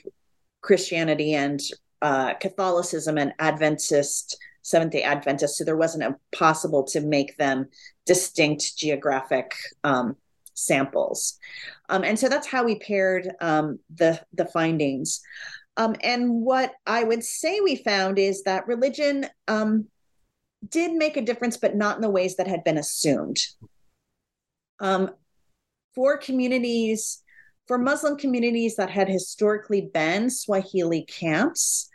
Christianity 0.61 1.34
and 1.34 1.59
uh, 2.01 2.36
Catholicism 2.36 3.18
and 3.18 3.34
Adventist 3.39 4.38
Seventh 4.66 4.93
day 4.93 5.03
Adventist, 5.03 5.57
So 5.57 5.63
there 5.63 5.78
wasn't 5.78 6.18
possible 6.32 6.84
to 6.86 6.99
make 6.99 7.38
them 7.38 7.68
distinct 8.07 8.76
geographic 8.76 9.53
um, 9.84 10.16
samples. 10.55 11.38
Um, 11.88 12.03
and 12.03 12.18
so 12.18 12.30
that's 12.30 12.47
how 12.47 12.63
we 12.63 12.80
paired 12.80 13.32
um, 13.41 13.78
the, 13.93 14.20
the 14.34 14.45
findings. 14.45 15.22
Um, 15.78 15.95
and 16.01 16.41
what 16.41 16.74
I 16.88 17.03
would 17.03 17.24
say 17.24 17.59
we 17.59 17.76
found 17.76 18.18
is 18.18 18.41
that 18.43 18.68
religion 18.68 19.28
um, 19.47 19.86
did 20.68 20.93
make 20.93 21.16
a 21.16 21.22
difference, 21.22 21.57
but 21.57 21.76
not 21.76 21.97
in 21.97 22.01
the 22.01 22.09
ways 22.09 22.38
that 22.38 22.47
had 22.47 22.63
been 22.63 22.80
assumed. 22.80 23.38
Um, 24.80 25.11
for 25.96 26.18
communities, 26.18 27.24
for 27.68 27.78
Muslim 27.78 28.18
communities 28.18 28.76
that 28.76 28.89
had 28.89 29.08
historically 29.08 29.89
been 29.93 30.30
Swahili 30.30 31.04
camps, 31.04 31.89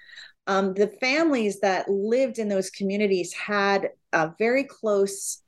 um, 0.46 0.74
the 0.74 0.88
families 1.00 1.60
that 1.60 1.88
lived 1.88 2.38
in 2.38 2.48
those 2.48 2.70
communities 2.70 3.32
had 3.32 3.90
a 4.12 4.32
very 4.38 4.64
close 4.64 5.42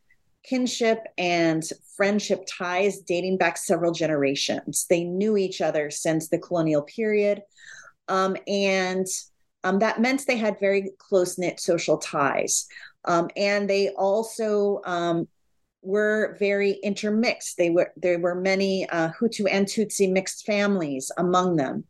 kinship 0.45 0.99
and 1.19 1.63
friendship 1.97 2.45
ties 2.47 2.99
dating 3.01 3.39
back 3.39 3.57
several 3.57 3.93
generations. 3.93 4.87
They 4.89 5.05
knew 5.05 5.37
each 5.37 5.61
other 5.61 5.91
since 5.91 6.29
the 6.29 6.39
colonial 6.39 6.83
period. 6.83 7.43
Um, 8.09 8.37
and 8.47 9.07
um, 9.65 9.79
that 9.79 10.01
meant 10.01 10.27
they 10.27 10.37
had 10.37 10.61
very 10.61 10.91
close 10.99 11.39
knit 11.39 11.61
social 11.61 11.99
ties. 11.99 12.67
Um, 13.05 13.29
and 13.37 13.69
they 13.69 13.91
also 13.91 14.81
um, 14.85 15.29
were 15.83 16.37
very 16.39 16.73
intermixed. 16.83 17.57
They 17.59 17.71
were 17.71 17.93
there 17.97 18.19
were 18.19 18.35
many 18.35 18.89
uh, 18.89 19.11
Hutu 19.19 19.47
and 19.51 19.67
Tutsi 19.67 20.11
mixed 20.11 20.47
families 20.47 21.11
among 21.19 21.57
them. 21.57 21.85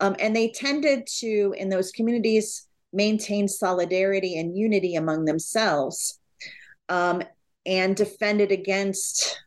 Um, 0.00 0.16
and 0.18 0.34
they 0.34 0.48
tended 0.48 1.06
to, 1.18 1.54
in 1.56 1.68
those 1.68 1.92
communities, 1.92 2.66
maintain 2.92 3.48
solidarity 3.48 4.38
and 4.38 4.56
unity 4.56 4.96
among 4.96 5.24
themselves 5.24 6.20
um, 6.88 7.22
and 7.66 7.94
defended 7.96 8.50
against 8.52 9.40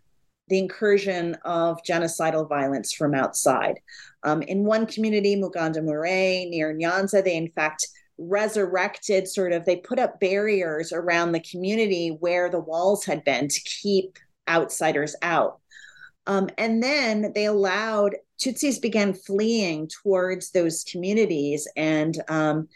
the 0.49 0.59
incursion 0.59 1.35
of 1.43 1.79
genocidal 1.83 2.47
violence 2.47 2.93
from 2.93 3.13
outside. 3.13 3.79
Um, 4.23 4.41
in 4.41 4.63
one 4.63 4.85
community, 4.85 5.35
Mugandamure, 5.35 6.49
near 6.49 6.73
Nyanza, 6.73 7.23
they 7.23 7.35
in 7.35 7.51
fact 7.51 7.87
resurrected 8.17 9.27
sort 9.27 9.51
of, 9.51 9.65
they 9.65 9.77
put 9.77 9.99
up 9.99 10.19
barriers 10.19 10.91
around 10.91 11.31
the 11.31 11.39
community 11.39 12.15
where 12.19 12.49
the 12.49 12.59
walls 12.59 13.05
had 13.05 13.23
been 13.23 13.47
to 13.47 13.61
keep 13.61 14.17
outsiders 14.47 15.15
out. 15.21 15.59
Um, 16.25 16.49
and 16.57 16.83
then 16.83 17.31
they 17.33 17.45
allowed 17.45 18.15
Tutsis 18.39 18.81
began 18.81 19.13
fleeing 19.13 19.89
towards 20.03 20.51
those 20.51 20.83
communities, 20.83 21.67
and 21.75 22.21
um, 22.27 22.67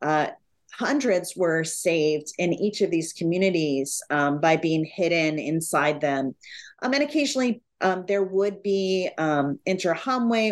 uh, 0.00 0.28
hundreds 0.72 1.36
were 1.36 1.62
saved 1.64 2.32
in 2.38 2.54
each 2.54 2.80
of 2.80 2.90
these 2.90 3.12
communities 3.12 4.00
um, 4.10 4.40
by 4.40 4.56
being 4.56 4.84
hidden 4.84 5.38
inside 5.38 6.00
them. 6.00 6.34
Um, 6.82 6.94
and 6.94 7.02
occasionally, 7.02 7.62
um, 7.82 8.04
there 8.06 8.22
would 8.22 8.62
be 8.62 9.10
um, 9.18 9.58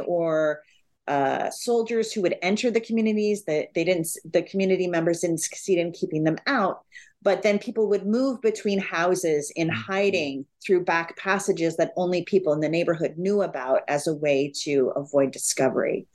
or 0.01 0.61
uh, 1.09 1.51
soldiers 1.51 2.13
who 2.13 2.23
would 2.23 2.37
enter 2.43 2.71
the 2.71 2.81
communities 2.81 3.45
that 3.45 3.69
they 3.75 3.83
didn't 3.83 4.09
the 4.33 4.43
community 4.43 4.87
members 4.87 5.21
didn't 5.21 5.41
succeed 5.41 5.79
in 5.79 5.91
keeping 5.91 6.23
them 6.23 6.37
out 6.47 6.85
but 7.23 7.43
then 7.43 7.59
people 7.59 7.89
would 7.89 8.07
move 8.07 8.41
between 8.41 8.79
houses 8.79 9.51
in 9.57 9.69
mm-hmm. 9.69 9.93
hiding 9.93 10.47
through 10.65 10.85
back 10.85 11.17
passages 11.17 11.77
that 11.77 11.93
only 11.97 12.23
people 12.25 12.53
in 12.53 12.61
the 12.61 12.69
neighborhood 12.69 13.15
knew 13.17 13.43
about 13.43 13.83
as 13.89 14.07
a 14.07 14.15
way 14.15 14.53
to 14.63 14.93
avoid 14.95 15.33
discovery. 15.33 16.07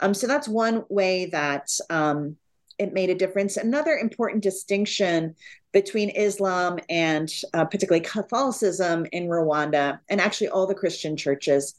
Um, 0.00 0.14
so 0.14 0.26
that's 0.26 0.46
one 0.46 0.84
way 0.88 1.26
that 1.26 1.68
um, 1.90 2.36
it 2.78 2.92
made 2.92 3.10
a 3.10 3.14
difference. 3.14 3.56
Another 3.56 3.96
important 3.96 4.42
distinction 4.42 5.34
between 5.72 6.10
Islam 6.10 6.78
and 6.88 7.32
uh, 7.54 7.64
particularly 7.64 8.04
Catholicism 8.04 9.06
in 9.12 9.28
Rwanda, 9.28 9.98
and 10.08 10.20
actually 10.20 10.48
all 10.48 10.66
the 10.66 10.74
Christian 10.74 11.16
churches, 11.16 11.74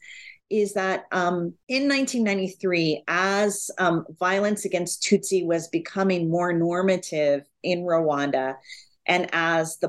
is 0.50 0.74
that 0.74 1.04
um, 1.12 1.54
in 1.68 1.88
1993, 1.88 3.04
as 3.08 3.70
um, 3.78 4.06
violence 4.18 4.64
against 4.64 5.02
Tutsi 5.02 5.44
was 5.44 5.68
becoming 5.68 6.30
more 6.30 6.52
normative 6.52 7.44
in 7.62 7.82
Rwanda, 7.82 8.56
and 9.08 9.28
as 9.32 9.78
the 9.78 9.88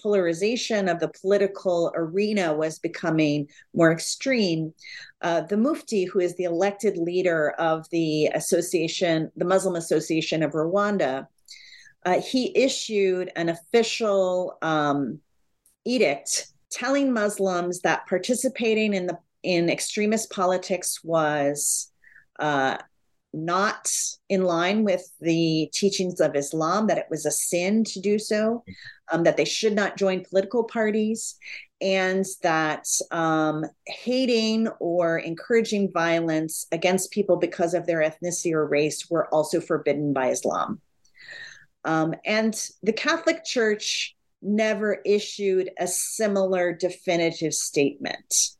polarization 0.00 0.88
of 0.88 0.98
the 0.98 1.12
political 1.20 1.92
arena 1.94 2.54
was 2.54 2.78
becoming 2.78 3.48
more 3.74 3.92
extreme, 3.92 4.72
uh, 5.20 5.42
the 5.42 5.58
Mufti, 5.58 6.04
who 6.04 6.20
is 6.20 6.34
the 6.36 6.44
elected 6.44 6.96
leader 6.96 7.50
of 7.58 7.88
the 7.90 8.26
association, 8.28 9.30
the 9.36 9.44
Muslim 9.44 9.76
Association 9.76 10.42
of 10.42 10.52
Rwanda, 10.52 11.26
uh, 12.06 12.20
he 12.20 12.56
issued 12.56 13.30
an 13.36 13.50
official 13.50 14.56
um, 14.62 15.20
edict 15.84 16.48
telling 16.70 17.12
Muslims 17.12 17.80
that 17.80 18.06
participating 18.06 18.94
in 18.94 19.06
the 19.06 19.18
in 19.42 19.68
extremist 19.68 20.30
politics 20.30 21.00
was 21.04 21.90
uh, 22.38 22.78
not 23.32 23.90
in 24.28 24.42
line 24.44 24.82
with 24.82 25.10
the 25.20 25.70
teachings 25.72 26.20
of 26.20 26.34
Islam, 26.34 26.86
that 26.86 26.98
it 26.98 27.06
was 27.10 27.26
a 27.26 27.30
sin 27.30 27.84
to 27.84 28.00
do 28.00 28.18
so, 28.18 28.64
um, 29.12 29.24
that 29.24 29.36
they 29.36 29.44
should 29.44 29.74
not 29.74 29.96
join 29.96 30.24
political 30.24 30.64
parties, 30.64 31.36
and 31.80 32.24
that 32.42 32.86
um, 33.10 33.64
hating 33.86 34.68
or 34.80 35.18
encouraging 35.18 35.92
violence 35.92 36.66
against 36.72 37.10
people 37.10 37.36
because 37.36 37.74
of 37.74 37.86
their 37.86 38.00
ethnicity 38.00 38.52
or 38.52 38.66
race 38.66 39.10
were 39.10 39.32
also 39.34 39.60
forbidden 39.60 40.12
by 40.12 40.28
Islam. 40.30 40.80
Um, 41.84 42.14
and 42.24 42.54
the 42.82 42.92
Catholic 42.92 43.44
Church 43.44 44.16
never 44.42 45.00
issued 45.04 45.70
a 45.78 45.86
similar 45.86 46.72
definitive 46.72 47.54
statement. 47.54 48.50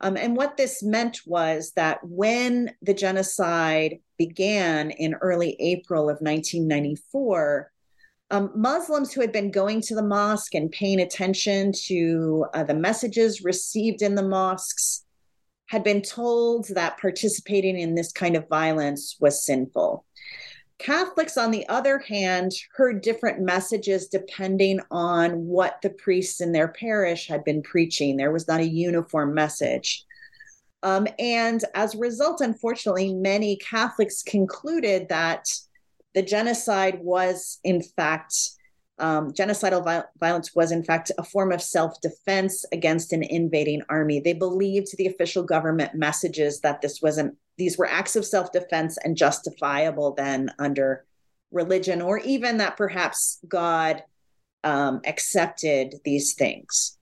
Um, 0.00 0.16
and 0.16 0.36
what 0.36 0.56
this 0.56 0.82
meant 0.82 1.20
was 1.24 1.72
that 1.76 1.98
when 2.02 2.74
the 2.82 2.94
genocide 2.94 4.00
began 4.18 4.90
in 4.90 5.14
early 5.14 5.56
April 5.60 6.02
of 6.04 6.18
1994, 6.20 7.70
um, 8.30 8.50
Muslims 8.54 9.12
who 9.12 9.20
had 9.20 9.32
been 9.32 9.50
going 9.50 9.80
to 9.82 9.94
the 9.94 10.02
mosque 10.02 10.54
and 10.54 10.70
paying 10.70 11.00
attention 11.00 11.72
to 11.86 12.46
uh, 12.54 12.64
the 12.64 12.74
messages 12.74 13.44
received 13.44 14.02
in 14.02 14.14
the 14.14 14.22
mosques 14.22 15.04
had 15.66 15.84
been 15.84 16.02
told 16.02 16.68
that 16.68 16.98
participating 16.98 17.78
in 17.78 17.94
this 17.94 18.12
kind 18.12 18.36
of 18.36 18.48
violence 18.48 19.16
was 19.20 19.44
sinful. 19.44 20.04
Catholics, 20.78 21.36
on 21.36 21.50
the 21.50 21.66
other 21.68 21.98
hand, 21.98 22.52
heard 22.74 23.00
different 23.00 23.40
messages 23.40 24.08
depending 24.08 24.80
on 24.90 25.46
what 25.46 25.80
the 25.82 25.90
priests 25.90 26.40
in 26.40 26.52
their 26.52 26.68
parish 26.68 27.28
had 27.28 27.44
been 27.44 27.62
preaching. 27.62 28.16
There 28.16 28.32
was 28.32 28.48
not 28.48 28.60
a 28.60 28.68
uniform 28.68 29.34
message. 29.34 30.04
Um, 30.82 31.06
and 31.18 31.64
as 31.74 31.94
a 31.94 31.98
result, 31.98 32.40
unfortunately, 32.40 33.14
many 33.14 33.56
Catholics 33.56 34.22
concluded 34.22 35.08
that 35.08 35.46
the 36.14 36.22
genocide 36.22 37.00
was, 37.00 37.58
in 37.64 37.82
fact, 37.82 38.34
um, 38.98 39.32
genocidal 39.32 40.04
violence 40.20 40.54
was, 40.54 40.70
in 40.70 40.84
fact, 40.84 41.10
a 41.18 41.24
form 41.24 41.52
of 41.52 41.62
self 41.62 42.00
defense 42.00 42.64
against 42.72 43.12
an 43.12 43.22
invading 43.24 43.82
army. 43.88 44.20
They 44.20 44.34
believed 44.34 44.96
the 44.96 45.06
official 45.06 45.42
government 45.42 45.94
messages 45.94 46.60
that 46.60 46.80
this 46.80 47.00
wasn't, 47.02 47.36
these 47.56 47.78
were 47.78 47.88
acts 47.88 48.16
of 48.16 48.24
self 48.24 48.52
defense 48.52 48.98
and 49.04 49.16
justifiable 49.16 50.14
then 50.14 50.50
under 50.58 51.04
religion, 51.50 52.02
or 52.02 52.18
even 52.18 52.58
that 52.58 52.76
perhaps 52.76 53.38
God 53.46 54.02
um, 54.64 55.00
accepted 55.06 55.94
these 56.04 56.34
things. 56.34 56.98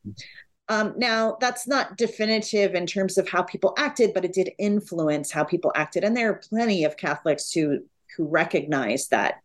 Um, 0.69 0.95
now, 0.97 1.37
that's 1.41 1.67
not 1.67 1.97
definitive 1.97 2.75
in 2.75 2.87
terms 2.87 3.19
of 3.19 3.29
how 3.29 3.43
people 3.43 3.75
acted, 3.77 4.15
but 4.15 4.25
it 4.25 4.33
did 4.33 4.53
influence 4.59 5.31
how 5.31 5.45
people 5.45 5.73
acted. 5.75 6.05
And 6.05 6.17
there 6.17 6.31
are 6.31 6.43
plenty 6.49 6.85
of 6.85 6.97
Catholics 6.97 7.53
who 7.53 7.81
who 8.17 8.29
recognize 8.29 9.09
that 9.09 9.37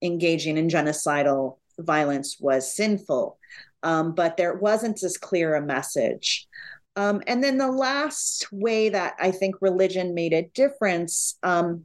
engaging 0.00 0.56
in 0.56 0.68
genocidal 0.68 1.58
violence 1.78 2.38
was 2.40 2.74
sinful, 2.74 3.38
um, 3.82 4.14
but 4.14 4.36
there 4.36 4.54
wasn't 4.54 5.02
as 5.02 5.18
clear 5.18 5.54
a 5.54 5.60
message. 5.60 6.48
Um, 6.96 7.22
and 7.26 7.42
then 7.42 7.58
the 7.58 7.70
last 7.70 8.52
way 8.52 8.90
that 8.90 9.14
I 9.18 9.30
think 9.30 9.56
religion 9.60 10.14
made 10.14 10.32
a 10.32 10.50
difference 10.54 11.38
um, 11.42 11.84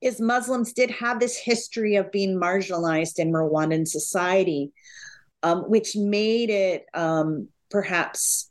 is 0.00 0.20
Muslims 0.20 0.72
did 0.72 0.90
have 0.90 1.18
this 1.18 1.36
history 1.36 1.96
of 1.96 2.12
being 2.12 2.38
marginalized 2.38 3.18
in 3.18 3.32
Rwandan 3.32 3.88
society, 3.88 4.72
um, 5.42 5.62
which 5.62 5.96
made 5.96 6.50
it 6.50 6.86
um, 6.94 7.48
perhaps 7.70 8.50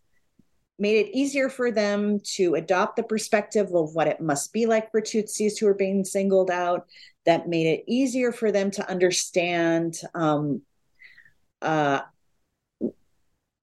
made 0.80 1.06
it 1.06 1.16
easier 1.16 1.50
for 1.50 1.72
them 1.72 2.20
to 2.24 2.56
adopt 2.56 2.96
the 2.96 3.04
perspective 3.04 3.68
of 3.74 3.94
what 3.94 4.08
it 4.08 4.20
must 4.20 4.52
be 4.52 4.66
like 4.66 4.92
for 4.92 5.00
Tutsis 5.00 5.60
who 5.60 5.68
are 5.68 5.74
being 5.74 6.04
singled 6.04 6.52
out. 6.52 6.88
That 7.26 7.48
made 7.48 7.68
it 7.68 7.86
easier 7.88 8.34
for 8.34 8.52
them 8.52 8.70
to 8.72 8.90
understand 8.90 9.96
um, 10.14 10.62
uh, 11.62 12.02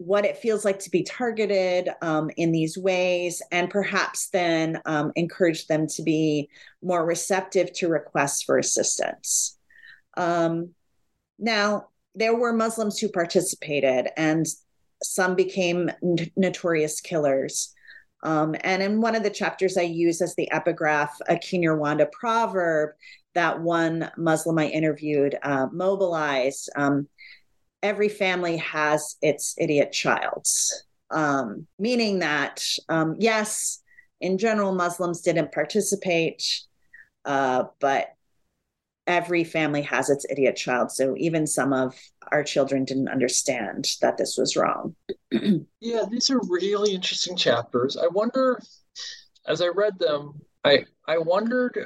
what 0.00 0.24
it 0.24 0.38
feels 0.38 0.64
like 0.64 0.78
to 0.78 0.90
be 0.90 1.02
targeted 1.02 1.90
um, 2.00 2.30
in 2.38 2.52
these 2.52 2.78
ways, 2.78 3.42
and 3.52 3.68
perhaps 3.68 4.30
then 4.30 4.80
um, 4.86 5.12
encourage 5.14 5.66
them 5.66 5.86
to 5.86 6.02
be 6.02 6.48
more 6.82 7.04
receptive 7.04 7.70
to 7.74 7.86
requests 7.86 8.42
for 8.42 8.56
assistance. 8.56 9.58
Um, 10.16 10.70
now, 11.38 11.88
there 12.14 12.34
were 12.34 12.54
Muslims 12.54 12.98
who 12.98 13.10
participated, 13.10 14.08
and 14.16 14.46
some 15.02 15.34
became 15.34 15.90
n- 16.02 16.30
notorious 16.34 17.02
killers. 17.02 17.74
Um, 18.22 18.56
and 18.64 18.82
in 18.82 19.02
one 19.02 19.14
of 19.14 19.22
the 19.22 19.28
chapters, 19.28 19.76
I 19.76 19.82
use 19.82 20.22
as 20.22 20.34
the 20.34 20.50
epigraph 20.50 21.14
a 21.28 21.34
Kinyarwanda 21.34 22.10
proverb 22.10 22.92
that 23.34 23.60
one 23.60 24.10
Muslim 24.16 24.58
I 24.58 24.68
interviewed 24.68 25.38
uh, 25.42 25.66
mobilized. 25.70 26.70
Um, 26.74 27.06
every 27.82 28.08
family 28.08 28.56
has 28.58 29.16
its 29.22 29.54
idiot 29.58 29.92
child, 29.92 30.46
um, 31.10 31.66
meaning 31.78 32.20
that, 32.20 32.62
um, 32.88 33.16
yes, 33.18 33.82
in 34.20 34.38
general, 34.38 34.72
Muslims 34.74 35.22
didn't 35.22 35.52
participate, 35.52 36.42
uh, 37.24 37.64
but 37.80 38.08
every 39.06 39.44
family 39.44 39.82
has 39.82 40.10
its 40.10 40.26
idiot 40.30 40.56
child. 40.56 40.90
So 40.90 41.14
even 41.16 41.46
some 41.46 41.72
of 41.72 41.94
our 42.30 42.44
children 42.44 42.84
didn't 42.84 43.08
understand 43.08 43.88
that 44.02 44.18
this 44.18 44.36
was 44.36 44.56
wrong. 44.56 44.94
yeah, 45.80 46.04
these 46.08 46.30
are 46.30 46.40
really 46.48 46.94
interesting 46.94 47.36
chapters. 47.36 47.96
I 47.96 48.06
wonder, 48.08 48.60
as 49.46 49.62
I 49.62 49.68
read 49.68 49.98
them, 49.98 50.40
I 50.64 50.84
I 51.08 51.18
wondered 51.18 51.76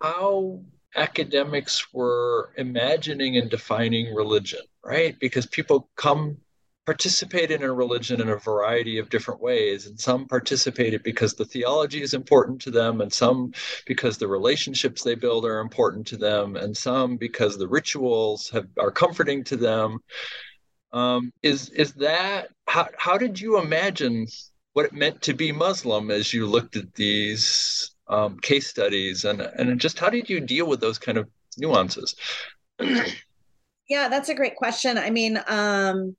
how 0.00 0.62
academics 0.96 1.92
were 1.92 2.50
imagining 2.56 3.36
and 3.36 3.50
defining 3.50 4.14
religion, 4.14 4.60
right? 4.84 5.18
Because 5.18 5.46
people 5.46 5.88
come 5.96 6.38
participate 6.86 7.50
in 7.50 7.62
a 7.62 7.72
religion 7.72 8.20
in 8.20 8.30
a 8.30 8.36
variety 8.36 8.98
of 8.98 9.10
different 9.10 9.40
ways 9.40 9.86
and 9.86 10.00
some 10.00 10.26
participated 10.26 11.02
because 11.02 11.34
the 11.34 11.44
theology 11.44 12.02
is 12.02 12.14
important 12.14 12.60
to 12.60 12.70
them 12.70 13.00
and 13.00 13.12
some 13.12 13.52
because 13.86 14.18
the 14.18 14.26
relationships 14.26 15.04
they 15.04 15.14
build 15.14 15.44
are 15.44 15.60
important 15.60 16.06
to 16.06 16.16
them 16.16 16.56
and 16.56 16.76
some 16.76 17.16
because 17.16 17.56
the 17.56 17.68
rituals 17.68 18.48
have, 18.50 18.66
are 18.78 18.90
comforting 18.90 19.44
to 19.44 19.56
them 19.56 19.98
um, 20.92 21.30
is 21.42 21.68
is 21.68 21.92
that 21.92 22.48
how, 22.66 22.88
how 22.98 23.16
did 23.16 23.38
you 23.38 23.58
imagine 23.60 24.26
what 24.72 24.86
it 24.86 24.92
meant 24.92 25.20
to 25.22 25.34
be 25.34 25.52
muslim 25.52 26.10
as 26.10 26.32
you 26.32 26.46
looked 26.46 26.76
at 26.76 26.94
these 26.94 27.94
um, 28.10 28.38
case 28.40 28.66
studies 28.66 29.24
and 29.24 29.40
and 29.40 29.80
just 29.80 29.98
how 29.98 30.10
did 30.10 30.28
you 30.28 30.40
deal 30.40 30.66
with 30.66 30.80
those 30.80 30.98
kind 30.98 31.16
of 31.16 31.28
nuances 31.56 32.14
yeah 33.88 34.08
that's 34.08 34.28
a 34.28 34.34
great 34.34 34.56
question 34.56 34.98
i 34.98 35.10
mean 35.10 35.40
um, 35.46 36.16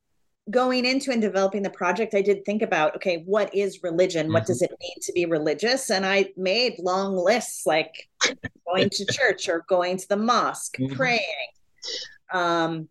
going 0.49 0.85
into 0.85 1.11
and 1.11 1.21
developing 1.21 1.61
the 1.61 1.69
project 1.69 2.13
i 2.13 2.21
did 2.21 2.43
think 2.45 2.61
about 2.61 2.95
okay 2.95 3.23
what 3.25 3.53
is 3.53 3.83
religion 3.83 4.25
mm-hmm. 4.25 4.33
what 4.33 4.45
does 4.45 4.61
it 4.61 4.71
mean 4.81 4.95
to 5.01 5.11
be 5.13 5.25
religious 5.25 5.91
and 5.91 6.05
i 6.05 6.27
made 6.37 6.73
long 6.79 7.15
lists 7.15 7.65
like 7.65 8.09
going 8.65 8.89
to 8.89 9.05
church 9.11 9.49
or 9.49 9.65
going 9.67 9.97
to 9.97 10.07
the 10.07 10.17
mosque 10.17 10.77
mm-hmm. 10.77 10.95
praying 10.95 11.47
um, 12.33 12.87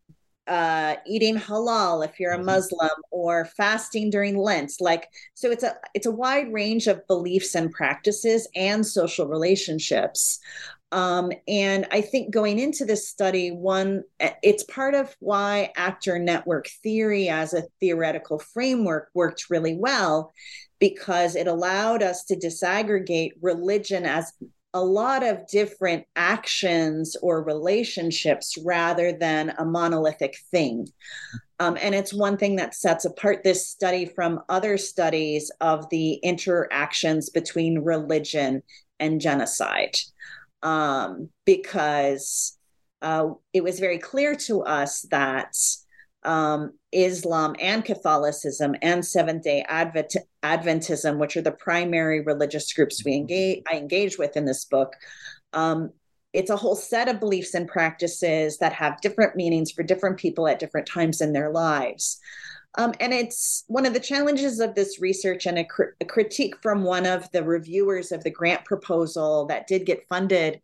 uh, 0.47 0.97
eating 1.07 1.37
halal 1.37 2.05
if 2.05 2.19
you're 2.19 2.33
a 2.33 2.37
mm-hmm. 2.37 2.47
Muslim 2.47 2.91
or 3.11 3.45
fasting 3.45 4.11
during 4.11 4.37
Lent. 4.37 4.73
Like, 4.81 5.09
so 5.35 5.51
it's 5.51 5.65
a 5.65 5.77
it's 5.95 6.07
a 6.07 6.11
wide 6.11 6.53
range 6.53 6.87
of 6.87 7.07
beliefs 7.07 7.55
and 7.55 7.71
practices 7.71 8.49
and 8.55 8.85
social 8.87 9.27
relationships. 9.27 10.41
Um, 10.93 11.31
and 11.47 11.87
I 11.93 12.01
think 12.01 12.35
going 12.35 12.59
into 12.59 12.85
this 12.85 13.09
study, 13.09 13.53
one, 13.53 14.03
it's 14.43 14.65
part 14.65 14.95
of 14.95 15.15
why 15.21 15.73
actor 15.77 16.19
network 16.19 16.69
theory 16.83 17.29
as 17.29 17.55
a 17.55 17.63
theoretical 17.79 18.41
framework 18.41 19.09
worked 19.15 19.51
really 19.51 19.77
well, 19.77 20.33
because 20.81 21.37
it 21.37 21.47
allowed 21.47 22.03
us 22.03 22.25
to 22.25 22.35
disaggregate 22.35 23.35
religion 23.41 24.05
as 24.05 24.33
a 24.73 24.83
lot 24.83 25.23
of 25.23 25.47
different 25.49 26.05
actions 26.15 27.17
or 27.23 27.43
relationships 27.43 28.57
rather 28.65 29.13
than 29.13 29.53
a 29.59 29.65
monolithic 29.65 30.37
thing. 30.51 30.87
Um, 31.59 31.77
and 31.81 31.95
it's 31.95 32.15
one 32.15 32.37
thing 32.37 32.57
that 32.57 32.75
sets 32.75 33.05
apart 33.05 33.43
this 33.45 33.69
study 33.69 34.07
from 34.07 34.41
other 34.49 34.79
studies 34.79 35.51
of 35.61 35.89
the 35.91 36.15
interactions 36.15 37.31
between 37.31 37.81
religion 37.81 38.63
and 38.99 39.21
genocide. 39.21 39.97
Um, 40.63 41.31
because 41.47 42.57
uh, 43.03 43.31
it 43.53 43.65
was 43.65 43.81
very 43.81 43.99
clear 43.99 44.35
to 44.37 44.63
us 44.63 45.03
that 45.11 45.57
um, 46.23 46.73
Islam 46.93 47.57
and 47.61 47.85
Catholicism 47.85 48.75
and 48.83 49.05
Seventh 49.05 49.43
Day 49.43 49.65
Advent- 49.69 50.17
Adventism, 50.43 51.19
which 51.19 51.37
are 51.37 51.43
the 51.43 51.53
primary 51.53 52.21
religious 52.21 52.73
groups 52.73 53.05
we 53.05 53.15
engage 53.15 53.63
I 53.71 53.77
engage 53.77 54.19
with 54.19 54.37
in 54.37 54.45
this 54.45 54.65
book. 54.65 54.95
Um, 55.53 55.93
it's 56.33 56.51
a 56.51 56.57
whole 56.57 56.77
set 56.77 57.09
of 57.09 57.21
beliefs 57.21 57.55
and 57.55 57.67
practices 57.67 58.59
that 58.59 58.73
have 58.73 59.01
different 59.01 59.35
meanings 59.35 59.73
for 59.73 59.83
different 59.83 60.17
people 60.17 60.47
at 60.47 60.61
different 60.61 60.87
times 60.87 61.21
in 61.21 61.33
their 61.33 61.51
lives. 61.51 62.21
Um, 62.79 62.95
and 63.01 63.13
it's 63.13 63.65
one 63.67 63.85
of 63.85 63.95
the 63.95 64.01
challenges 64.01 64.61
of 64.61 64.77
this 64.77 65.01
research 65.01 65.47
and 65.47 65.59
a, 65.59 65.65
cr- 65.65 65.97
a, 66.01 66.05
critique 66.05 66.55
from 66.63 66.85
one 66.85 67.05
of 67.05 67.29
the 67.33 67.43
reviewers 67.43 68.13
of 68.13 68.23
the 68.23 68.31
grant 68.31 68.65
proposal 68.65 69.47
that 69.47 69.67
did 69.67 69.87
get 69.87 70.07
funded 70.09 70.61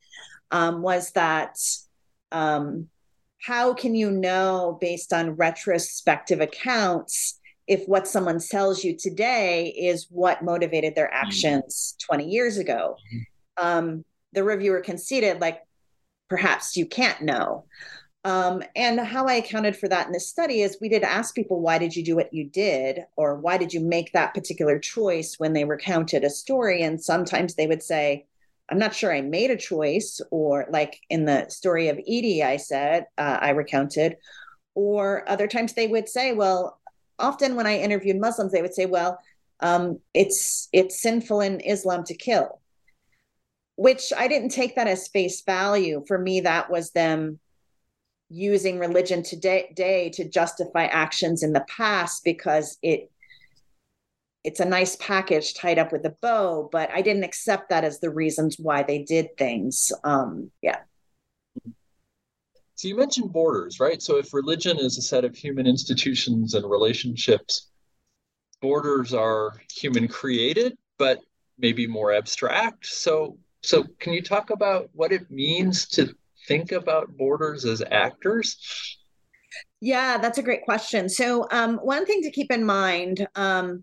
um, 0.52 0.82
was 0.82 1.11
that 1.12 1.59
um, 2.30 2.88
how 3.43 3.74
can 3.74 3.95
you 3.95 4.11
know 4.11 4.78
based 4.80 5.12
on 5.12 5.30
retrospective 5.30 6.41
accounts 6.41 7.39
if 7.66 7.84
what 7.87 8.07
someone 8.07 8.39
tells 8.39 8.84
you 8.84 8.97
today 8.97 9.68
is 9.68 10.07
what 10.11 10.45
motivated 10.45 10.95
their 10.95 11.07
mm-hmm. 11.07 11.26
actions 11.26 11.97
mm-hmm. 12.01 12.16
20 12.16 12.30
years 12.30 12.59
ago 12.59 12.97
mm-hmm. 13.12 13.66
um, 13.66 14.05
the 14.32 14.45
reviewer 14.45 14.80
conceded 14.80 15.41
like 15.41 15.61
perhaps 16.28 16.76
you 16.76 16.87
can't 16.87 17.22
know 17.22 17.64
um, 18.24 18.62
and 18.74 18.99
how 18.99 19.26
i 19.26 19.34
accounted 19.34 19.76
for 19.76 19.89
that 19.89 20.07
in 20.07 20.12
this 20.12 20.28
study 20.28 20.62
is 20.62 20.78
we 20.80 20.89
did 20.89 21.03
ask 21.03 21.34
people 21.34 21.61
why 21.61 21.78
did 21.78 21.95
you 21.95 22.05
do 22.05 22.16
what 22.16 22.32
you 22.32 22.45
did 22.45 23.01
or 23.16 23.37
why 23.37 23.57
did 23.57 23.72
you 23.72 23.80
make 23.80 24.12
that 24.12 24.34
particular 24.34 24.78
choice 24.78 25.37
when 25.39 25.53
they 25.53 25.64
recounted 25.64 26.24
a 26.24 26.30
story 26.30 26.82
and 26.82 27.03
sometimes 27.03 27.55
they 27.55 27.66
would 27.66 27.82
say 27.82 28.26
I'm 28.68 28.78
not 28.78 28.94
sure 28.94 29.12
I 29.12 29.20
made 29.20 29.50
a 29.50 29.56
choice, 29.56 30.20
or 30.30 30.66
like 30.70 30.98
in 31.08 31.24
the 31.24 31.48
story 31.48 31.88
of 31.88 31.98
Edie, 31.98 32.42
I 32.42 32.56
said, 32.56 33.06
uh, 33.16 33.38
I 33.40 33.50
recounted, 33.50 34.16
or 34.74 35.28
other 35.28 35.46
times 35.46 35.72
they 35.72 35.86
would 35.86 36.08
say, 36.08 36.32
well, 36.32 36.80
often 37.18 37.54
when 37.54 37.66
I 37.66 37.78
interviewed 37.78 38.20
Muslims, 38.20 38.52
they 38.52 38.62
would 38.62 38.74
say, 38.74 38.86
well, 38.86 39.18
um, 39.60 40.00
it's 40.12 40.68
it's 40.72 41.00
sinful 41.00 41.40
in 41.40 41.60
Islam 41.60 42.04
to 42.04 42.14
kill, 42.14 42.60
which 43.76 44.12
I 44.16 44.28
didn't 44.28 44.50
take 44.50 44.76
that 44.76 44.88
as 44.88 45.08
face 45.08 45.42
value. 45.42 46.04
For 46.06 46.18
me, 46.18 46.40
that 46.40 46.70
was 46.70 46.90
them 46.90 47.38
using 48.28 48.78
religion 48.78 49.22
today 49.22 50.10
to 50.14 50.28
justify 50.28 50.86
actions 50.86 51.42
in 51.42 51.52
the 51.52 51.64
past 51.68 52.24
because 52.24 52.76
it 52.82 53.10
it's 54.47 54.61
a 54.61 54.64
nice 54.64 54.94
package 54.97 55.55
tied 55.55 55.76
up 55.76 55.90
with 55.90 56.07
a 56.07 56.14
bow, 56.22 56.68
but 56.70 56.88
I 56.94 57.03
didn't 57.03 57.24
accept 57.24 57.68
that 57.70 57.82
as 57.82 57.99
the 57.99 58.11
reasons 58.11 58.57
why 58.61 58.84
they 58.84 59.03
did 59.03 59.36
things. 59.36 59.90
Um, 60.05 60.53
yeah. 60.62 60.78
So 62.76 62.86
you 62.86 62.97
mentioned 62.97 63.32
borders, 63.32 63.80
right? 63.80 64.01
So 64.01 64.18
if 64.18 64.32
religion 64.32 64.78
is 64.78 64.99
a 64.99 65.03
set 65.03 65.24
of 65.24 65.34
human 65.34 65.66
institutions 65.66 66.55
and 66.55 66.70
relationships, 66.70 67.70
borders 68.62 69.12
are 69.12 69.55
human 69.74 70.07
created, 70.07 70.76
but 70.97 71.18
maybe 71.59 71.88
more 71.88 72.12
abstract. 72.12 72.86
So 72.86 73.38
so 73.62 73.84
can 73.99 74.12
you 74.12 74.22
talk 74.22 74.51
about 74.51 74.90
what 74.92 75.11
it 75.11 75.28
means 75.28 75.88
to 75.88 76.14
think 76.47 76.70
about 76.70 77.16
borders 77.16 77.64
as 77.64 77.82
actors? 77.90 78.97
Yeah, 79.80 80.18
that's 80.18 80.38
a 80.38 80.42
great 80.42 80.62
question. 80.62 81.09
So 81.09 81.49
um, 81.51 81.78
one 81.78 82.07
thing 82.07 82.22
to 82.22 82.30
keep 82.30 82.53
in 82.53 82.64
mind, 82.64 83.26
um, 83.34 83.82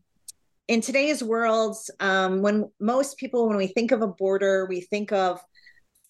in 0.67 0.81
today's 0.81 1.23
world, 1.23 1.75
um, 1.99 2.41
when 2.41 2.69
most 2.79 3.17
people, 3.17 3.47
when 3.47 3.57
we 3.57 3.67
think 3.67 3.91
of 3.91 4.01
a 4.01 4.07
border, 4.07 4.65
we 4.65 4.81
think 4.81 5.11
of 5.11 5.41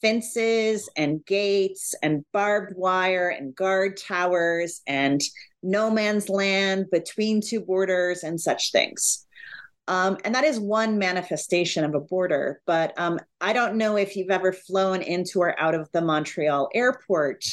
fences 0.02 0.90
and 0.96 1.26
gates 1.26 1.96
and 2.04 2.26
barbed 2.34 2.76
wire 2.76 3.30
and 3.30 3.56
guard 3.56 3.98
towers 3.98 4.82
and 4.86 5.22
no 5.64 5.90
man's 5.90 6.30
land 6.30 6.88
between 6.92 7.42
two 7.42 7.62
borders 7.62 8.24
and 8.24 8.40
such 8.40 8.72
things. 8.72 9.26
Um, 9.88 10.18
and 10.24 10.36
that 10.36 10.44
is 10.44 10.60
one 10.60 10.98
manifestation 10.98 11.84
of 11.84 11.96
a 11.96 12.00
border. 12.00 12.62
But 12.66 12.94
um, 12.98 13.20
I 13.42 13.54
don't 13.54 13.76
know 13.76 13.98
if 13.98 14.16
you've 14.16 14.30
ever 14.30 14.54
flown 14.54 15.02
into 15.02 15.40
or 15.40 15.60
out 15.60 15.74
of 15.74 15.90
the 15.94 16.02
Montreal 16.02 16.70
airport. 16.74 17.44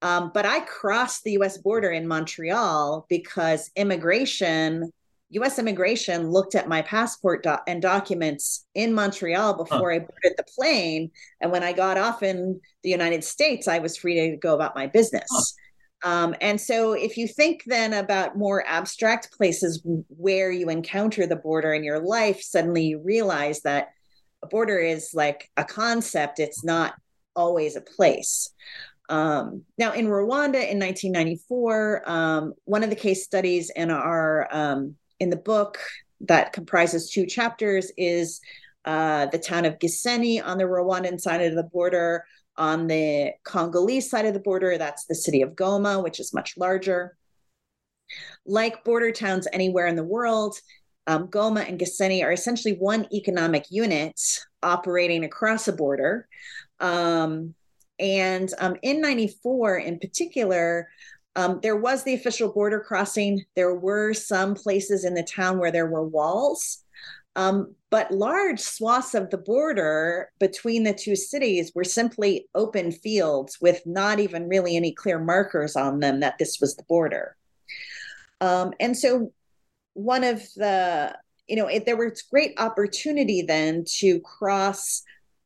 Um, 0.00 0.30
but 0.34 0.46
I 0.46 0.60
crossed 0.60 1.24
the 1.24 1.38
US 1.38 1.58
border 1.58 1.90
in 1.90 2.06
Montreal 2.06 3.06
because 3.08 3.70
immigration, 3.74 4.92
US 5.34 5.58
immigration 5.58 6.30
looked 6.30 6.54
at 6.54 6.68
my 6.68 6.82
passport 6.82 7.42
do- 7.42 7.56
and 7.66 7.80
documents 7.80 8.66
in 8.74 8.92
Montreal 8.92 9.54
before 9.54 9.90
huh. 9.90 9.96
I 9.96 9.98
boarded 10.00 10.34
the 10.36 10.44
plane. 10.56 11.10
And 11.40 11.50
when 11.50 11.62
I 11.62 11.72
got 11.72 11.98
off 11.98 12.22
in 12.22 12.60
the 12.82 12.90
United 12.90 13.24
States, 13.24 13.68
I 13.68 13.78
was 13.78 13.96
free 13.96 14.30
to 14.30 14.36
go 14.36 14.54
about 14.54 14.74
my 14.74 14.86
business. 14.86 15.26
Huh. 15.30 15.60
Um, 16.04 16.34
and 16.42 16.60
so, 16.60 16.92
if 16.92 17.16
you 17.16 17.26
think 17.26 17.64
then 17.64 17.94
about 17.94 18.36
more 18.36 18.62
abstract 18.66 19.32
places 19.32 19.82
where 20.08 20.50
you 20.50 20.68
encounter 20.68 21.26
the 21.26 21.36
border 21.36 21.72
in 21.72 21.82
your 21.82 21.98
life, 21.98 22.42
suddenly 22.42 22.84
you 22.84 23.00
realize 23.02 23.62
that 23.62 23.88
a 24.42 24.46
border 24.46 24.78
is 24.78 25.12
like 25.14 25.50
a 25.56 25.64
concept, 25.64 26.40
it's 26.40 26.62
not 26.62 26.94
always 27.34 27.74
a 27.74 27.80
place. 27.80 28.50
Um, 29.08 29.62
now, 29.78 29.92
in 29.92 30.06
Rwanda 30.06 30.60
in 30.68 30.78
1994, 30.78 32.02
um, 32.06 32.54
one 32.64 32.82
of 32.82 32.90
the 32.90 32.96
case 32.96 33.24
studies 33.24 33.70
in 33.70 33.90
our 33.90 34.48
um, 34.50 34.96
in 35.20 35.30
the 35.30 35.36
book 35.36 35.78
that 36.20 36.52
comprises 36.52 37.10
two 37.10 37.26
chapters 37.26 37.90
is 37.96 38.40
uh, 38.84 39.26
the 39.26 39.38
town 39.38 39.64
of 39.64 39.78
Gisenyi 39.78 40.44
on 40.44 40.58
the 40.58 40.64
Rwandan 40.64 41.20
side 41.20 41.42
of 41.42 41.54
the 41.54 41.62
border, 41.62 42.24
on 42.56 42.86
the 42.86 43.32
Congolese 43.44 44.08
side 44.10 44.26
of 44.26 44.34
the 44.34 44.40
border, 44.40 44.78
that's 44.78 45.06
the 45.06 45.14
city 45.14 45.42
of 45.42 45.54
Goma, 45.54 46.02
which 46.02 46.20
is 46.20 46.34
much 46.34 46.56
larger. 46.56 47.16
Like 48.46 48.84
border 48.84 49.10
towns 49.10 49.48
anywhere 49.52 49.86
in 49.86 49.96
the 49.96 50.04
world, 50.04 50.56
um, 51.06 51.28
Goma 51.28 51.68
and 51.68 51.78
Gisenyi 51.78 52.22
are 52.22 52.32
essentially 52.32 52.74
one 52.74 53.06
economic 53.12 53.66
unit 53.70 54.20
operating 54.62 55.24
across 55.24 55.68
a 55.68 55.72
border. 55.72 56.28
Um, 56.80 57.54
and 57.98 58.52
um, 58.58 58.76
in 58.82 59.00
94, 59.00 59.78
in 59.78 59.98
particular, 59.98 60.88
um, 61.36 61.60
there 61.62 61.76
was 61.76 62.04
the 62.04 62.14
official 62.14 62.52
border 62.52 62.80
crossing. 62.80 63.44
There 63.56 63.74
were 63.74 64.14
some 64.14 64.54
places 64.54 65.04
in 65.04 65.14
the 65.14 65.22
town 65.22 65.58
where 65.58 65.72
there 65.72 65.86
were 65.86 66.06
walls. 66.06 66.84
Um, 67.36 67.74
but 67.90 68.12
large 68.12 68.60
swaths 68.60 69.14
of 69.14 69.30
the 69.30 69.38
border 69.38 70.30
between 70.38 70.84
the 70.84 70.94
two 70.94 71.16
cities 71.16 71.72
were 71.74 71.84
simply 71.84 72.48
open 72.54 72.92
fields 72.92 73.58
with 73.60 73.82
not 73.84 74.20
even 74.20 74.48
really 74.48 74.76
any 74.76 74.92
clear 74.92 75.18
markers 75.18 75.74
on 75.74 75.98
them 75.98 76.20
that 76.20 76.38
this 76.38 76.60
was 76.60 76.76
the 76.76 76.84
border. 76.84 77.36
Um, 78.40 78.72
and 78.78 78.96
so, 78.96 79.32
one 79.94 80.22
of 80.24 80.42
the, 80.56 81.16
you 81.48 81.56
know, 81.56 81.66
it, 81.66 81.86
there 81.86 81.96
was 81.96 82.22
great 82.22 82.54
opportunity 82.58 83.42
then 83.42 83.84
to 83.98 84.20
cross 84.20 85.02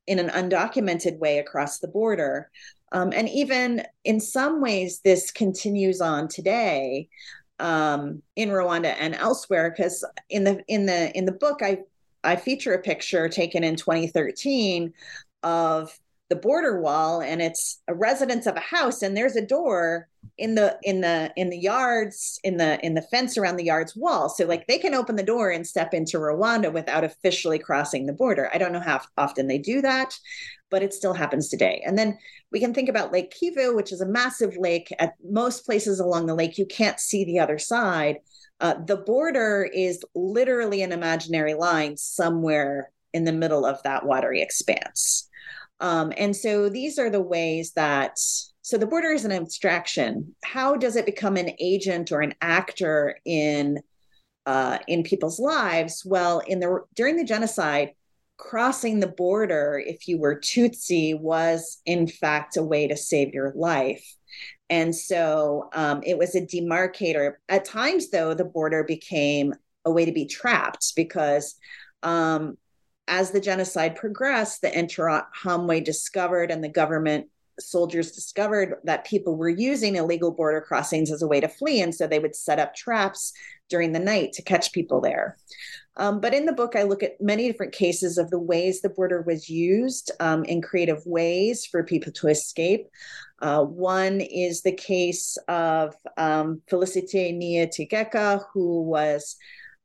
in 0.06 0.18
an 0.18 0.28
undocumented 0.28 1.18
way 1.18 1.38
across 1.38 1.78
the 1.78 1.88
border. 1.88 2.50
Um, 2.92 3.12
and 3.14 3.28
even 3.28 3.82
in 4.04 4.20
some 4.20 4.60
ways, 4.60 5.00
this 5.00 5.30
continues 5.30 6.00
on 6.00 6.28
today 6.28 7.08
um, 7.58 8.22
in 8.36 8.50
Rwanda 8.50 8.94
and 8.98 9.14
elsewhere. 9.14 9.70
Because 9.70 10.04
in 10.30 10.44
the 10.44 10.62
in 10.68 10.86
the 10.86 11.16
in 11.16 11.24
the 11.24 11.32
book, 11.32 11.60
I 11.62 11.80
I 12.24 12.36
feature 12.36 12.74
a 12.74 12.82
picture 12.82 13.28
taken 13.28 13.64
in 13.64 13.76
2013 13.76 14.92
of 15.42 15.98
the 16.28 16.36
border 16.36 16.80
wall, 16.80 17.22
and 17.22 17.40
it's 17.40 17.80
a 17.88 17.94
residence 17.94 18.46
of 18.46 18.56
a 18.56 18.60
house, 18.60 19.02
and 19.02 19.16
there's 19.16 19.36
a 19.36 19.46
door 19.46 20.08
in 20.36 20.54
the 20.54 20.78
in 20.82 21.00
the 21.00 21.32
in 21.36 21.50
the 21.50 21.58
yards 21.58 22.38
in 22.44 22.58
the 22.58 22.84
in 22.84 22.94
the 22.94 23.02
fence 23.02 23.36
around 23.36 23.56
the 23.56 23.64
yards 23.64 23.96
wall. 23.96 24.28
So 24.28 24.44
like 24.46 24.66
they 24.66 24.78
can 24.78 24.94
open 24.94 25.16
the 25.16 25.22
door 25.22 25.50
and 25.50 25.66
step 25.66 25.94
into 25.94 26.18
rwanda 26.18 26.72
without 26.72 27.04
officially 27.04 27.58
crossing 27.58 28.06
the 28.06 28.12
border. 28.12 28.50
I 28.52 28.58
don't 28.58 28.72
know 28.72 28.80
how 28.80 29.00
often 29.16 29.46
they 29.46 29.58
do 29.58 29.80
that 29.82 30.16
but 30.70 30.82
it 30.82 30.92
still 30.92 31.14
happens 31.14 31.48
today. 31.48 31.82
And 31.86 31.98
then 31.98 32.18
we 32.52 32.60
can 32.60 32.74
think 32.74 32.88
about 32.88 33.12
lake 33.12 33.34
kivu 33.34 33.74
which 33.74 33.92
is 33.92 34.00
a 34.00 34.06
massive 34.06 34.56
lake 34.56 34.92
at 34.98 35.14
most 35.24 35.64
places 35.64 35.98
along 36.00 36.26
the 36.26 36.34
lake. 36.34 36.58
You 36.58 36.66
can't 36.66 37.00
see 37.00 37.24
the 37.24 37.38
other 37.38 37.58
side. 37.58 38.18
Uh, 38.60 38.74
the 38.86 38.96
border 38.96 39.68
is 39.72 40.04
literally 40.14 40.82
an 40.82 40.92
imaginary 40.92 41.54
line 41.54 41.96
somewhere 41.96 42.90
in 43.14 43.24
the 43.24 43.32
middle 43.32 43.64
of 43.64 43.82
that 43.84 44.04
watery 44.04 44.42
expanse 44.42 45.28
um, 45.80 46.12
and 46.16 46.34
so 46.34 46.68
these 46.68 46.98
are 46.98 47.10
the 47.10 47.20
ways 47.20 47.72
that 47.72 48.18
so 48.62 48.76
the 48.76 48.86
border 48.86 49.12
is 49.12 49.24
an 49.24 49.32
abstraction. 49.32 50.34
How 50.44 50.76
does 50.76 50.96
it 50.96 51.06
become 51.06 51.36
an 51.36 51.52
agent 51.58 52.12
or 52.12 52.20
an 52.20 52.34
actor 52.40 53.18
in 53.24 53.80
uh, 54.44 54.78
in 54.86 55.02
people's 55.02 55.38
lives? 55.38 56.02
Well, 56.04 56.40
in 56.40 56.60
the 56.60 56.84
during 56.94 57.16
the 57.16 57.24
genocide, 57.24 57.92
crossing 58.36 59.00
the 59.00 59.08
border, 59.08 59.82
if 59.84 60.08
you 60.08 60.18
were 60.18 60.40
Tutsi, 60.40 61.18
was 61.18 61.80
in 61.86 62.06
fact 62.06 62.56
a 62.56 62.62
way 62.62 62.88
to 62.88 62.96
save 62.96 63.32
your 63.32 63.52
life. 63.54 64.04
And 64.70 64.94
so 64.94 65.70
um, 65.72 66.02
it 66.04 66.18
was 66.18 66.34
a 66.34 66.42
demarcator. 66.42 67.34
At 67.48 67.64
times, 67.64 68.10
though, 68.10 68.34
the 68.34 68.44
border 68.44 68.84
became 68.84 69.54
a 69.84 69.90
way 69.90 70.04
to 70.04 70.12
be 70.12 70.26
trapped 70.26 70.92
because 70.94 71.54
um, 72.02 72.58
as 73.08 73.30
the 73.30 73.40
genocide 73.40 73.96
progressed, 73.96 74.62
the 74.62 74.70
Interahamwe 74.70 75.82
discovered 75.82 76.50
and 76.50 76.62
the 76.62 76.68
government 76.68 77.26
soldiers 77.60 78.12
discovered 78.12 78.76
that 78.84 79.04
people 79.04 79.36
were 79.36 79.48
using 79.48 79.96
illegal 79.96 80.30
border 80.30 80.60
crossings 80.60 81.10
as 81.10 81.22
a 81.22 81.26
way 81.26 81.40
to 81.40 81.48
flee. 81.48 81.80
And 81.80 81.94
so 81.94 82.06
they 82.06 82.18
would 82.20 82.36
set 82.36 82.60
up 82.60 82.74
traps 82.74 83.32
during 83.68 83.92
the 83.92 83.98
night 83.98 84.32
to 84.34 84.42
catch 84.42 84.72
people 84.72 85.00
there. 85.00 85.36
Um, 85.96 86.20
but 86.20 86.32
in 86.32 86.46
the 86.46 86.52
book, 86.52 86.76
I 86.76 86.84
look 86.84 87.02
at 87.02 87.20
many 87.20 87.48
different 87.48 87.72
cases 87.72 88.18
of 88.18 88.30
the 88.30 88.38
ways 88.38 88.80
the 88.80 88.88
border 88.88 89.22
was 89.22 89.48
used 89.48 90.12
um, 90.20 90.44
in 90.44 90.62
creative 90.62 91.04
ways 91.04 91.66
for 91.66 91.82
people 91.82 92.12
to 92.12 92.28
escape. 92.28 92.86
Uh, 93.40 93.64
one 93.64 94.20
is 94.20 94.62
the 94.62 94.72
case 94.72 95.36
of 95.48 95.96
um, 96.16 96.62
Felicite 96.70 97.36
Niyitegeka, 97.36 98.44
who 98.52 98.82
was 98.82 99.36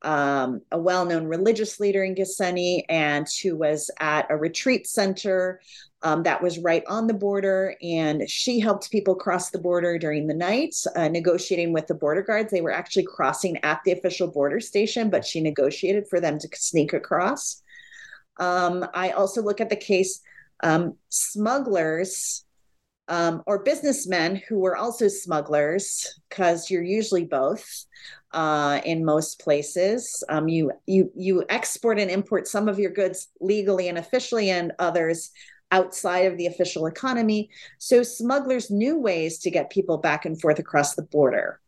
um, 0.03 0.61
a 0.71 0.77
well 0.77 1.05
known 1.05 1.25
religious 1.25 1.79
leader 1.79 2.03
in 2.03 2.15
Gisenyi 2.15 2.83
and 2.89 3.27
who 3.41 3.55
was 3.55 3.89
at 3.99 4.29
a 4.29 4.37
retreat 4.37 4.87
center 4.87 5.61
um, 6.01 6.23
that 6.23 6.43
was 6.43 6.59
right 6.59 6.83
on 6.87 7.07
the 7.07 7.13
border. 7.13 7.75
And 7.81 8.29
she 8.29 8.59
helped 8.59 8.91
people 8.91 9.15
cross 9.15 9.49
the 9.49 9.59
border 9.59 9.97
during 9.97 10.27
the 10.27 10.33
night, 10.33 10.75
uh, 10.95 11.07
negotiating 11.07 11.71
with 11.71 11.87
the 11.87 11.95
border 11.95 12.21
guards. 12.21 12.51
They 12.51 12.61
were 12.61 12.73
actually 12.73 13.05
crossing 13.05 13.57
at 13.63 13.81
the 13.85 13.93
official 13.93 14.27
border 14.27 14.59
station, 14.59 15.09
but 15.09 15.25
she 15.25 15.39
negotiated 15.39 16.07
for 16.09 16.19
them 16.19 16.37
to 16.39 16.49
sneak 16.53 16.93
across. 16.93 17.61
Um, 18.37 18.85
I 18.93 19.11
also 19.11 19.41
look 19.41 19.61
at 19.61 19.69
the 19.69 19.75
case 19.75 20.19
um, 20.61 20.97
smugglers 21.09 22.45
um, 23.07 23.43
or 23.45 23.63
businessmen 23.63 24.41
who 24.47 24.59
were 24.59 24.77
also 24.77 25.07
smugglers, 25.07 26.19
because 26.29 26.69
you're 26.69 26.83
usually 26.83 27.25
both 27.25 27.85
uh, 28.33 28.81
in 28.83 29.05
most 29.05 29.39
places. 29.39 30.23
Um, 30.29 30.47
you 30.47 30.71
you 30.85 31.11
you 31.15 31.45
export 31.49 31.99
and 31.99 32.11
import 32.11 32.47
some 32.47 32.67
of 32.67 32.79
your 32.79 32.91
goods 32.91 33.29
legally 33.39 33.87
and 33.87 33.97
officially, 33.97 34.49
and 34.49 34.73
others 34.79 35.31
outside 35.71 36.31
of 36.31 36.37
the 36.37 36.45
official 36.45 36.85
economy. 36.85 37.49
So 37.79 38.03
smugglers 38.03 38.69
knew 38.69 38.99
ways 38.99 39.39
to 39.39 39.49
get 39.49 39.71
people 39.71 39.97
back 39.97 40.25
and 40.25 40.39
forth 40.39 40.59
across 40.59 40.93
the 40.93 41.01
border. 41.01 41.59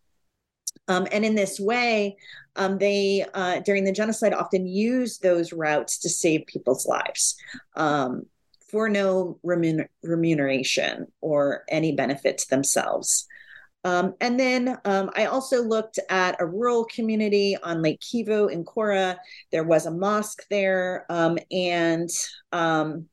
Um, 0.88 1.08
and 1.12 1.26
in 1.26 1.34
this 1.34 1.60
way, 1.60 2.18
um, 2.56 2.78
they, 2.78 3.26
uh, 3.34 3.62
during 3.62 3.84
the 3.84 3.92
genocide, 3.92 4.34
often 4.34 4.68
used 4.68 5.24
those 5.24 5.52
routes 5.52 5.98
to 6.00 6.10
save 6.10 6.46
people's 6.46 6.86
lives 6.86 7.36
um, 7.76 8.28
for 8.70 8.90
no 8.90 9.40
remun- 9.44 9.88
remuneration 10.04 11.08
or 11.22 11.64
any 11.68 11.94
benefit 11.94 12.38
to 12.40 12.50
themselves. 12.50 13.28
Um, 13.86 14.16
and 14.20 14.40
then 14.40 14.78
um, 14.84 15.12
I 15.16 15.26
also 15.28 15.62
looked 15.62 16.00
at 16.10 16.36
a 16.40 16.46
rural 16.46 16.86
community 16.86 17.56
on 17.64 17.84
Lake 17.84 18.02
Kivu 18.02 18.52
in 18.52 18.64
Kora. 18.64 19.20
There 19.52 19.64
was 19.64 19.86
a 19.86 19.92
mosque 19.92 20.42
there, 20.50 21.06
um, 21.10 21.38
and 21.52 22.10
um, 22.52 23.06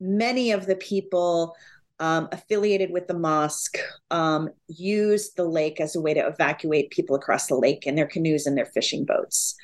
many 0.00 0.50
of 0.50 0.66
the 0.66 0.74
people 0.74 1.54
um, 2.00 2.28
affiliated 2.32 2.90
with 2.90 3.06
the 3.06 3.14
mosque 3.14 3.78
um, 4.10 4.50
used 4.66 5.36
the 5.36 5.44
lake 5.44 5.80
as 5.80 5.94
a 5.94 6.00
way 6.00 6.12
to 6.12 6.26
evacuate 6.26 6.90
people 6.90 7.14
across 7.14 7.46
the 7.46 7.54
lake 7.54 7.86
in 7.86 7.94
their 7.94 8.08
canoes 8.08 8.46
and 8.46 8.58
their 8.58 8.66
fishing 8.66 9.04
boats. 9.04 9.54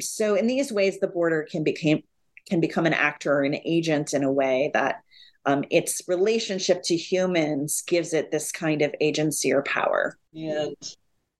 So 0.00 0.34
in 0.34 0.48
these 0.48 0.72
ways, 0.72 0.98
the 0.98 1.06
border 1.06 1.46
can 1.48 1.62
become 1.62 2.02
can 2.48 2.60
become 2.60 2.86
an 2.86 2.92
actor 2.92 3.32
or 3.32 3.42
an 3.42 3.56
agent 3.64 4.12
in 4.12 4.22
a 4.22 4.32
way 4.32 4.70
that 4.74 5.03
um, 5.46 5.64
its 5.70 6.02
relationship 6.08 6.82
to 6.84 6.96
humans 6.96 7.82
gives 7.86 8.14
it 8.14 8.30
this 8.30 8.50
kind 8.50 8.82
of 8.82 8.94
agency 9.00 9.52
or 9.52 9.62
power. 9.62 10.18
And 10.34 10.76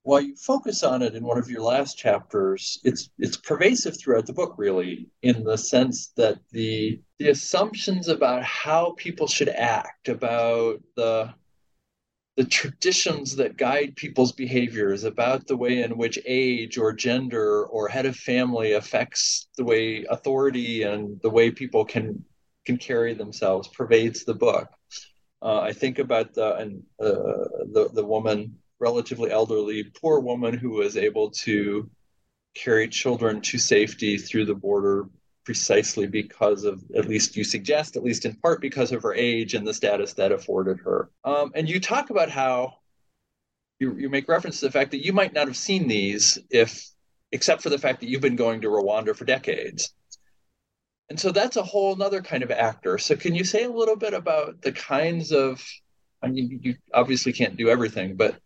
while 0.03 0.21
you 0.21 0.37
focus 0.37 0.83
on 0.83 1.01
it 1.01 1.15
in 1.15 1.25
one 1.25 1.39
of 1.39 1.51
your 1.51 1.63
last 1.63 1.97
chapters, 1.97 2.79
it's 2.85 3.11
it's 3.19 3.39
pervasive 3.39 3.99
throughout 3.99 4.27
the 4.27 4.35
book, 4.35 4.55
really, 4.59 5.09
in 5.23 5.45
the 5.45 5.57
sense 5.57 6.09
that 6.17 6.39
the 6.51 7.01
the 7.19 7.31
assumptions 7.31 8.09
about 8.09 8.43
how 8.43 8.95
people 8.99 9.27
should 9.27 9.49
act, 9.49 10.09
about 10.09 10.83
the 10.97 11.33
the 12.37 12.45
traditions 12.45 13.37
that 13.37 13.57
guide 13.57 13.95
people's 13.97 14.33
behaviors, 14.33 15.05
about 15.05 15.47
the 15.47 15.57
way 15.57 15.83
in 15.83 15.97
which 15.97 16.19
age 16.27 16.77
or 16.77 16.93
gender 16.93 17.65
or 17.65 17.89
head 17.89 18.07
of 18.07 18.17
family 18.17 18.73
affects 18.73 19.49
the 19.57 19.65
way 19.65 20.05
authority 20.11 20.83
and 20.83 21.19
the 21.23 21.31
way 21.31 21.51
people 21.51 21.85
can 21.85 22.25
can 22.65 22.77
carry 22.77 23.15
themselves 23.15 23.69
pervades 23.69 24.25
the 24.25 24.35
book. 24.35 24.69
Uh, 25.43 25.61
I 25.61 25.73
think 25.73 25.99
about 25.99 26.35
the, 26.35 26.55
and, 26.57 26.83
uh, 26.99 27.65
the 27.73 27.91
the 27.93 28.05
woman, 28.05 28.57
relatively 28.81 29.31
elderly, 29.31 29.85
poor 29.85 30.21
woman 30.21 30.57
who 30.57 30.71
was 30.71 30.97
able 30.97 31.31
to 31.31 31.91
carry 32.55 32.89
children 32.89 33.41
to 33.41 33.59
safety 33.59 34.17
through 34.17 34.47
the 34.47 34.55
border 34.55 35.09
precisely 35.45 36.07
because 36.07 36.65
of, 36.65 36.83
at 36.97 37.07
least 37.07 37.37
you 37.37 37.45
suggest, 37.45 37.97
at 37.97 38.03
least 38.03 38.25
in 38.25 38.35
part 38.37 38.61
because 38.61 38.93
of 38.93 39.03
her 39.03 39.15
age 39.15 39.55
and 39.55 39.67
the 39.67 39.75
status 39.75 40.15
that 40.15 40.33
afforded 40.33 40.79
her. 40.81 41.11
Um, 41.25 41.53
and 41.55 41.69
you 41.69 41.81
talk 41.81 42.11
about 42.11 42.31
how 42.31 42.79
you, 43.79 43.95
you 43.97 44.09
make 44.09 44.29
reference 44.29 44.61
to 44.61 44.67
the 44.67 44.73
fact 44.73 44.93
that 44.93 45.05
you 45.05 45.13
might 45.13 45.35
not 45.35 45.47
have 45.47 45.57
seen 45.57 45.87
these 45.89 46.39
if, 46.49 46.89
except 47.33 47.63
for 47.63 47.69
the 47.69 47.79
fact 47.79 48.01
that 48.01 48.09
you've 48.09 48.23
been 48.23 48.37
going 48.37 48.63
to 48.63 48.69
Rwanda 48.69 49.15
for 49.15 49.25
decades. 49.25 49.93
And 51.11 51.21
so 51.21 51.31
that's 51.31 51.57
a 51.57 51.63
whole 51.63 52.01
other 52.03 52.23
kind 52.23 52.43
of 52.43 52.51
actor. 52.51 52.99
So 52.99 53.17
can 53.17 53.35
you 53.35 53.45
say 53.45 53.65
a 53.65 53.71
little 53.71 53.97
bit 53.97 54.15
about 54.15 54.63
the 54.63 54.73
kinds 54.73 55.33
of, 55.33 55.63
I 56.23 56.29
mean, 56.29 56.61
you 56.63 56.77
obviously 56.93 57.33
can't 57.33 57.57
do 57.57 57.69
everything, 57.69 58.17
but 58.17 58.37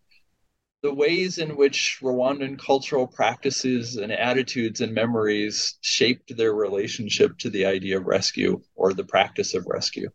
the 0.83 0.95
ways 0.95 1.39
in 1.39 1.57
which 1.57 1.99
Rwandan 2.03 2.59
cultural 2.59 3.07
practices 3.07 3.97
and 3.97 4.13
attitudes 4.13 4.81
and 4.81 4.95
memories 4.95 5.77
shaped 5.81 6.37
their 6.37 6.53
relationship 6.53 7.37
to 7.39 7.51
the 7.51 7.67
idea 7.67 7.99
of 7.99 8.07
rescue 8.07 8.61
or 8.75 8.93
the 8.93 9.05
practice 9.05 9.55
of 9.55 9.67
rescue. 9.67 10.11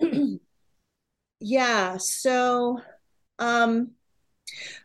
yeah. 1.40 1.96
So, 1.98 2.80
um, 3.38 3.90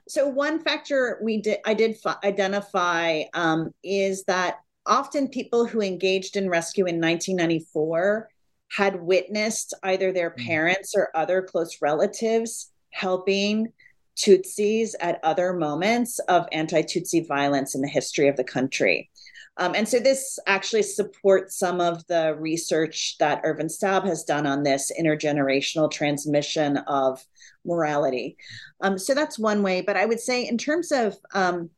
so 0.08 0.28
one 0.28 0.60
factor 0.60 1.20
we 1.22 1.42
did 1.42 1.60
I 1.66 1.74
did 1.74 1.98
f- 2.06 2.20
identify 2.24 3.24
um, 3.34 3.74
is 3.82 4.26
that 4.26 4.58
often 4.86 5.28
people 5.28 5.66
who 5.66 5.82
engaged 5.82 6.36
in 6.36 6.50
rescue 6.50 6.86
in 6.86 7.00
1994 7.00 8.30
had 8.72 9.02
witnessed 9.02 9.74
either 9.84 10.12
their 10.12 10.32
mm. 10.32 10.46
parents 10.46 10.94
or 10.96 11.16
other 11.16 11.42
close 11.42 11.82
relatives 11.82 12.72
helping 12.92 13.72
Tutsis 14.16 14.94
at 15.00 15.20
other 15.24 15.54
moments 15.54 16.20
of 16.20 16.48
anti 16.52 16.84
Tutsi 16.84 17.28
violence 17.28 17.76
in 17.76 17.82
the 17.82 17.88
history 17.88 18.28
of 18.28 18.36
the 18.36 18.44
country. 18.44 19.10
Um, 19.58 19.76
and 19.76 19.88
so 19.88 20.00
this 20.00 20.40
actually 20.48 20.82
supports 20.82 21.58
some 21.58 21.80
of 21.80 22.06
the 22.08 22.36
research 22.40 23.18
that 23.20 23.42
Ervin 23.44 23.70
Staub 23.70 24.04
has 24.06 24.24
done 24.24 24.48
on 24.48 24.64
this 24.64 24.92
intergenerational 25.00 25.92
transmission 25.92 26.78
of 26.78 27.24
morality. 27.64 28.36
Um, 28.82 28.98
so 28.98 29.14
that's 29.14 29.38
one 29.38 29.62
way. 29.62 29.82
But 29.82 29.96
I 29.96 30.06
would 30.06 30.20
say, 30.20 30.48
in 30.48 30.58
terms 30.58 30.92
of 30.92 31.16
um, 31.36 31.70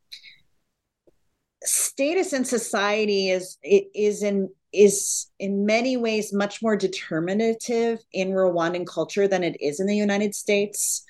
status 1.66 2.32
in 2.32 2.44
society, 2.44 3.30
is 3.30 3.58
is 3.62 4.22
in 4.22 4.50
is 4.72 5.26
in 5.38 5.64
many 5.64 5.96
ways 5.96 6.32
much 6.32 6.62
more 6.62 6.76
determinative 6.76 7.98
in 8.12 8.30
Rwandan 8.30 8.86
culture 8.86 9.26
than 9.26 9.42
it 9.42 9.56
is 9.60 9.80
in 9.80 9.86
the 9.86 9.96
United 9.96 10.34
States 10.34 11.04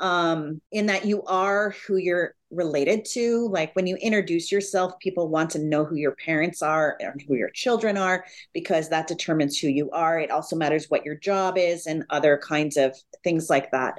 um, 0.00 0.60
in 0.72 0.86
that 0.86 1.04
you 1.06 1.22
are 1.24 1.74
who 1.86 1.96
you're 1.96 2.34
related 2.50 3.04
to. 3.04 3.48
Like 3.48 3.74
when 3.74 3.86
you 3.86 3.96
introduce 3.96 4.52
yourself, 4.52 4.98
people 5.00 5.28
want 5.28 5.50
to 5.50 5.58
know 5.58 5.84
who 5.84 5.96
your 5.96 6.14
parents 6.14 6.62
are 6.62 6.96
and 7.00 7.22
who 7.26 7.34
your 7.34 7.50
children 7.50 7.96
are 7.96 8.24
because 8.52 8.88
that 8.88 9.08
determines 9.08 9.58
who 9.58 9.68
you 9.68 9.90
are. 9.90 10.18
It 10.18 10.30
also 10.30 10.56
matters 10.56 10.86
what 10.88 11.04
your 11.04 11.16
job 11.16 11.56
is 11.58 11.86
and 11.86 12.04
other 12.10 12.38
kinds 12.38 12.76
of 12.76 12.94
things 13.24 13.50
like 13.50 13.70
that. 13.72 13.98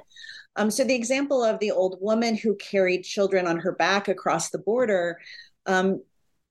Um, 0.56 0.70
so 0.70 0.82
the 0.82 0.94
example 0.94 1.44
of 1.44 1.60
the 1.60 1.70
old 1.70 1.98
woman 2.00 2.36
who 2.36 2.56
carried 2.56 3.02
children 3.02 3.46
on 3.46 3.58
her 3.58 3.72
back 3.72 4.08
across 4.08 4.50
the 4.50 4.58
border, 4.58 5.18
um, 5.68 6.02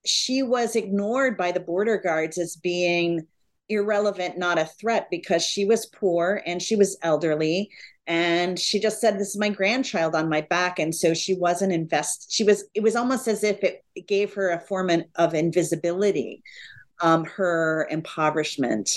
she 0.06 0.44
was 0.44 0.76
ignored 0.76 1.36
by 1.36 1.52
the 1.52 1.60
border 1.60 1.98
guards 1.98 2.38
as 2.38 2.56
being 2.56 3.28
irrelevant, 3.68 4.38
not 4.38 4.58
a 4.58 4.70
threat, 4.80 5.08
because 5.12 5.44
she 5.44 5.66
was 5.66 5.88
poor 5.88 6.42
and 6.46 6.62
she 6.62 6.78
was 6.78 6.98
elderly. 7.02 7.70
And 8.06 8.58
she 8.58 8.80
just 8.80 9.02
said 9.02 9.16
this 9.16 9.30
is 9.30 9.38
my 9.38 9.50
grandchild 9.50 10.16
on 10.16 10.30
my 10.30 10.42
back. 10.42 10.80
And 10.80 10.96
so 10.96 11.14
she 11.14 11.34
wasn't 11.34 11.74
invest 11.74 12.32
she 12.32 12.46
was 12.46 12.64
it 12.74 12.82
was 12.82 12.96
almost 12.96 13.28
as 13.28 13.44
if 13.44 13.62
it, 13.64 13.84
it 13.96 14.08
gave 14.08 14.34
her 14.34 14.52
a 14.52 14.62
form 14.62 14.90
of 15.16 15.34
invisibility 15.34 16.42
um, 17.02 17.26
her 17.26 17.88
impoverishment. 17.92 18.90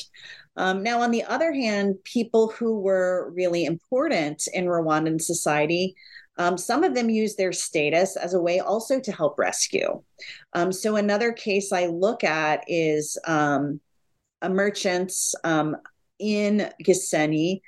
Um, 0.57 0.83
now 0.83 1.01
on 1.01 1.11
the 1.11 1.25
other 1.25 1.53
hand 1.53 1.97
people 2.05 2.53
who 2.57 2.79
were 2.79 3.33
really 3.35 3.65
important 3.65 4.47
in 4.53 4.67
rwandan 4.67 5.21
society 5.21 5.95
um, 6.41 6.57
some 6.57 6.85
of 6.85 6.95
them 6.95 7.11
use 7.11 7.37
their 7.37 7.53
status 7.53 8.17
as 8.17 8.35
a 8.35 8.41
way 8.41 8.61
also 8.61 8.99
to 8.99 9.13
help 9.13 9.39
rescue 9.39 10.03
um, 10.55 10.73
so 10.73 10.97
another 10.97 11.33
case 11.33 11.73
i 11.73 11.87
look 11.87 12.25
at 12.25 12.65
is 12.67 13.19
um, 13.27 13.81
a 14.43 14.49
merchant 14.49 15.13
um, 15.45 15.77
in 16.19 16.71
gisenyi 16.85 17.61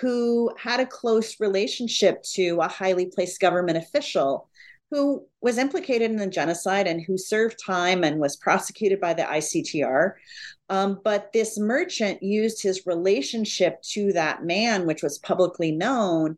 who 0.00 0.50
had 0.56 0.80
a 0.80 0.86
close 0.86 1.40
relationship 1.40 2.22
to 2.22 2.58
a 2.60 2.68
highly 2.68 3.06
placed 3.06 3.40
government 3.40 3.76
official 3.76 4.48
who 4.90 5.24
was 5.40 5.58
implicated 5.58 6.10
in 6.10 6.16
the 6.16 6.26
genocide 6.26 6.86
and 6.86 7.00
who 7.00 7.16
served 7.16 7.64
time 7.64 8.02
and 8.02 8.18
was 8.18 8.36
prosecuted 8.36 9.00
by 9.00 9.14
the 9.14 9.22
ICTR. 9.22 10.14
Um, 10.68 11.00
but 11.04 11.32
this 11.32 11.58
merchant 11.58 12.22
used 12.22 12.62
his 12.62 12.86
relationship 12.86 13.80
to 13.92 14.12
that 14.14 14.44
man, 14.44 14.86
which 14.86 15.02
was 15.02 15.18
publicly 15.18 15.70
known, 15.70 16.36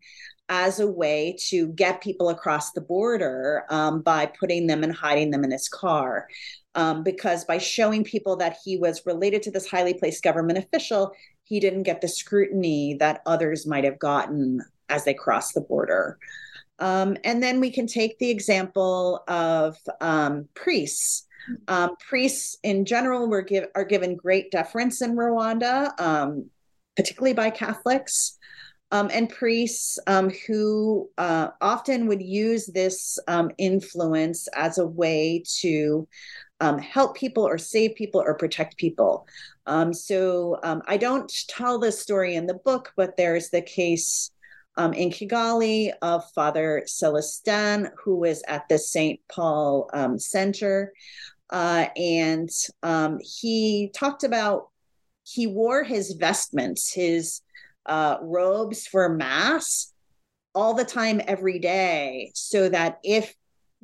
as 0.55 0.81
a 0.81 0.87
way 0.87 1.35
to 1.39 1.69
get 1.69 2.03
people 2.03 2.29
across 2.29 2.73
the 2.73 2.81
border 2.83 3.65
um, 3.71 4.03
by 4.03 4.27
putting 4.27 4.67
them 4.67 4.85
and 4.85 4.95
hiding 4.95 5.31
them 5.31 5.45
in 5.45 5.51
his 5.51 5.67
car. 5.67 6.29
Um, 6.75 7.03
because 7.03 7.47
by 7.47 7.57
showing 7.57 8.05
people 8.05 8.37
that 8.37 8.59
he 8.63 8.77
was 8.77 9.07
related 9.07 9.43
to 9.45 9.51
this 9.51 9.67
highly 9.67 9.95
placed 9.95 10.23
government 10.23 10.59
official, 10.59 11.13
he 11.45 11.59
didn't 11.59 11.85
get 11.85 12.03
the 12.03 12.09
scrutiny 12.09 12.95
that 13.01 13.23
others 13.25 13.67
might 13.67 13.85
have 13.85 13.99
gotten 13.99 14.61
as 14.91 15.05
they 15.05 15.15
crossed 15.15 15.55
the 15.55 15.63
border. 15.63 16.19
Um, 16.79 17.17
and 17.25 17.43
then 17.43 17.59
we 17.59 17.71
can 17.71 17.87
take 17.87 18.19
the 18.19 18.29
example 18.29 19.25
of 19.29 19.79
um, 20.03 20.49
priests. 20.53 21.27
Um, 21.67 21.97
priests 21.97 22.59
in 22.63 22.85
general 22.85 23.27
were 23.27 23.43
give, 23.43 23.69
are 23.75 23.87
given 23.87 24.17
great 24.17 24.51
deference 24.51 25.01
in 25.01 25.17
Rwanda, 25.17 25.99
um, 25.99 26.51
particularly 26.95 27.33
by 27.33 27.49
Catholics. 27.49 28.39
Um, 28.93 29.11
and 29.13 29.29
priests 29.29 29.99
um, 30.07 30.31
who 30.47 31.09
uh, 31.19 31.49
often 31.61 32.07
would 32.07 32.23
use 32.23 32.67
this 32.67 33.19
influence 33.59 34.49
as 34.55 34.79
a 34.79 34.87
way 34.87 35.43
to 35.61 36.07
um, 36.61 36.79
help 36.79 37.17
people 37.17 37.43
or 37.43 37.59
save 37.59 37.97
people 37.97 38.21
or 38.21 38.35
protect 38.35 38.77
people. 38.77 39.27
Um, 39.67 39.93
so 39.93 40.61
um, 40.63 40.83
I 40.87 40.97
don't 40.97 41.31
tell 41.49 41.79
this 41.79 42.01
story 42.01 42.37
in 42.37 42.47
the 42.47 42.55
book, 42.55 42.93
but 42.97 43.17
there's 43.17 43.51
the 43.51 43.63
case 43.63 44.31
um, 44.77 44.93
in 44.93 45.11
Kigali 45.11 45.93
of 46.03 46.25
Father 46.35 46.85
Celestin, 46.87 47.91
who 48.03 48.17
was 48.17 48.43
at 48.47 48.69
the 48.69 48.79
St. 48.79 49.21
Paul 49.31 49.91
um, 49.93 50.19
Center. 50.19 50.93
Uh, 51.51 51.87
and 51.97 52.49
um, 52.85 53.19
he 53.21 53.91
talked 53.95 54.25
about 54.25 54.69
he 55.25 55.47
wore 55.47 55.83
his 55.83 56.13
vestments, 56.13 56.93
his 56.93 57.41
uh, 57.87 58.19
robes 58.23 58.87
for 58.87 59.09
Mass 59.09 59.93
all 60.55 60.75
the 60.75 60.85
time, 60.85 61.21
every 61.27 61.59
day, 61.59 62.31
so 62.35 62.69
that 62.69 62.99
if 63.03 63.35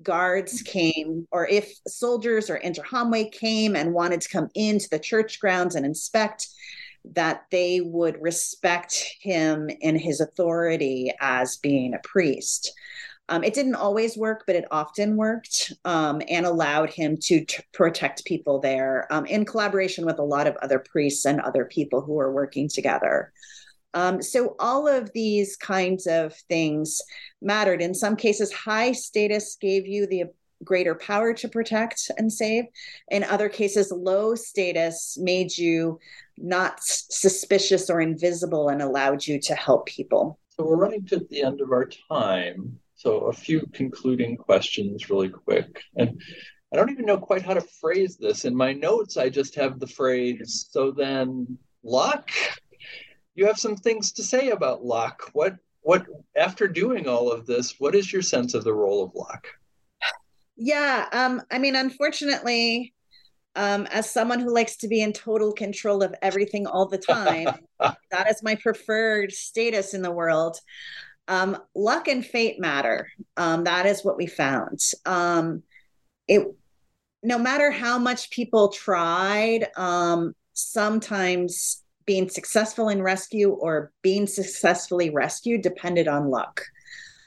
guards 0.02 0.62
came 0.62 1.26
or 1.30 1.46
if 1.48 1.72
soldiers 1.86 2.50
or 2.50 2.60
Interahamwe 2.60 3.32
came 3.32 3.74
and 3.74 3.94
wanted 3.94 4.20
to 4.20 4.28
come 4.28 4.48
into 4.54 4.88
the 4.90 4.98
church 4.98 5.40
grounds 5.40 5.74
and 5.74 5.84
inspect 5.84 6.46
that 7.04 7.44
they 7.50 7.80
would 7.80 8.20
respect 8.20 9.06
him 9.20 9.70
in 9.80 9.96
his 9.96 10.20
authority 10.20 11.12
as 11.20 11.56
being 11.56 11.94
a 11.94 12.00
priest. 12.04 12.72
Um, 13.30 13.44
it 13.44 13.52
didn't 13.54 13.74
always 13.74 14.16
work, 14.16 14.44
but 14.46 14.56
it 14.56 14.64
often 14.70 15.16
worked 15.16 15.72
um, 15.84 16.22
and 16.28 16.46
allowed 16.46 16.90
him 16.90 17.16
to 17.24 17.44
t- 17.44 17.62
protect 17.74 18.24
people 18.24 18.58
there 18.58 19.06
um, 19.10 19.26
in 19.26 19.44
collaboration 19.44 20.06
with 20.06 20.18
a 20.18 20.24
lot 20.24 20.46
of 20.46 20.56
other 20.56 20.78
priests 20.78 21.26
and 21.26 21.40
other 21.40 21.66
people 21.66 22.00
who 22.00 22.14
were 22.14 22.32
working 22.32 22.68
together. 22.68 23.32
Um, 23.94 24.22
so 24.22 24.54
all 24.58 24.86
of 24.86 25.12
these 25.12 25.56
kinds 25.56 26.06
of 26.06 26.34
things 26.48 27.00
mattered. 27.40 27.80
In 27.80 27.94
some 27.94 28.16
cases, 28.16 28.52
high 28.52 28.92
status 28.92 29.56
gave 29.60 29.86
you 29.86 30.06
the 30.06 30.24
greater 30.64 30.94
power 30.94 31.32
to 31.32 31.48
protect 31.48 32.10
and 32.18 32.32
save. 32.32 32.64
In 33.10 33.24
other 33.24 33.48
cases, 33.48 33.92
low 33.92 34.34
status 34.34 35.16
made 35.20 35.56
you 35.56 35.98
not 36.36 36.78
suspicious 36.80 37.90
or 37.90 38.00
invisible 38.00 38.68
and 38.68 38.82
allowed 38.82 39.26
you 39.26 39.40
to 39.40 39.54
help 39.54 39.86
people. 39.86 40.38
So 40.50 40.64
we're 40.64 40.76
running 40.76 41.06
to 41.06 41.20
the 41.30 41.42
end 41.42 41.60
of 41.60 41.70
our 41.70 41.88
time. 42.10 42.78
So 42.96 43.26
a 43.26 43.32
few 43.32 43.64
concluding 43.72 44.36
questions 44.36 45.08
really 45.08 45.28
quick. 45.28 45.82
And 45.96 46.20
I 46.72 46.76
don't 46.76 46.90
even 46.90 47.06
know 47.06 47.18
quite 47.18 47.42
how 47.42 47.54
to 47.54 47.60
phrase 47.60 48.16
this. 48.16 48.44
In 48.44 48.54
my 48.54 48.72
notes, 48.72 49.16
I 49.16 49.28
just 49.28 49.54
have 49.54 49.78
the 49.78 49.86
phrase, 49.86 50.68
so 50.70 50.90
then 50.90 51.58
luck? 51.84 52.30
You 53.38 53.46
have 53.46 53.58
some 53.58 53.76
things 53.76 54.10
to 54.10 54.22
say 54.24 54.50
about 54.50 54.84
luck. 54.84 55.30
What 55.32 55.54
what 55.82 56.04
after 56.36 56.66
doing 56.66 57.06
all 57.06 57.30
of 57.30 57.46
this, 57.46 57.78
what 57.78 57.94
is 57.94 58.12
your 58.12 58.20
sense 58.20 58.52
of 58.52 58.64
the 58.64 58.74
role 58.74 59.02
of 59.04 59.14
luck? 59.14 59.46
Yeah, 60.56 61.06
um, 61.12 61.40
I 61.52 61.60
mean, 61.60 61.76
unfortunately, 61.76 62.94
um, 63.54 63.86
as 63.92 64.10
someone 64.10 64.40
who 64.40 64.52
likes 64.52 64.76
to 64.78 64.88
be 64.88 65.00
in 65.02 65.12
total 65.12 65.52
control 65.52 66.02
of 66.02 66.16
everything 66.20 66.66
all 66.66 66.86
the 66.86 66.98
time, 66.98 67.46
that 68.10 68.28
is 68.28 68.42
my 68.42 68.56
preferred 68.56 69.30
status 69.30 69.94
in 69.94 70.02
the 70.02 70.10
world. 70.10 70.58
Um, 71.28 71.58
luck 71.76 72.08
and 72.08 72.26
fate 72.26 72.58
matter. 72.58 73.08
Um, 73.36 73.64
that 73.64 73.86
is 73.86 74.04
what 74.04 74.16
we 74.16 74.26
found. 74.26 74.80
Um, 75.06 75.62
it, 76.26 76.44
no 77.22 77.38
matter 77.38 77.70
how 77.70 78.00
much 78.00 78.30
people 78.30 78.70
tried, 78.70 79.68
um, 79.76 80.34
sometimes 80.54 81.84
being 82.08 82.30
successful 82.30 82.88
in 82.88 83.02
rescue 83.02 83.50
or 83.50 83.92
being 84.00 84.26
successfully 84.26 85.10
rescued 85.10 85.60
depended 85.60 86.08
on 86.08 86.30
luck. 86.30 86.62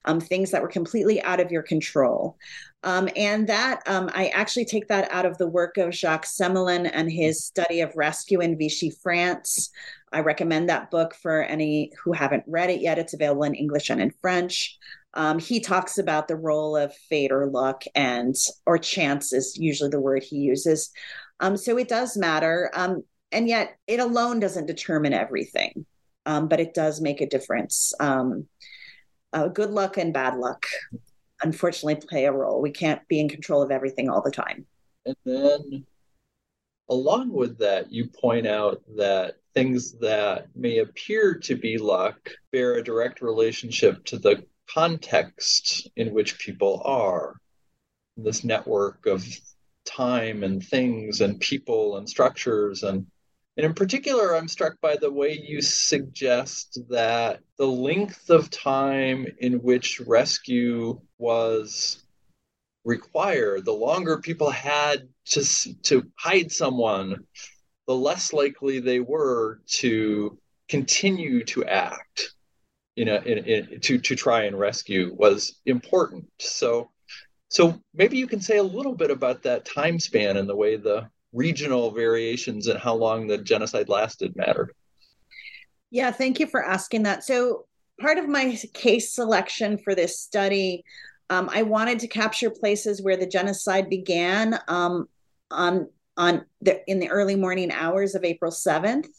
Um, 0.05 0.19
things 0.19 0.49
that 0.49 0.63
were 0.63 0.67
completely 0.67 1.21
out 1.21 1.39
of 1.39 1.51
your 1.51 1.61
control. 1.61 2.35
Um, 2.83 3.07
and 3.15 3.45
that 3.47 3.83
um, 3.85 4.09
I 4.15 4.29
actually 4.29 4.65
take 4.65 4.87
that 4.87 5.11
out 5.11 5.27
of 5.27 5.37
the 5.37 5.47
work 5.47 5.77
of 5.77 5.93
Jacques 5.93 6.25
Semelin 6.25 6.89
and 6.91 7.11
his 7.11 7.45
study 7.45 7.81
of 7.81 7.95
rescue 7.95 8.39
in 8.39 8.57
Vichy, 8.57 8.89
France. 8.89 9.69
I 10.11 10.21
recommend 10.21 10.69
that 10.69 10.89
book 10.89 11.13
for 11.13 11.43
any 11.43 11.91
who 12.03 12.11
haven't 12.13 12.45
read 12.47 12.71
it 12.71 12.81
yet. 12.81 12.97
It's 12.97 13.13
available 13.13 13.43
in 13.43 13.53
English 13.53 13.91
and 13.91 14.01
in 14.01 14.11
French. 14.19 14.79
Um, 15.13 15.37
he 15.37 15.59
talks 15.59 15.99
about 15.99 16.27
the 16.27 16.35
role 16.35 16.75
of 16.75 16.95
fate 16.95 17.31
or 17.31 17.45
luck 17.45 17.83
and 17.93 18.35
or 18.65 18.79
chance 18.79 19.31
is 19.31 19.55
usually 19.59 19.91
the 19.91 19.99
word 19.99 20.23
he 20.23 20.37
uses. 20.37 20.89
Um, 21.39 21.57
so 21.57 21.77
it 21.77 21.87
does 21.87 22.17
matter. 22.17 22.71
And 23.31 23.47
yet 23.47 23.77
it 23.87 23.99
alone 23.99 24.39
doesn't 24.39 24.65
determine 24.65 25.13
everything 25.13 25.85
um, 26.25 26.47
but 26.47 26.59
it 26.59 26.73
does 26.73 27.01
make 27.01 27.21
a 27.21 27.27
difference. 27.27 27.93
Um, 27.99 28.47
uh, 29.33 29.47
good 29.47 29.71
luck 29.71 29.97
and 29.97 30.13
bad 30.13 30.37
luck 30.37 30.65
unfortunately 31.41 31.95
play 32.07 32.25
a 32.25 32.31
role. 32.31 32.61
We 32.61 32.71
can't 32.71 33.07
be 33.07 33.19
in 33.19 33.29
control 33.29 33.61
of 33.63 33.71
everything 33.71 34.09
all 34.09 34.21
the 34.21 34.31
time. 34.31 34.65
And 35.05 35.15
then 35.25 35.85
along 36.89 37.31
with 37.31 37.57
that 37.59 37.91
you 37.91 38.07
point 38.07 38.45
out 38.45 38.81
that 38.97 39.37
things 39.53 39.93
that 39.99 40.47
may 40.55 40.79
appear 40.79 41.35
to 41.35 41.55
be 41.55 41.77
luck 41.77 42.29
bear 42.51 42.75
a 42.75 42.83
direct 42.83 43.21
relationship 43.21 44.03
to 44.05 44.19
the 44.19 44.45
context 44.69 45.89
in 45.95 46.13
which 46.13 46.39
people 46.39 46.81
are. 46.85 47.35
This 48.17 48.43
network 48.43 49.07
of 49.07 49.25
time 49.85 50.43
and 50.43 50.63
things 50.63 51.21
and 51.21 51.39
people 51.39 51.97
and 51.97 52.07
structures 52.07 52.83
and 52.83 53.07
and 53.57 53.65
in 53.65 53.73
particular, 53.73 54.35
I'm 54.35 54.47
struck 54.47 54.79
by 54.81 54.95
the 54.95 55.11
way 55.11 55.33
you 55.33 55.61
suggest 55.61 56.79
that 56.89 57.41
the 57.57 57.67
length 57.67 58.29
of 58.29 58.49
time 58.49 59.27
in 59.39 59.61
which 59.61 59.99
rescue 59.99 60.99
was 61.17 62.03
required, 62.83 63.65
the 63.65 63.73
longer 63.73 64.17
people 64.19 64.49
had 64.49 65.07
to, 65.25 65.43
to 65.83 66.03
hide 66.17 66.51
someone, 66.51 67.25
the 67.87 67.95
less 67.95 68.33
likely 68.33 68.79
they 68.79 68.99
were 68.99 69.61
to 69.67 70.37
continue 70.69 71.43
to 71.43 71.65
act 71.65 72.33
you 72.95 73.05
know 73.05 73.17
in, 73.17 73.37
in, 73.39 73.79
to 73.81 73.97
to 73.97 74.15
try 74.15 74.43
and 74.43 74.57
rescue 74.57 75.13
was 75.17 75.59
important. 75.65 76.29
So 76.39 76.89
so 77.49 77.81
maybe 77.93 78.17
you 78.17 78.27
can 78.27 78.41
say 78.41 78.57
a 78.57 78.63
little 78.63 78.95
bit 78.95 79.11
about 79.11 79.43
that 79.43 79.65
time 79.65 79.99
span 79.99 80.37
and 80.37 80.47
the 80.47 80.55
way 80.55 80.77
the 80.77 81.09
regional 81.33 81.91
variations 81.91 82.67
and 82.67 82.79
how 82.79 82.93
long 82.93 83.27
the 83.27 83.37
genocide 83.37 83.89
lasted 83.89 84.35
mattered. 84.35 84.73
Yeah, 85.89 86.11
thank 86.11 86.39
you 86.39 86.47
for 86.47 86.63
asking 86.63 87.03
that. 87.03 87.23
So, 87.23 87.65
part 87.99 88.17
of 88.17 88.27
my 88.27 88.57
case 88.73 89.13
selection 89.13 89.77
for 89.77 89.93
this 89.93 90.19
study, 90.19 90.83
um, 91.29 91.49
I 91.51 91.63
wanted 91.63 91.99
to 91.99 92.07
capture 92.07 92.49
places 92.49 93.01
where 93.01 93.17
the 93.17 93.27
genocide 93.27 93.89
began 93.89 94.59
um, 94.67 95.07
on 95.49 95.87
on 96.17 96.45
the 96.61 96.81
in 96.89 96.99
the 96.99 97.09
early 97.09 97.35
morning 97.35 97.71
hours 97.71 98.15
of 98.15 98.23
April 98.23 98.51
seventh. 98.51 99.09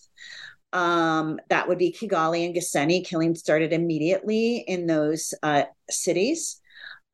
Um, 0.73 1.39
that 1.51 1.69
would 1.69 1.79
be 1.79 1.93
Kigali 1.93 2.47
and 2.47 2.55
Gisenyi. 2.55 3.05
Killing 3.05 3.35
started 3.35 3.73
immediately 3.73 4.59
in 4.67 4.87
those 4.87 5.35
uh, 5.43 5.65
cities. 5.91 6.62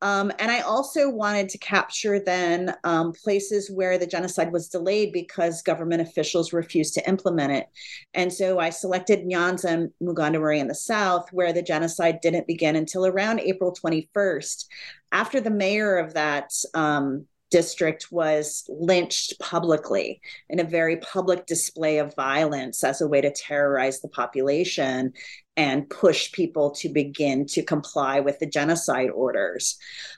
Um, 0.01 0.31
and 0.39 0.49
I 0.49 0.61
also 0.61 1.09
wanted 1.09 1.49
to 1.49 1.57
capture 1.57 2.19
then 2.19 2.73
um, 2.83 3.11
places 3.11 3.69
where 3.69 3.97
the 3.97 4.07
genocide 4.07 4.51
was 4.51 4.69
delayed 4.69 5.11
because 5.11 5.61
government 5.61 6.01
officials 6.01 6.53
refused 6.53 6.93
to 6.93 7.07
implement 7.07 7.51
it. 7.51 7.67
And 8.13 8.31
so 8.31 8.59
I 8.59 8.69
selected 8.69 9.25
Nyanza 9.25 9.65
and 9.65 9.89
Mugandamure 10.01 10.57
in 10.57 10.67
the 10.67 10.75
south, 10.75 11.31
where 11.33 11.51
the 11.51 11.61
genocide 11.61 12.19
didn't 12.21 12.47
begin 12.47 12.75
until 12.75 13.05
around 13.05 13.41
April 13.41 13.73
21st. 13.73 14.65
After 15.11 15.41
the 15.41 15.49
mayor 15.49 15.97
of 15.97 16.13
that 16.13 16.51
um, 16.73 17.25
district 17.49 18.07
was 18.11 18.63
lynched 18.69 19.39
publicly 19.39 20.21
in 20.49 20.59
a 20.59 20.63
very 20.63 20.97
public 20.97 21.45
display 21.45 21.97
of 21.97 22.15
violence 22.15 22.83
as 22.83 23.01
a 23.01 23.07
way 23.07 23.21
to 23.21 23.31
terrorize 23.31 24.01
the 24.01 24.07
population 24.09 25.13
and 25.57 25.89
push 25.89 26.31
people 26.31 26.71
to 26.71 26.89
begin 26.89 27.45
to 27.45 27.63
comply 27.63 28.19
with 28.19 28.39
the 28.39 28.45
genocide 28.45 29.09
orders. 29.09 29.77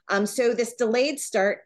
Um, 0.09 0.25
so 0.25 0.53
this 0.53 0.73
delayed 0.73 1.19
start 1.19 1.59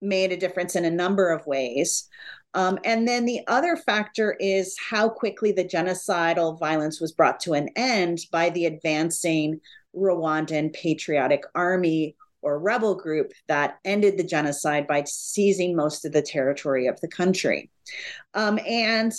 made 0.00 0.32
a 0.32 0.36
difference 0.36 0.76
in 0.76 0.84
a 0.84 0.90
number 0.90 1.30
of 1.30 1.46
ways. 1.46 2.08
Um, 2.54 2.78
and 2.84 3.06
then 3.06 3.26
the 3.26 3.40
other 3.46 3.76
factor 3.76 4.36
is 4.40 4.76
how 4.78 5.08
quickly 5.08 5.52
the 5.52 5.64
genocidal 5.64 6.58
violence 6.58 7.00
was 7.00 7.12
brought 7.12 7.38
to 7.40 7.52
an 7.52 7.68
end 7.76 8.20
by 8.32 8.50
the 8.50 8.66
advancing 8.66 9.60
Rwandan 9.94 10.72
Patriotic 10.72 11.44
Army 11.54 12.16
or 12.42 12.58
rebel 12.58 12.94
group 12.94 13.32
that 13.48 13.78
ended 13.84 14.16
the 14.16 14.24
genocide 14.24 14.86
by 14.86 15.04
seizing 15.06 15.76
most 15.76 16.04
of 16.04 16.12
the 16.12 16.22
territory 16.22 16.86
of 16.86 17.00
the 17.00 17.08
country. 17.08 17.70
Um, 18.34 18.58
and 18.66 19.12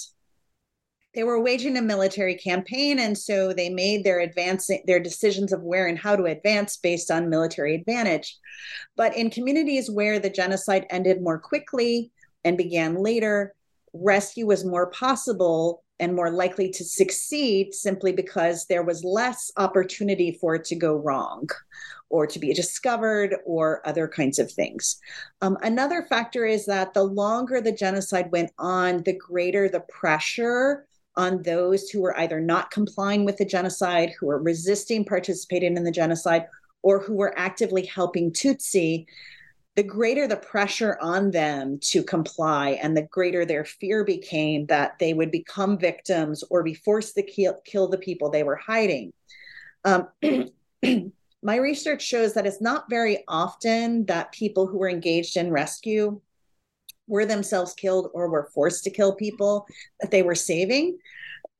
they 1.14 1.24
were 1.24 1.42
waging 1.42 1.78
a 1.78 1.82
military 1.82 2.36
campaign 2.36 3.00
and 3.00 3.18
so 3.18 3.54
they 3.54 3.70
made 3.70 4.04
their 4.04 4.20
advancing 4.20 4.82
their 4.86 5.00
decisions 5.00 5.52
of 5.52 5.62
where 5.62 5.88
and 5.88 5.98
how 5.98 6.16
to 6.16 6.26
advance 6.26 6.78
based 6.78 7.12
on 7.12 7.30
military 7.30 7.76
advantage 7.76 8.38
but 8.96 9.16
in 9.18 9.30
communities 9.30 9.92
where 9.92 10.20
the 10.20 10.30
genocide 10.30 10.86
ended 10.90 11.22
more 11.22 11.38
quickly 11.38 12.12
and 12.44 12.58
began 12.58 12.96
later 12.96 13.54
rescue 13.94 14.46
was 14.46 14.64
more 14.64 14.90
possible 14.92 15.84
and 16.02 16.16
more 16.16 16.32
likely 16.32 16.70
to 16.72 16.84
succeed 16.84 17.74
simply 17.74 18.12
because 18.12 18.66
there 18.66 18.84
was 18.84 19.04
less 19.04 19.52
opportunity 19.56 20.38
for 20.42 20.56
it 20.56 20.66
to 20.66 20.76
go 20.76 20.96
wrong 20.96 21.48
or 22.10 22.26
to 22.26 22.40
be 22.40 22.54
discovered 22.54 23.38
or 23.46 23.88
other 23.88 24.08
kinds 24.08 24.40
of 24.40 24.52
things. 24.52 25.00
Um, 25.42 25.58
another 25.62 26.02
factor 26.10 26.46
is 26.46 26.66
that 26.66 26.94
the 26.94 27.04
longer 27.04 27.62
the 27.62 27.72
genocide 27.72 28.32
went 28.32 28.52
on, 28.58 29.04
the 29.04 29.16
greater 29.16 29.70
the 29.70 29.82
pressure 29.82 30.88
on 31.16 31.44
those 31.44 31.90
who 31.90 32.02
were 32.02 32.18
either 32.20 32.40
not 32.40 32.72
complying 32.72 33.24
with 33.24 33.38
the 33.38 33.46
genocide, 33.46 34.12
who 34.20 34.26
were 34.26 34.42
resisting 34.42 35.06
participating 35.06 35.78
in 35.78 35.84
the 35.84 35.92
genocide, 35.92 36.48
or 36.82 37.00
who 37.00 37.14
were 37.14 37.38
actively 37.38 37.86
helping 37.86 38.32
Tutsi 38.32 39.06
the 39.76 39.84
greater 39.84 40.28
the 40.28 40.38
pressure 40.38 40.98
on 41.02 41.32
them 41.32 41.80
to 41.80 42.04
comply 42.04 42.72
and 42.82 42.96
the 42.96 43.04
greater 43.04 43.46
their 43.46 43.64
fear 43.64 44.04
became 44.04 44.66
that 44.66 45.00
they 45.00 45.14
would 45.14 45.32
become 45.32 45.78
victims 45.78 46.44
or 46.50 46.62
be 46.62 46.74
forced 46.74 47.16
to 47.16 47.24
kill, 47.24 47.56
kill 47.64 47.88
the 47.88 47.98
people 47.98 48.30
they 48.30 48.44
were 48.44 48.58
hiding. 48.58 49.14
Um, 49.86 50.10
my 51.44 51.56
research 51.56 52.02
shows 52.02 52.34
that 52.34 52.46
it's 52.46 52.62
not 52.62 52.90
very 52.90 53.24
often 53.28 54.06
that 54.06 54.34
people 54.34 54.68
who 54.68 54.78
were 54.78 54.90
engaged 54.90 55.38
in 55.38 55.52
rescue 55.52 56.20
were 57.08 57.26
themselves 57.26 57.74
killed 57.74 58.10
or 58.14 58.30
were 58.30 58.50
forced 58.54 58.84
to 58.84 58.90
kill 58.90 59.16
people 59.16 59.66
that 60.02 60.12
they 60.12 60.22
were 60.22 60.36
saving. 60.36 60.98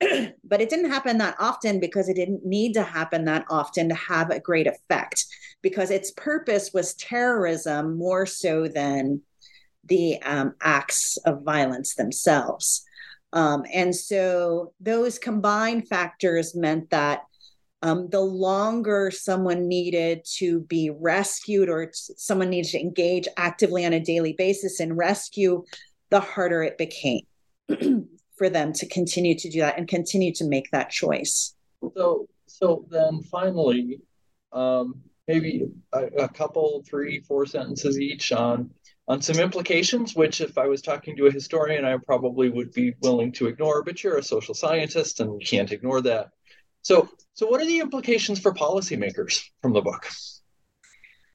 but 0.00 0.60
it 0.60 0.68
didn't 0.68 0.90
happen 0.90 1.18
that 1.18 1.36
often 1.38 1.80
because 1.80 2.08
it 2.08 2.14
didn't 2.14 2.44
need 2.44 2.74
to 2.74 2.82
happen 2.82 3.24
that 3.24 3.46
often 3.48 3.88
to 3.88 3.94
have 3.94 4.30
a 4.30 4.40
great 4.40 4.66
effect 4.66 5.26
because 5.62 5.90
its 5.90 6.10
purpose 6.10 6.72
was 6.74 6.94
terrorism 6.94 7.96
more 7.96 8.26
so 8.26 8.68
than 8.68 9.22
the 9.84 10.20
um, 10.22 10.54
acts 10.60 11.16
of 11.24 11.42
violence 11.42 11.94
themselves. 11.94 12.84
Um, 13.32 13.64
and 13.72 13.94
so 13.94 14.74
those 14.80 15.18
combined 15.18 15.88
factors 15.88 16.54
meant 16.54 16.90
that 16.90 17.22
um, 17.82 18.08
the 18.10 18.20
longer 18.20 19.10
someone 19.10 19.66
needed 19.66 20.24
to 20.36 20.60
be 20.60 20.90
rescued 20.90 21.68
or 21.68 21.90
someone 21.92 22.50
needed 22.50 22.70
to 22.70 22.80
engage 22.80 23.26
actively 23.36 23.84
on 23.84 23.92
a 23.92 24.00
daily 24.00 24.34
basis 24.34 24.80
in 24.80 24.94
rescue, 24.94 25.64
the 26.10 26.20
harder 26.20 26.62
it 26.62 26.78
became 26.78 27.22
for 28.36 28.48
them 28.48 28.72
to 28.74 28.86
continue 28.86 29.34
to 29.34 29.50
do 29.50 29.60
that 29.60 29.78
and 29.78 29.88
continue 29.88 30.32
to 30.34 30.44
make 30.44 30.70
that 30.70 30.90
choice. 30.90 31.54
So, 31.96 32.28
so 32.46 32.86
then 32.88 33.22
finally, 33.22 33.98
um, 34.52 35.02
maybe 35.28 35.68
a, 35.92 36.04
a 36.04 36.28
couple, 36.28 36.82
three, 36.88 37.20
four 37.20 37.46
sentences 37.46 37.98
each 38.00 38.32
on 38.32 38.70
on 39.08 39.20
some 39.20 39.40
implications, 39.40 40.14
which 40.14 40.40
if 40.40 40.56
I 40.56 40.66
was 40.66 40.80
talking 40.80 41.16
to 41.16 41.26
a 41.26 41.32
historian, 41.32 41.84
I 41.84 41.96
probably 41.96 42.48
would 42.48 42.72
be 42.72 42.94
willing 43.02 43.32
to 43.32 43.48
ignore, 43.48 43.82
but 43.82 44.02
you're 44.02 44.18
a 44.18 44.22
social 44.22 44.54
scientist 44.54 45.18
and 45.18 45.40
you 45.40 45.44
can't 45.44 45.72
ignore 45.72 46.00
that. 46.02 46.28
So, 46.82 47.08
so 47.34 47.46
what 47.46 47.60
are 47.60 47.66
the 47.66 47.80
implications 47.80 48.38
for 48.38 48.54
policymakers 48.54 49.42
from 49.60 49.72
the 49.72 49.80
book? 49.80 50.08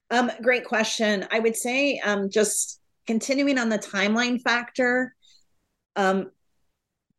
Um, 0.10 0.32
great 0.42 0.64
question. 0.64 1.28
I 1.30 1.40
would 1.40 1.58
say 1.58 2.00
um, 2.00 2.30
just 2.30 2.80
continuing 3.06 3.58
on 3.58 3.70
the 3.70 3.80
timeline 3.80 4.42
factor. 4.42 5.14
Um, 5.98 6.32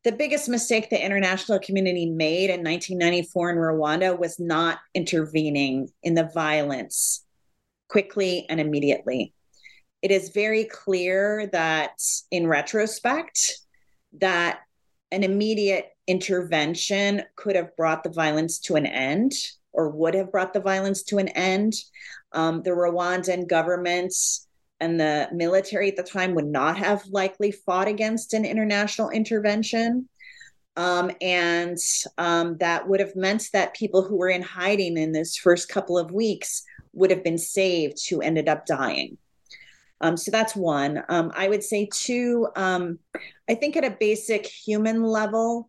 the 0.09 0.17
biggest 0.17 0.49
mistake 0.49 0.89
the 0.89 1.05
international 1.05 1.59
community 1.59 2.07
made 2.07 2.49
in 2.49 2.65
1994 2.65 3.51
in 3.51 3.57
Rwanda 3.59 4.19
was 4.19 4.41
not 4.41 4.79
intervening 4.95 5.91
in 6.03 6.15
the 6.15 6.31
violence 6.33 7.27
quickly 7.89 8.47
and 8.49 8.59
immediately. 8.59 9.35
It 10.01 10.11
is 10.11 10.31
very 10.31 10.65
clear 10.65 11.51
that 11.53 12.01
in 12.31 12.47
retrospect 12.47 13.59
that 14.21 14.61
an 15.13 15.25
immediate 15.25 15.91
intervention 16.07 17.25
could 17.37 17.55
have 17.55 17.77
brought 17.77 18.03
the 18.03 18.09
violence 18.09 18.61
to 18.61 18.77
an 18.77 18.87
end 18.87 19.35
or 19.75 19.91
would 19.91 20.15
have 20.15 20.33
brought 20.33 20.55
the 20.55 20.61
violence 20.61 21.03
to 21.03 21.19
an 21.19 21.29
end. 21.29 21.75
Um, 22.33 22.63
the 22.63 22.71
Rwandan 22.71 23.47
government 23.47 24.15
and 24.81 25.01
the 25.01 25.29
military 25.33 25.89
at 25.89 25.97
the 25.97 26.03
time 26.03 26.35
would 26.35 26.47
not 26.47 26.77
have 26.77 27.05
likely 27.07 27.51
fought 27.51 27.89
against 27.89 28.35
an 28.35 28.45
international 28.45 29.11
intervention. 29.11 30.09
Um, 30.77 31.11
and 31.21 31.77
um, 32.19 32.57
that 32.59 32.89
would 32.89 33.01
have 33.01 33.17
meant 33.17 33.49
that 33.53 33.75
people 33.75 34.03
who 34.03 34.17
were 34.17 34.29
in 34.29 34.43
hiding 34.43 34.97
in 34.97 35.11
this 35.11 35.37
first 35.37 35.69
couple 35.69 35.99
of 35.99 36.13
weeks 36.13 36.63
would 36.93 37.11
have 37.11 37.25
been 37.25 37.39
saved 37.39 38.09
who 38.09 38.21
ended 38.21 38.49
up 38.49 38.65
dying. 38.65 39.19
Um, 40.01 40.17
so 40.17 40.31
that's 40.31 40.55
one. 40.55 41.03
Um, 41.09 41.33
I 41.35 41.49
would 41.49 41.65
say 41.65 41.89
two, 41.93 42.47
um, 42.55 43.01
I 43.49 43.55
think 43.55 43.77
at 43.77 43.85
a 43.85 43.97
basic 43.99 44.47
human 44.47 45.03
level, 45.03 45.69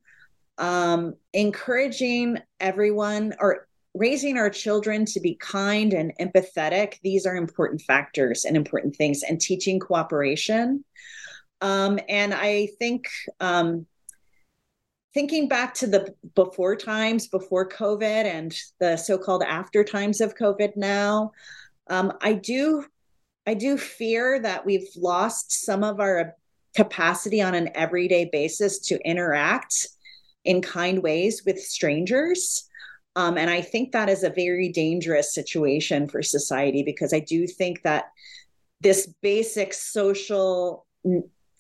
um, 0.60 1.16
encouraging 1.34 2.38
everyone 2.60 3.34
or 3.40 3.68
raising 4.00 4.38
our 4.38 4.50
children 4.50 5.04
to 5.04 5.20
be 5.20 5.36
kind 5.36 5.94
and 5.94 6.14
empathetic 6.22 6.96
these 7.04 7.26
are 7.26 7.36
important 7.36 7.82
factors 7.82 8.46
and 8.46 8.56
important 8.56 8.96
things 8.96 9.24
and 9.24 9.42
teaching 9.42 9.78
cooperation. 9.80 10.84
Um, 11.62 12.00
and 12.08 12.34
i 12.34 12.70
think 12.80 13.10
um, 13.42 13.86
thinking 15.14 15.50
back 15.50 15.74
to 15.76 15.88
the 15.88 16.16
before 16.34 16.78
times 16.78 17.28
before 17.28 17.68
covid 17.68 18.24
and 18.24 18.58
the 18.80 18.96
so-called 18.96 19.44
after 19.44 19.84
times 19.84 20.22
of 20.22 20.36
covid 20.36 20.78
now 20.78 21.34
um, 21.88 22.14
i 22.22 22.32
do 22.32 22.86
i 23.46 23.54
do 23.54 23.78
fear 23.78 24.40
that 24.40 24.66
we've 24.66 24.88
lost 24.96 25.52
some 25.52 25.84
of 25.84 26.00
our 26.00 26.36
capacity 26.74 27.42
on 27.42 27.54
an 27.54 27.70
everyday 27.76 28.30
basis 28.32 28.80
to 28.80 29.06
interact 29.06 29.88
in 30.46 30.62
kind 30.62 31.04
ways 31.04 31.44
with 31.46 31.60
strangers 31.60 32.69
um, 33.16 33.38
and 33.38 33.50
I 33.50 33.62
think 33.62 33.92
that 33.92 34.10
is 34.10 34.24
a 34.24 34.30
very 34.30 34.70
dangerous 34.70 35.34
situation 35.34 36.08
for 36.08 36.22
society 36.22 36.84
because 36.84 37.14
I 37.14 37.20
do 37.20 37.48
think 37.48 37.82
that 37.84 38.12
this 38.82 39.08
basic 39.22 39.74
social 39.74 40.86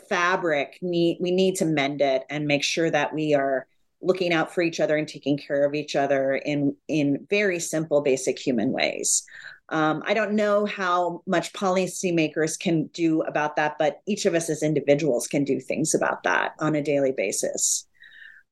fabric 0.09 0.77
need 0.81 1.17
we 1.19 1.31
need 1.31 1.55
to 1.55 1.65
mend 1.65 2.01
it 2.01 2.23
and 2.29 2.47
make 2.47 2.63
sure 2.63 2.89
that 2.89 3.13
we 3.13 3.33
are 3.33 3.67
looking 4.01 4.31
out 4.31 4.53
for 4.53 4.61
each 4.61 4.79
other 4.79 4.95
and 4.95 5.07
taking 5.07 5.37
care 5.37 5.65
of 5.65 5.73
each 5.73 5.95
other 5.95 6.35
in 6.35 6.75
in 6.87 7.27
very 7.29 7.59
simple 7.59 8.01
basic 8.01 8.39
human 8.39 8.71
ways. 8.71 9.23
Um, 9.71 10.01
i 10.07 10.15
don't 10.15 10.33
know 10.33 10.65
how 10.65 11.21
much 11.27 11.53
policymakers 11.53 12.59
can 12.59 12.87
do 12.87 13.21
about 13.21 13.55
that 13.57 13.75
but 13.77 14.01
each 14.07 14.25
of 14.25 14.33
us 14.33 14.49
as 14.49 14.63
individuals 14.63 15.27
can 15.27 15.43
do 15.43 15.59
things 15.59 15.93
about 15.93 16.23
that 16.23 16.55
on 16.59 16.73
a 16.73 16.81
daily 16.81 17.11
basis 17.11 17.85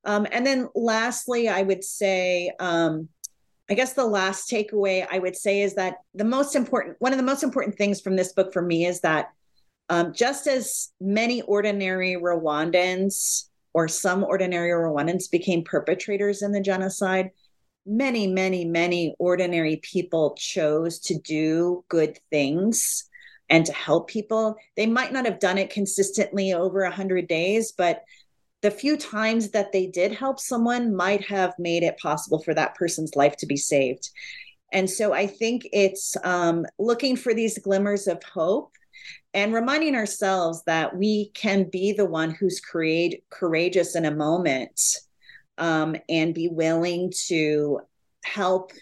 um, 0.06 0.28
and 0.32 0.46
then 0.46 0.70
lastly, 0.76 1.50
I 1.50 1.62
would 1.62 1.84
say, 1.84 2.52
um, 2.60 3.10
I 3.70 3.74
guess 3.74 3.94
the 3.94 4.06
last 4.06 4.50
takeaway 4.50 5.06
I 5.10 5.20
would 5.20 5.36
say 5.36 5.62
is 5.62 5.76
that 5.76 5.98
the 6.14 6.24
most 6.24 6.56
important, 6.56 6.96
one 7.00 7.12
of 7.12 7.18
the 7.18 7.24
most 7.24 7.44
important 7.44 7.78
things 7.78 8.00
from 8.00 8.16
this 8.16 8.34
book 8.34 8.54
for 8.54 8.62
me 8.62 8.86
is 8.86 9.02
that 9.02 9.30
um, 9.90 10.14
just 10.14 10.48
as 10.48 10.90
many 11.00 11.42
ordinary 11.42 12.16
Rwandans 12.16 13.50
or 13.74 13.88
some 13.88 14.24
ordinary 14.24 14.70
Rwandans 14.72 15.30
became 15.30 15.64
perpetrators 15.64 16.42
in 16.42 16.52
the 16.52 16.62
genocide, 16.62 17.32
many, 17.86 18.28
many, 18.28 18.66
many 18.66 19.16
ordinary 19.20 19.78
people 19.84 20.36
chose 20.38 21.00
to 21.00 21.20
do 21.20 21.84
good 21.88 22.18
things 22.30 23.04
and 23.50 23.66
to 23.66 23.72
help 23.72 24.10
people. 24.10 24.56
They 24.76 24.88
might 24.88 25.14
not 25.14 25.26
have 25.26 25.40
done 25.40 25.58
it 25.58 25.70
consistently 25.70 26.54
over 26.54 26.84
100 26.84 27.28
days, 27.28 27.72
but 27.72 28.04
the 28.68 28.72
few 28.72 28.98
times 28.98 29.52
that 29.52 29.72
they 29.72 29.88
did 29.88 30.12
help 30.12 30.42
someone 30.42 30.94
might 30.94 31.24
have 31.24 31.54
made 31.58 31.84
it 31.84 31.98
possible 31.98 32.44
for 32.44 32.54
that 32.54 32.76
person's 32.76 33.16
life 33.16 33.38
to 33.38 33.46
be 33.46 33.56
saved. 33.56 34.10
And 34.74 34.90
so 34.90 35.14
I 35.14 35.26
think 35.26 35.66
it's 35.72 36.18
um, 36.26 36.66
looking 36.78 37.16
for 37.16 37.34
these 37.34 37.58
glimmers 37.60 38.08
of 38.08 38.22
hope 38.24 38.74
and 39.34 39.54
reminding 39.54 39.96
ourselves 39.96 40.64
that 40.66 40.98
we 40.98 41.30
can 41.30 41.70
be 41.70 41.94
the 41.94 42.04
one 42.04 42.30
who's 42.30 42.60
create, 42.60 43.24
courageous 43.30 43.96
in 43.96 44.04
a 44.04 44.14
moment 44.14 44.82
um, 45.58 45.96
and 46.10 46.36
be 46.36 46.50
willing 46.50 47.14
to 47.28 47.80
help 48.26 48.74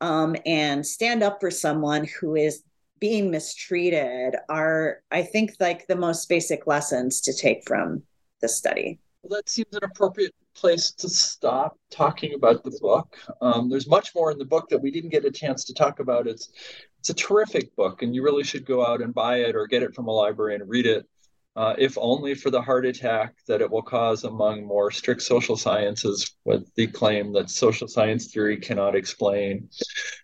um, 0.00 0.36
and 0.46 0.86
stand 0.86 1.24
up 1.24 1.40
for 1.40 1.50
someone 1.50 2.06
who 2.20 2.36
is 2.36 2.62
being 3.00 3.30
mistreated 3.30 4.34
are 4.48 5.02
i 5.12 5.22
think 5.22 5.52
like 5.60 5.86
the 5.86 5.94
most 5.94 6.28
basic 6.28 6.66
lessons 6.66 7.20
to 7.20 7.32
take 7.32 7.62
from 7.64 8.02
the 8.40 8.48
study. 8.48 9.00
Well, 9.22 9.36
that 9.36 9.48
seems 9.48 9.74
an 9.74 9.82
appropriate 9.82 10.34
place 10.54 10.92
to 10.92 11.08
stop 11.08 11.78
talking 11.90 12.34
about 12.34 12.62
the 12.62 12.76
book. 12.80 13.16
Um, 13.40 13.68
there's 13.68 13.88
much 13.88 14.14
more 14.14 14.30
in 14.30 14.38
the 14.38 14.44
book 14.44 14.68
that 14.68 14.80
we 14.80 14.90
didn't 14.90 15.10
get 15.10 15.24
a 15.24 15.30
chance 15.30 15.64
to 15.64 15.74
talk 15.74 16.00
about. 16.00 16.26
It's 16.26 16.50
it's 17.00 17.10
a 17.10 17.14
terrific 17.14 17.74
book, 17.76 18.02
and 18.02 18.14
you 18.14 18.22
really 18.22 18.44
should 18.44 18.64
go 18.64 18.84
out 18.84 19.02
and 19.02 19.14
buy 19.14 19.38
it 19.38 19.54
or 19.56 19.66
get 19.66 19.82
it 19.82 19.94
from 19.94 20.08
a 20.08 20.12
library 20.12 20.54
and 20.54 20.68
read 20.68 20.86
it. 20.86 21.06
Uh, 21.56 21.74
if 21.78 21.98
only 21.98 22.34
for 22.34 22.50
the 22.50 22.62
heart 22.62 22.86
attack 22.86 23.34
that 23.48 23.60
it 23.60 23.68
will 23.68 23.82
cause 23.82 24.22
among 24.22 24.64
more 24.64 24.92
strict 24.92 25.22
social 25.22 25.56
sciences 25.56 26.36
with 26.44 26.72
the 26.76 26.86
claim 26.86 27.32
that 27.32 27.50
social 27.50 27.88
science 27.88 28.32
theory 28.32 28.56
cannot 28.56 28.94
explain. 28.94 29.68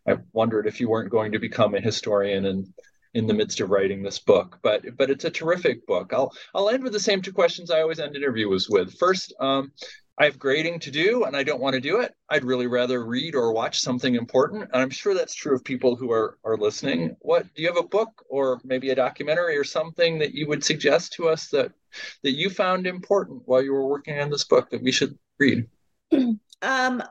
I 0.09 0.19
wondered 0.33 0.69
if 0.69 0.81
you 0.81 0.89
weren't 0.89 1.11
going 1.11 1.33
to 1.33 1.41
become 1.41 1.75
a 1.75 1.81
historian 1.81 2.47
and 2.47 2.73
in 3.15 3.27
the 3.27 3.35
midst 3.35 3.61
of 3.61 3.71
writing 3.71 4.03
this 4.03 4.19
book. 4.19 4.59
But 4.63 4.97
but 4.97 5.11
it's 5.11 5.25
a 5.25 5.31
terrific 5.31 5.87
book. 5.87 6.13
I'll 6.13 6.33
I'll 6.55 6.69
end 6.69 6.83
with 6.83 6.93
the 6.93 7.01
same 7.01 7.23
two 7.23 7.33
questions 7.33 7.71
I 7.71 7.81
always 7.81 8.01
end 8.01 8.17
interviews 8.17 8.69
with. 8.69 8.99
First, 8.99 9.33
um, 9.41 9.73
I 10.19 10.27
have 10.27 10.39
grading 10.39 10.79
to 10.81 10.91
do 10.91 11.25
and 11.25 11.37
I 11.37 11.43
don't 11.43 11.61
want 11.61 11.75
to 11.75 11.81
do 11.81 12.01
it. 12.01 12.15
I'd 12.29 12.45
really 12.45 12.69
rather 12.69 13.05
read 13.05 13.35
or 13.35 13.53
watch 13.53 13.81
something 13.81 14.15
important. 14.15 14.71
And 14.73 14.81
I'm 14.81 14.91
sure 14.91 15.13
that's 15.15 15.35
true 15.35 15.55
of 15.55 15.65
people 15.65 15.97
who 15.97 16.13
are 16.13 16.39
are 16.45 16.57
listening. 16.57 17.17
What 17.21 17.53
do 17.55 17.63
you 17.63 17.69
have 17.69 17.79
a 17.79 17.89
book 17.89 18.25
or 18.29 18.61
maybe 18.65 18.91
a 18.91 18.95
documentary 18.95 19.57
or 19.57 19.65
something 19.65 20.19
that 20.19 20.35
you 20.35 20.47
would 20.49 20.65
suggest 20.65 21.15
to 21.15 21.29
us 21.29 21.49
that 21.49 21.73
that 22.23 22.33
you 22.33 22.51
found 22.51 22.87
important 22.87 23.43
while 23.47 23.63
you 23.63 23.73
were 23.73 23.87
working 23.87 24.19
on 24.21 24.31
this 24.31 24.45
book 24.45 24.71
that 24.71 24.83
we 24.83 24.93
should 24.93 25.19
read? 25.39 25.67
Um 26.63 27.03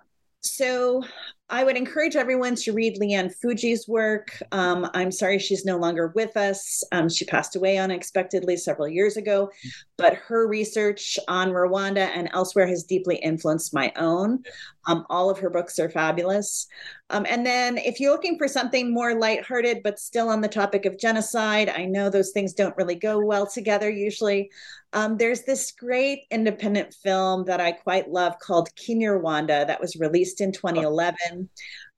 so 0.44 1.04
I 1.50 1.64
would 1.64 1.78
encourage 1.78 2.16
everyone 2.16 2.56
to 2.56 2.74
read 2.74 2.98
Lee 2.98 3.14
Ann 3.14 3.30
Fujii's 3.30 3.88
work. 3.88 4.42
Um, 4.52 4.90
I'm 4.94 5.12
sorry 5.12 5.38
she's 5.38 5.66
no 5.66 5.78
longer 5.78 6.12
with 6.16 6.36
us. 6.36 6.84
Um, 6.92 7.10
she 7.10 7.26
passed 7.26 7.56
away 7.56 7.78
unexpectedly 7.78 8.58
several 8.58 8.88
years 8.88 9.18
ago, 9.18 9.52
but 9.98 10.16
her 10.16 10.48
research 10.48 11.20
on 11.28 11.50
Rwanda 11.50 12.10
and 12.16 12.30
elsewhere 12.34 12.66
has 12.68 12.84
deeply 12.84 13.18
influenced 13.18 13.74
my 13.74 13.92
own. 13.98 14.44
Um, 14.88 15.06
all 15.10 15.30
of 15.30 15.38
her 15.40 15.50
books 15.50 15.80
are 15.80 15.90
fabulous. 15.90 16.68
Um, 17.10 17.26
and 17.30 17.46
then, 17.46 17.78
if 17.78 18.00
you're 18.00 18.12
looking 18.12 18.38
for 18.38 18.48
something 18.48 18.92
more 18.92 19.14
lighthearted, 19.14 19.84
but 19.84 20.00
still 20.00 20.30
on 20.30 20.42
the 20.42 20.48
topic 20.48 20.86
of 20.86 20.98
genocide, 20.98 21.70
I 21.70 21.86
know 21.86 22.10
those 22.10 22.32
things 22.32 22.54
don't 22.54 22.76
really 22.78 22.96
go 22.96 23.24
well 23.24 23.46
together 23.46 23.90
usually. 23.90 24.50
Um, 24.94 25.18
there's 25.18 25.42
this 25.42 25.72
great 25.72 26.26
independent 26.30 26.94
film 26.94 27.46
that 27.46 27.60
I 27.60 27.72
quite 27.72 28.12
love 28.12 28.38
called 28.40 28.70
Kinyarwanda 28.76 29.66
that 29.66 29.82
was 29.82 29.96
released 29.96 30.40
in 30.40 30.52
2011. 30.52 31.50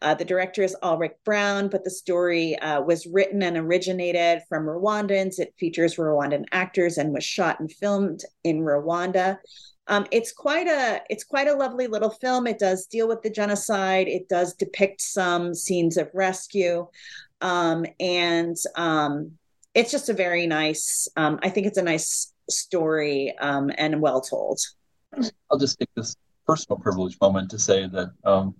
Uh, 0.01 0.13
the 0.15 0.23
director 0.23 0.63
is 0.63 0.77
Alrick 0.81 1.15
Brown, 1.25 1.67
but 1.67 1.83
the 1.83 1.91
story 1.91 2.57
uh, 2.59 2.81
was 2.81 3.05
written 3.05 3.43
and 3.43 3.57
originated 3.57 4.43
from 4.47 4.63
Rwandans. 4.63 5.39
It 5.39 5.53
features 5.59 5.97
Rwandan 5.97 6.45
actors 6.53 6.97
and 6.97 7.13
was 7.13 7.25
shot 7.25 7.59
and 7.59 7.69
filmed 7.69 8.21
in 8.45 8.59
Rwanda. 8.59 9.39
Um, 9.87 10.07
it's 10.11 10.31
quite 10.31 10.67
a 10.67 11.01
it's 11.09 11.23
quite 11.23 11.47
a 11.47 11.53
lovely 11.53 11.87
little 11.87 12.09
film. 12.09 12.47
It 12.47 12.59
does 12.59 12.87
deal 12.87 13.07
with 13.07 13.21
the 13.21 13.29
genocide. 13.29 14.07
It 14.07 14.29
does 14.29 14.55
depict 14.55 15.01
some 15.01 15.53
scenes 15.53 15.97
of 15.97 16.09
rescue, 16.13 16.87
um, 17.41 17.85
and 17.99 18.55
um, 18.75 19.33
it's 19.75 19.91
just 19.91 20.09
a 20.09 20.13
very 20.13 20.47
nice. 20.47 21.07
Um, 21.17 21.39
I 21.43 21.49
think 21.49 21.67
it's 21.67 21.77
a 21.77 21.83
nice 21.83 22.33
story 22.49 23.37
um, 23.39 23.71
and 23.77 24.01
well 24.01 24.21
told. 24.21 24.59
I'll 25.51 25.57
just 25.57 25.79
take 25.79 25.89
this 25.95 26.15
personal 26.45 26.79
privilege 26.79 27.17
moment 27.21 27.51
to 27.51 27.59
say 27.59 27.87
that 27.87 28.11
um, 28.23 28.55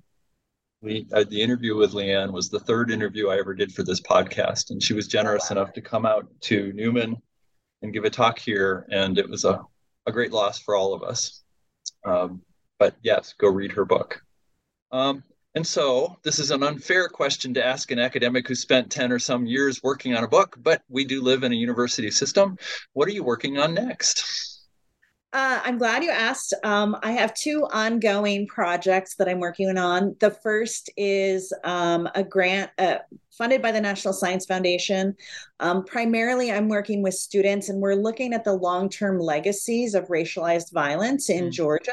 we 0.82 1.08
uh, 1.14 1.26
the 1.30 1.42
interview 1.42 1.76
with 1.76 1.94
Lee 1.94 2.12
Ann 2.12 2.32
was 2.32 2.50
the 2.50 2.60
third 2.60 2.92
interview 2.92 3.30
I 3.30 3.38
ever 3.38 3.54
did 3.54 3.74
for 3.74 3.84
this 3.84 4.02
podcast, 4.02 4.72
and 4.72 4.82
she 4.82 4.94
was 4.94 5.08
generous 5.08 5.52
enough 5.52 5.74
to 5.74 5.82
come 5.82 6.06
out 6.06 6.28
to 6.42 6.72
Newman 6.74 7.18
and 7.82 7.94
give 7.94 8.06
a 8.06 8.10
talk 8.10 8.40
here, 8.40 8.88
and 8.92 9.18
it 9.18 9.30
was 9.30 9.46
a 9.46 9.62
a 10.08 10.12
great 10.12 10.32
loss 10.32 10.60
for 10.60 10.76
all 10.76 10.94
of 10.94 11.04
us. 11.04 11.44
Um, 12.06 12.42
but 12.78 12.96
yes, 13.02 13.34
go 13.38 13.50
read 13.50 13.72
her 13.72 13.86
book. 13.86 14.22
Um, 14.92 15.24
and 15.56 15.66
so, 15.66 16.18
this 16.24 16.38
is 16.38 16.52
an 16.52 16.64
unfair 16.64 17.08
question 17.08 17.54
to 17.54 17.66
ask 17.66 17.90
an 17.92 18.00
academic 18.00 18.48
who 18.48 18.56
spent 18.56 18.92
10 18.92 19.12
or 19.12 19.20
some 19.20 19.46
years 19.46 19.82
working 19.82 20.14
on 20.14 20.26
a 20.26 20.28
book, 20.28 20.58
but 20.62 20.82
we 20.90 21.06
do 21.06 21.22
live 21.22 21.44
in 21.44 21.54
a 21.54 21.56
university 21.56 22.12
system. 22.12 22.58
What 22.92 23.08
are 23.08 23.12
you 23.12 23.24
working 23.24 23.58
on 23.58 23.74
next? 23.74 24.56
Uh, 25.32 25.60
I'm 25.66 25.78
glad 25.78 26.02
you 26.04 26.12
asked. 26.12 26.54
Um, 26.64 26.98
I 27.04 27.12
have 27.12 27.34
two 27.34 27.68
ongoing 27.72 28.48
projects 28.48 29.16
that 29.16 29.28
I'm 29.28 29.40
working 29.40 29.78
on. 29.78 30.16
The 30.22 30.32
first 30.32 30.90
is 30.96 31.54
um, 31.64 32.10
a 32.16 32.24
grant, 32.24 32.72
uh, 32.78 33.00
funded 33.38 33.62
by 33.62 33.72
the 33.72 33.82
National 33.82 34.14
Science 34.14 34.46
Foundation. 34.46 35.16
Um, 35.60 35.84
primarily, 35.86 36.52
I'm 36.52 36.68
working 36.68 37.02
with 37.02 37.14
students, 37.14 37.70
and 37.70 37.82
we're 37.82 37.96
looking 37.96 38.34
at 38.34 38.44
the 38.44 38.54
long 38.54 38.90
term 38.90 39.20
legacies 39.20 39.96
of 39.96 40.08
racialized 40.08 40.74
violence 40.74 41.30
in 41.30 41.46
mm. 41.46 41.52
Georgia. 41.52 41.92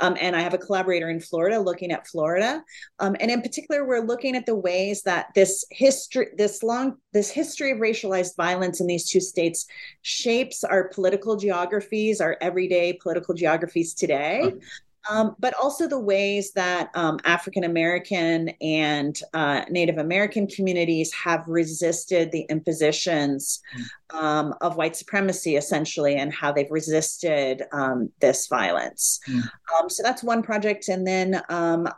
Um, 0.00 0.16
and 0.20 0.36
I 0.36 0.40
have 0.40 0.54
a 0.54 0.58
collaborator 0.58 1.10
in 1.10 1.20
Florida 1.20 1.58
looking 1.58 1.92
at 1.92 2.06
Florida. 2.06 2.62
Um, 2.98 3.16
and 3.20 3.30
in 3.30 3.42
particular, 3.42 3.86
we're 3.86 4.04
looking 4.04 4.36
at 4.36 4.46
the 4.46 4.56
ways 4.56 5.02
that 5.02 5.26
this 5.34 5.64
history, 5.70 6.28
this 6.36 6.62
long, 6.62 6.96
this 7.12 7.30
history 7.30 7.72
of 7.72 7.78
racialized 7.78 8.36
violence 8.36 8.80
in 8.80 8.86
these 8.86 9.08
two 9.08 9.20
states 9.20 9.66
shapes 10.02 10.64
our 10.64 10.88
political 10.88 11.36
geographies, 11.36 12.20
our 12.20 12.36
everyday 12.40 12.92
political 12.92 13.34
geographies 13.34 13.94
today 13.94 14.52
um, 15.10 15.36
but 15.38 15.54
also 15.54 15.88
the 15.88 15.98
ways 15.98 16.52
that 16.52 16.90
um, 16.94 17.18
African 17.24 17.64
American 17.64 18.50
and 18.60 19.18
uh, 19.34 19.62
Native 19.68 19.98
American 19.98 20.46
communities 20.46 21.12
have 21.12 21.46
resisted 21.46 22.30
the 22.30 22.42
impositions 22.48 23.60
mm. 23.76 24.16
um, 24.16 24.54
of 24.60 24.76
white 24.76 24.96
supremacy, 24.96 25.56
essentially, 25.56 26.16
and 26.16 26.32
how 26.32 26.52
they've 26.52 26.70
resisted 26.70 27.62
um, 27.72 28.10
this 28.20 28.46
violence. 28.46 29.20
Mm. 29.28 29.90
so 29.90 30.02
that's 30.02 30.22
one 30.22 30.42
project. 30.42 30.88
And 30.88 31.06
then 31.06 31.42
um, 31.48 31.88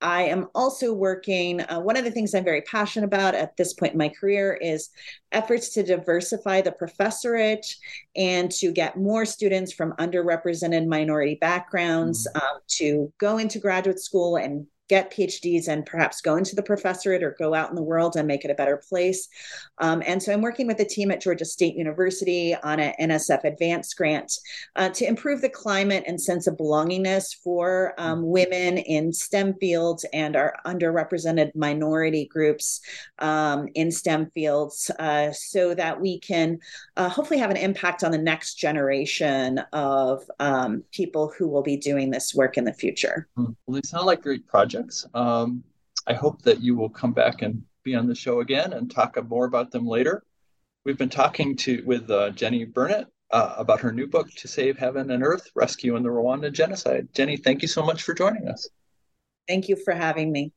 I 0.00 0.22
am 0.22 0.48
also 0.54 0.92
working. 0.92 1.60
Uh, 1.60 1.80
one 1.80 1.96
of 1.96 2.04
the 2.04 2.10
things 2.10 2.34
I'm 2.34 2.44
very 2.44 2.62
passionate 2.62 3.06
about 3.06 3.34
at 3.34 3.56
this 3.56 3.72
point 3.72 3.92
in 3.92 3.98
my 3.98 4.08
career 4.08 4.54
is 4.60 4.90
efforts 5.32 5.70
to 5.70 5.82
diversify 5.82 6.60
the 6.60 6.72
professorate 6.72 7.66
and 8.14 8.50
to 8.52 8.70
get 8.70 8.96
more 8.96 9.24
students 9.24 9.72
from 9.72 9.94
underrepresented 9.94 10.86
minority 10.86 11.36
backgrounds 11.40 12.28
mm-hmm. 12.28 12.56
um, 12.56 12.60
to 12.68 13.12
go 13.18 13.38
into 13.38 13.58
graduate 13.58 14.00
school 14.00 14.36
and 14.36 14.66
get 14.88 15.12
PhDs 15.12 15.68
and 15.68 15.84
perhaps 15.84 16.20
go 16.20 16.36
into 16.36 16.56
the 16.56 16.62
professorate 16.62 17.22
or 17.22 17.36
go 17.38 17.54
out 17.54 17.68
in 17.68 17.76
the 17.76 17.82
world 17.82 18.16
and 18.16 18.26
make 18.26 18.44
it 18.44 18.50
a 18.50 18.54
better 18.54 18.76
place. 18.76 19.28
Um, 19.78 20.02
and 20.06 20.22
so 20.22 20.32
I'm 20.32 20.40
working 20.40 20.66
with 20.66 20.80
a 20.80 20.84
team 20.84 21.10
at 21.10 21.20
Georgia 21.20 21.44
State 21.44 21.76
University 21.76 22.54
on 22.54 22.80
an 22.80 22.94
NSF 23.00 23.44
Advanced 23.44 23.96
grant 23.96 24.32
uh, 24.76 24.88
to 24.90 25.06
improve 25.06 25.40
the 25.42 25.48
climate 25.48 26.04
and 26.06 26.20
sense 26.20 26.46
of 26.46 26.56
belongingness 26.56 27.34
for 27.44 27.94
um, 27.98 28.26
women 28.26 28.78
in 28.78 29.12
STEM 29.12 29.54
fields 29.60 30.04
and 30.12 30.36
our 30.36 30.56
underrepresented 30.66 31.54
minority 31.54 32.24
groups 32.26 32.80
um, 33.18 33.68
in 33.74 33.90
STEM 33.90 34.30
fields 34.30 34.90
uh, 34.98 35.30
so 35.32 35.74
that 35.74 36.00
we 36.00 36.18
can 36.18 36.58
uh, 36.96 37.08
hopefully 37.08 37.38
have 37.38 37.50
an 37.50 37.56
impact 37.56 38.02
on 38.02 38.10
the 38.10 38.18
next 38.18 38.54
generation 38.54 39.58
of 39.72 40.22
um, 40.40 40.82
people 40.92 41.32
who 41.36 41.46
will 41.46 41.62
be 41.62 41.76
doing 41.76 42.10
this 42.10 42.34
work 42.34 42.56
in 42.56 42.64
the 42.64 42.72
future. 42.72 43.28
Hmm. 43.36 43.52
Well, 43.66 43.74
they 43.74 43.86
sound 43.86 44.06
like 44.06 44.22
great 44.22 44.46
projects 44.46 44.77
projects. 44.78 45.06
Um, 45.14 45.64
I 46.06 46.14
hope 46.14 46.42
that 46.42 46.60
you 46.60 46.76
will 46.76 46.88
come 46.88 47.12
back 47.12 47.42
and 47.42 47.62
be 47.84 47.94
on 47.94 48.06
the 48.06 48.14
show 48.14 48.40
again 48.40 48.72
and 48.72 48.90
talk 48.90 49.16
more 49.28 49.44
about 49.44 49.70
them 49.70 49.86
later. 49.86 50.22
We've 50.84 50.98
been 50.98 51.08
talking 51.08 51.56
to 51.56 51.82
with 51.84 52.10
uh, 52.10 52.30
Jennie 52.30 52.64
Burnet 52.64 53.06
uh, 53.30 53.54
about 53.58 53.80
her 53.80 53.92
new 53.92 54.06
book, 54.06 54.30
To 54.38 54.48
Save 54.48 54.78
Heaven 54.78 55.10
and 55.10 55.22
Earth 55.22 55.50
Rescue 55.54 55.96
in 55.96 56.02
the 56.02 56.08
Rwanda 56.08 56.52
Genocide. 56.52 57.08
Jenny, 57.14 57.36
thank 57.36 57.62
you 57.62 57.68
so 57.68 57.84
much 57.84 58.02
for 58.02 58.14
joining 58.14 58.48
us. 58.48 58.68
Thank 59.46 59.68
you 59.68 59.76
for 59.76 59.92
having 59.92 60.32
me. 60.32 60.52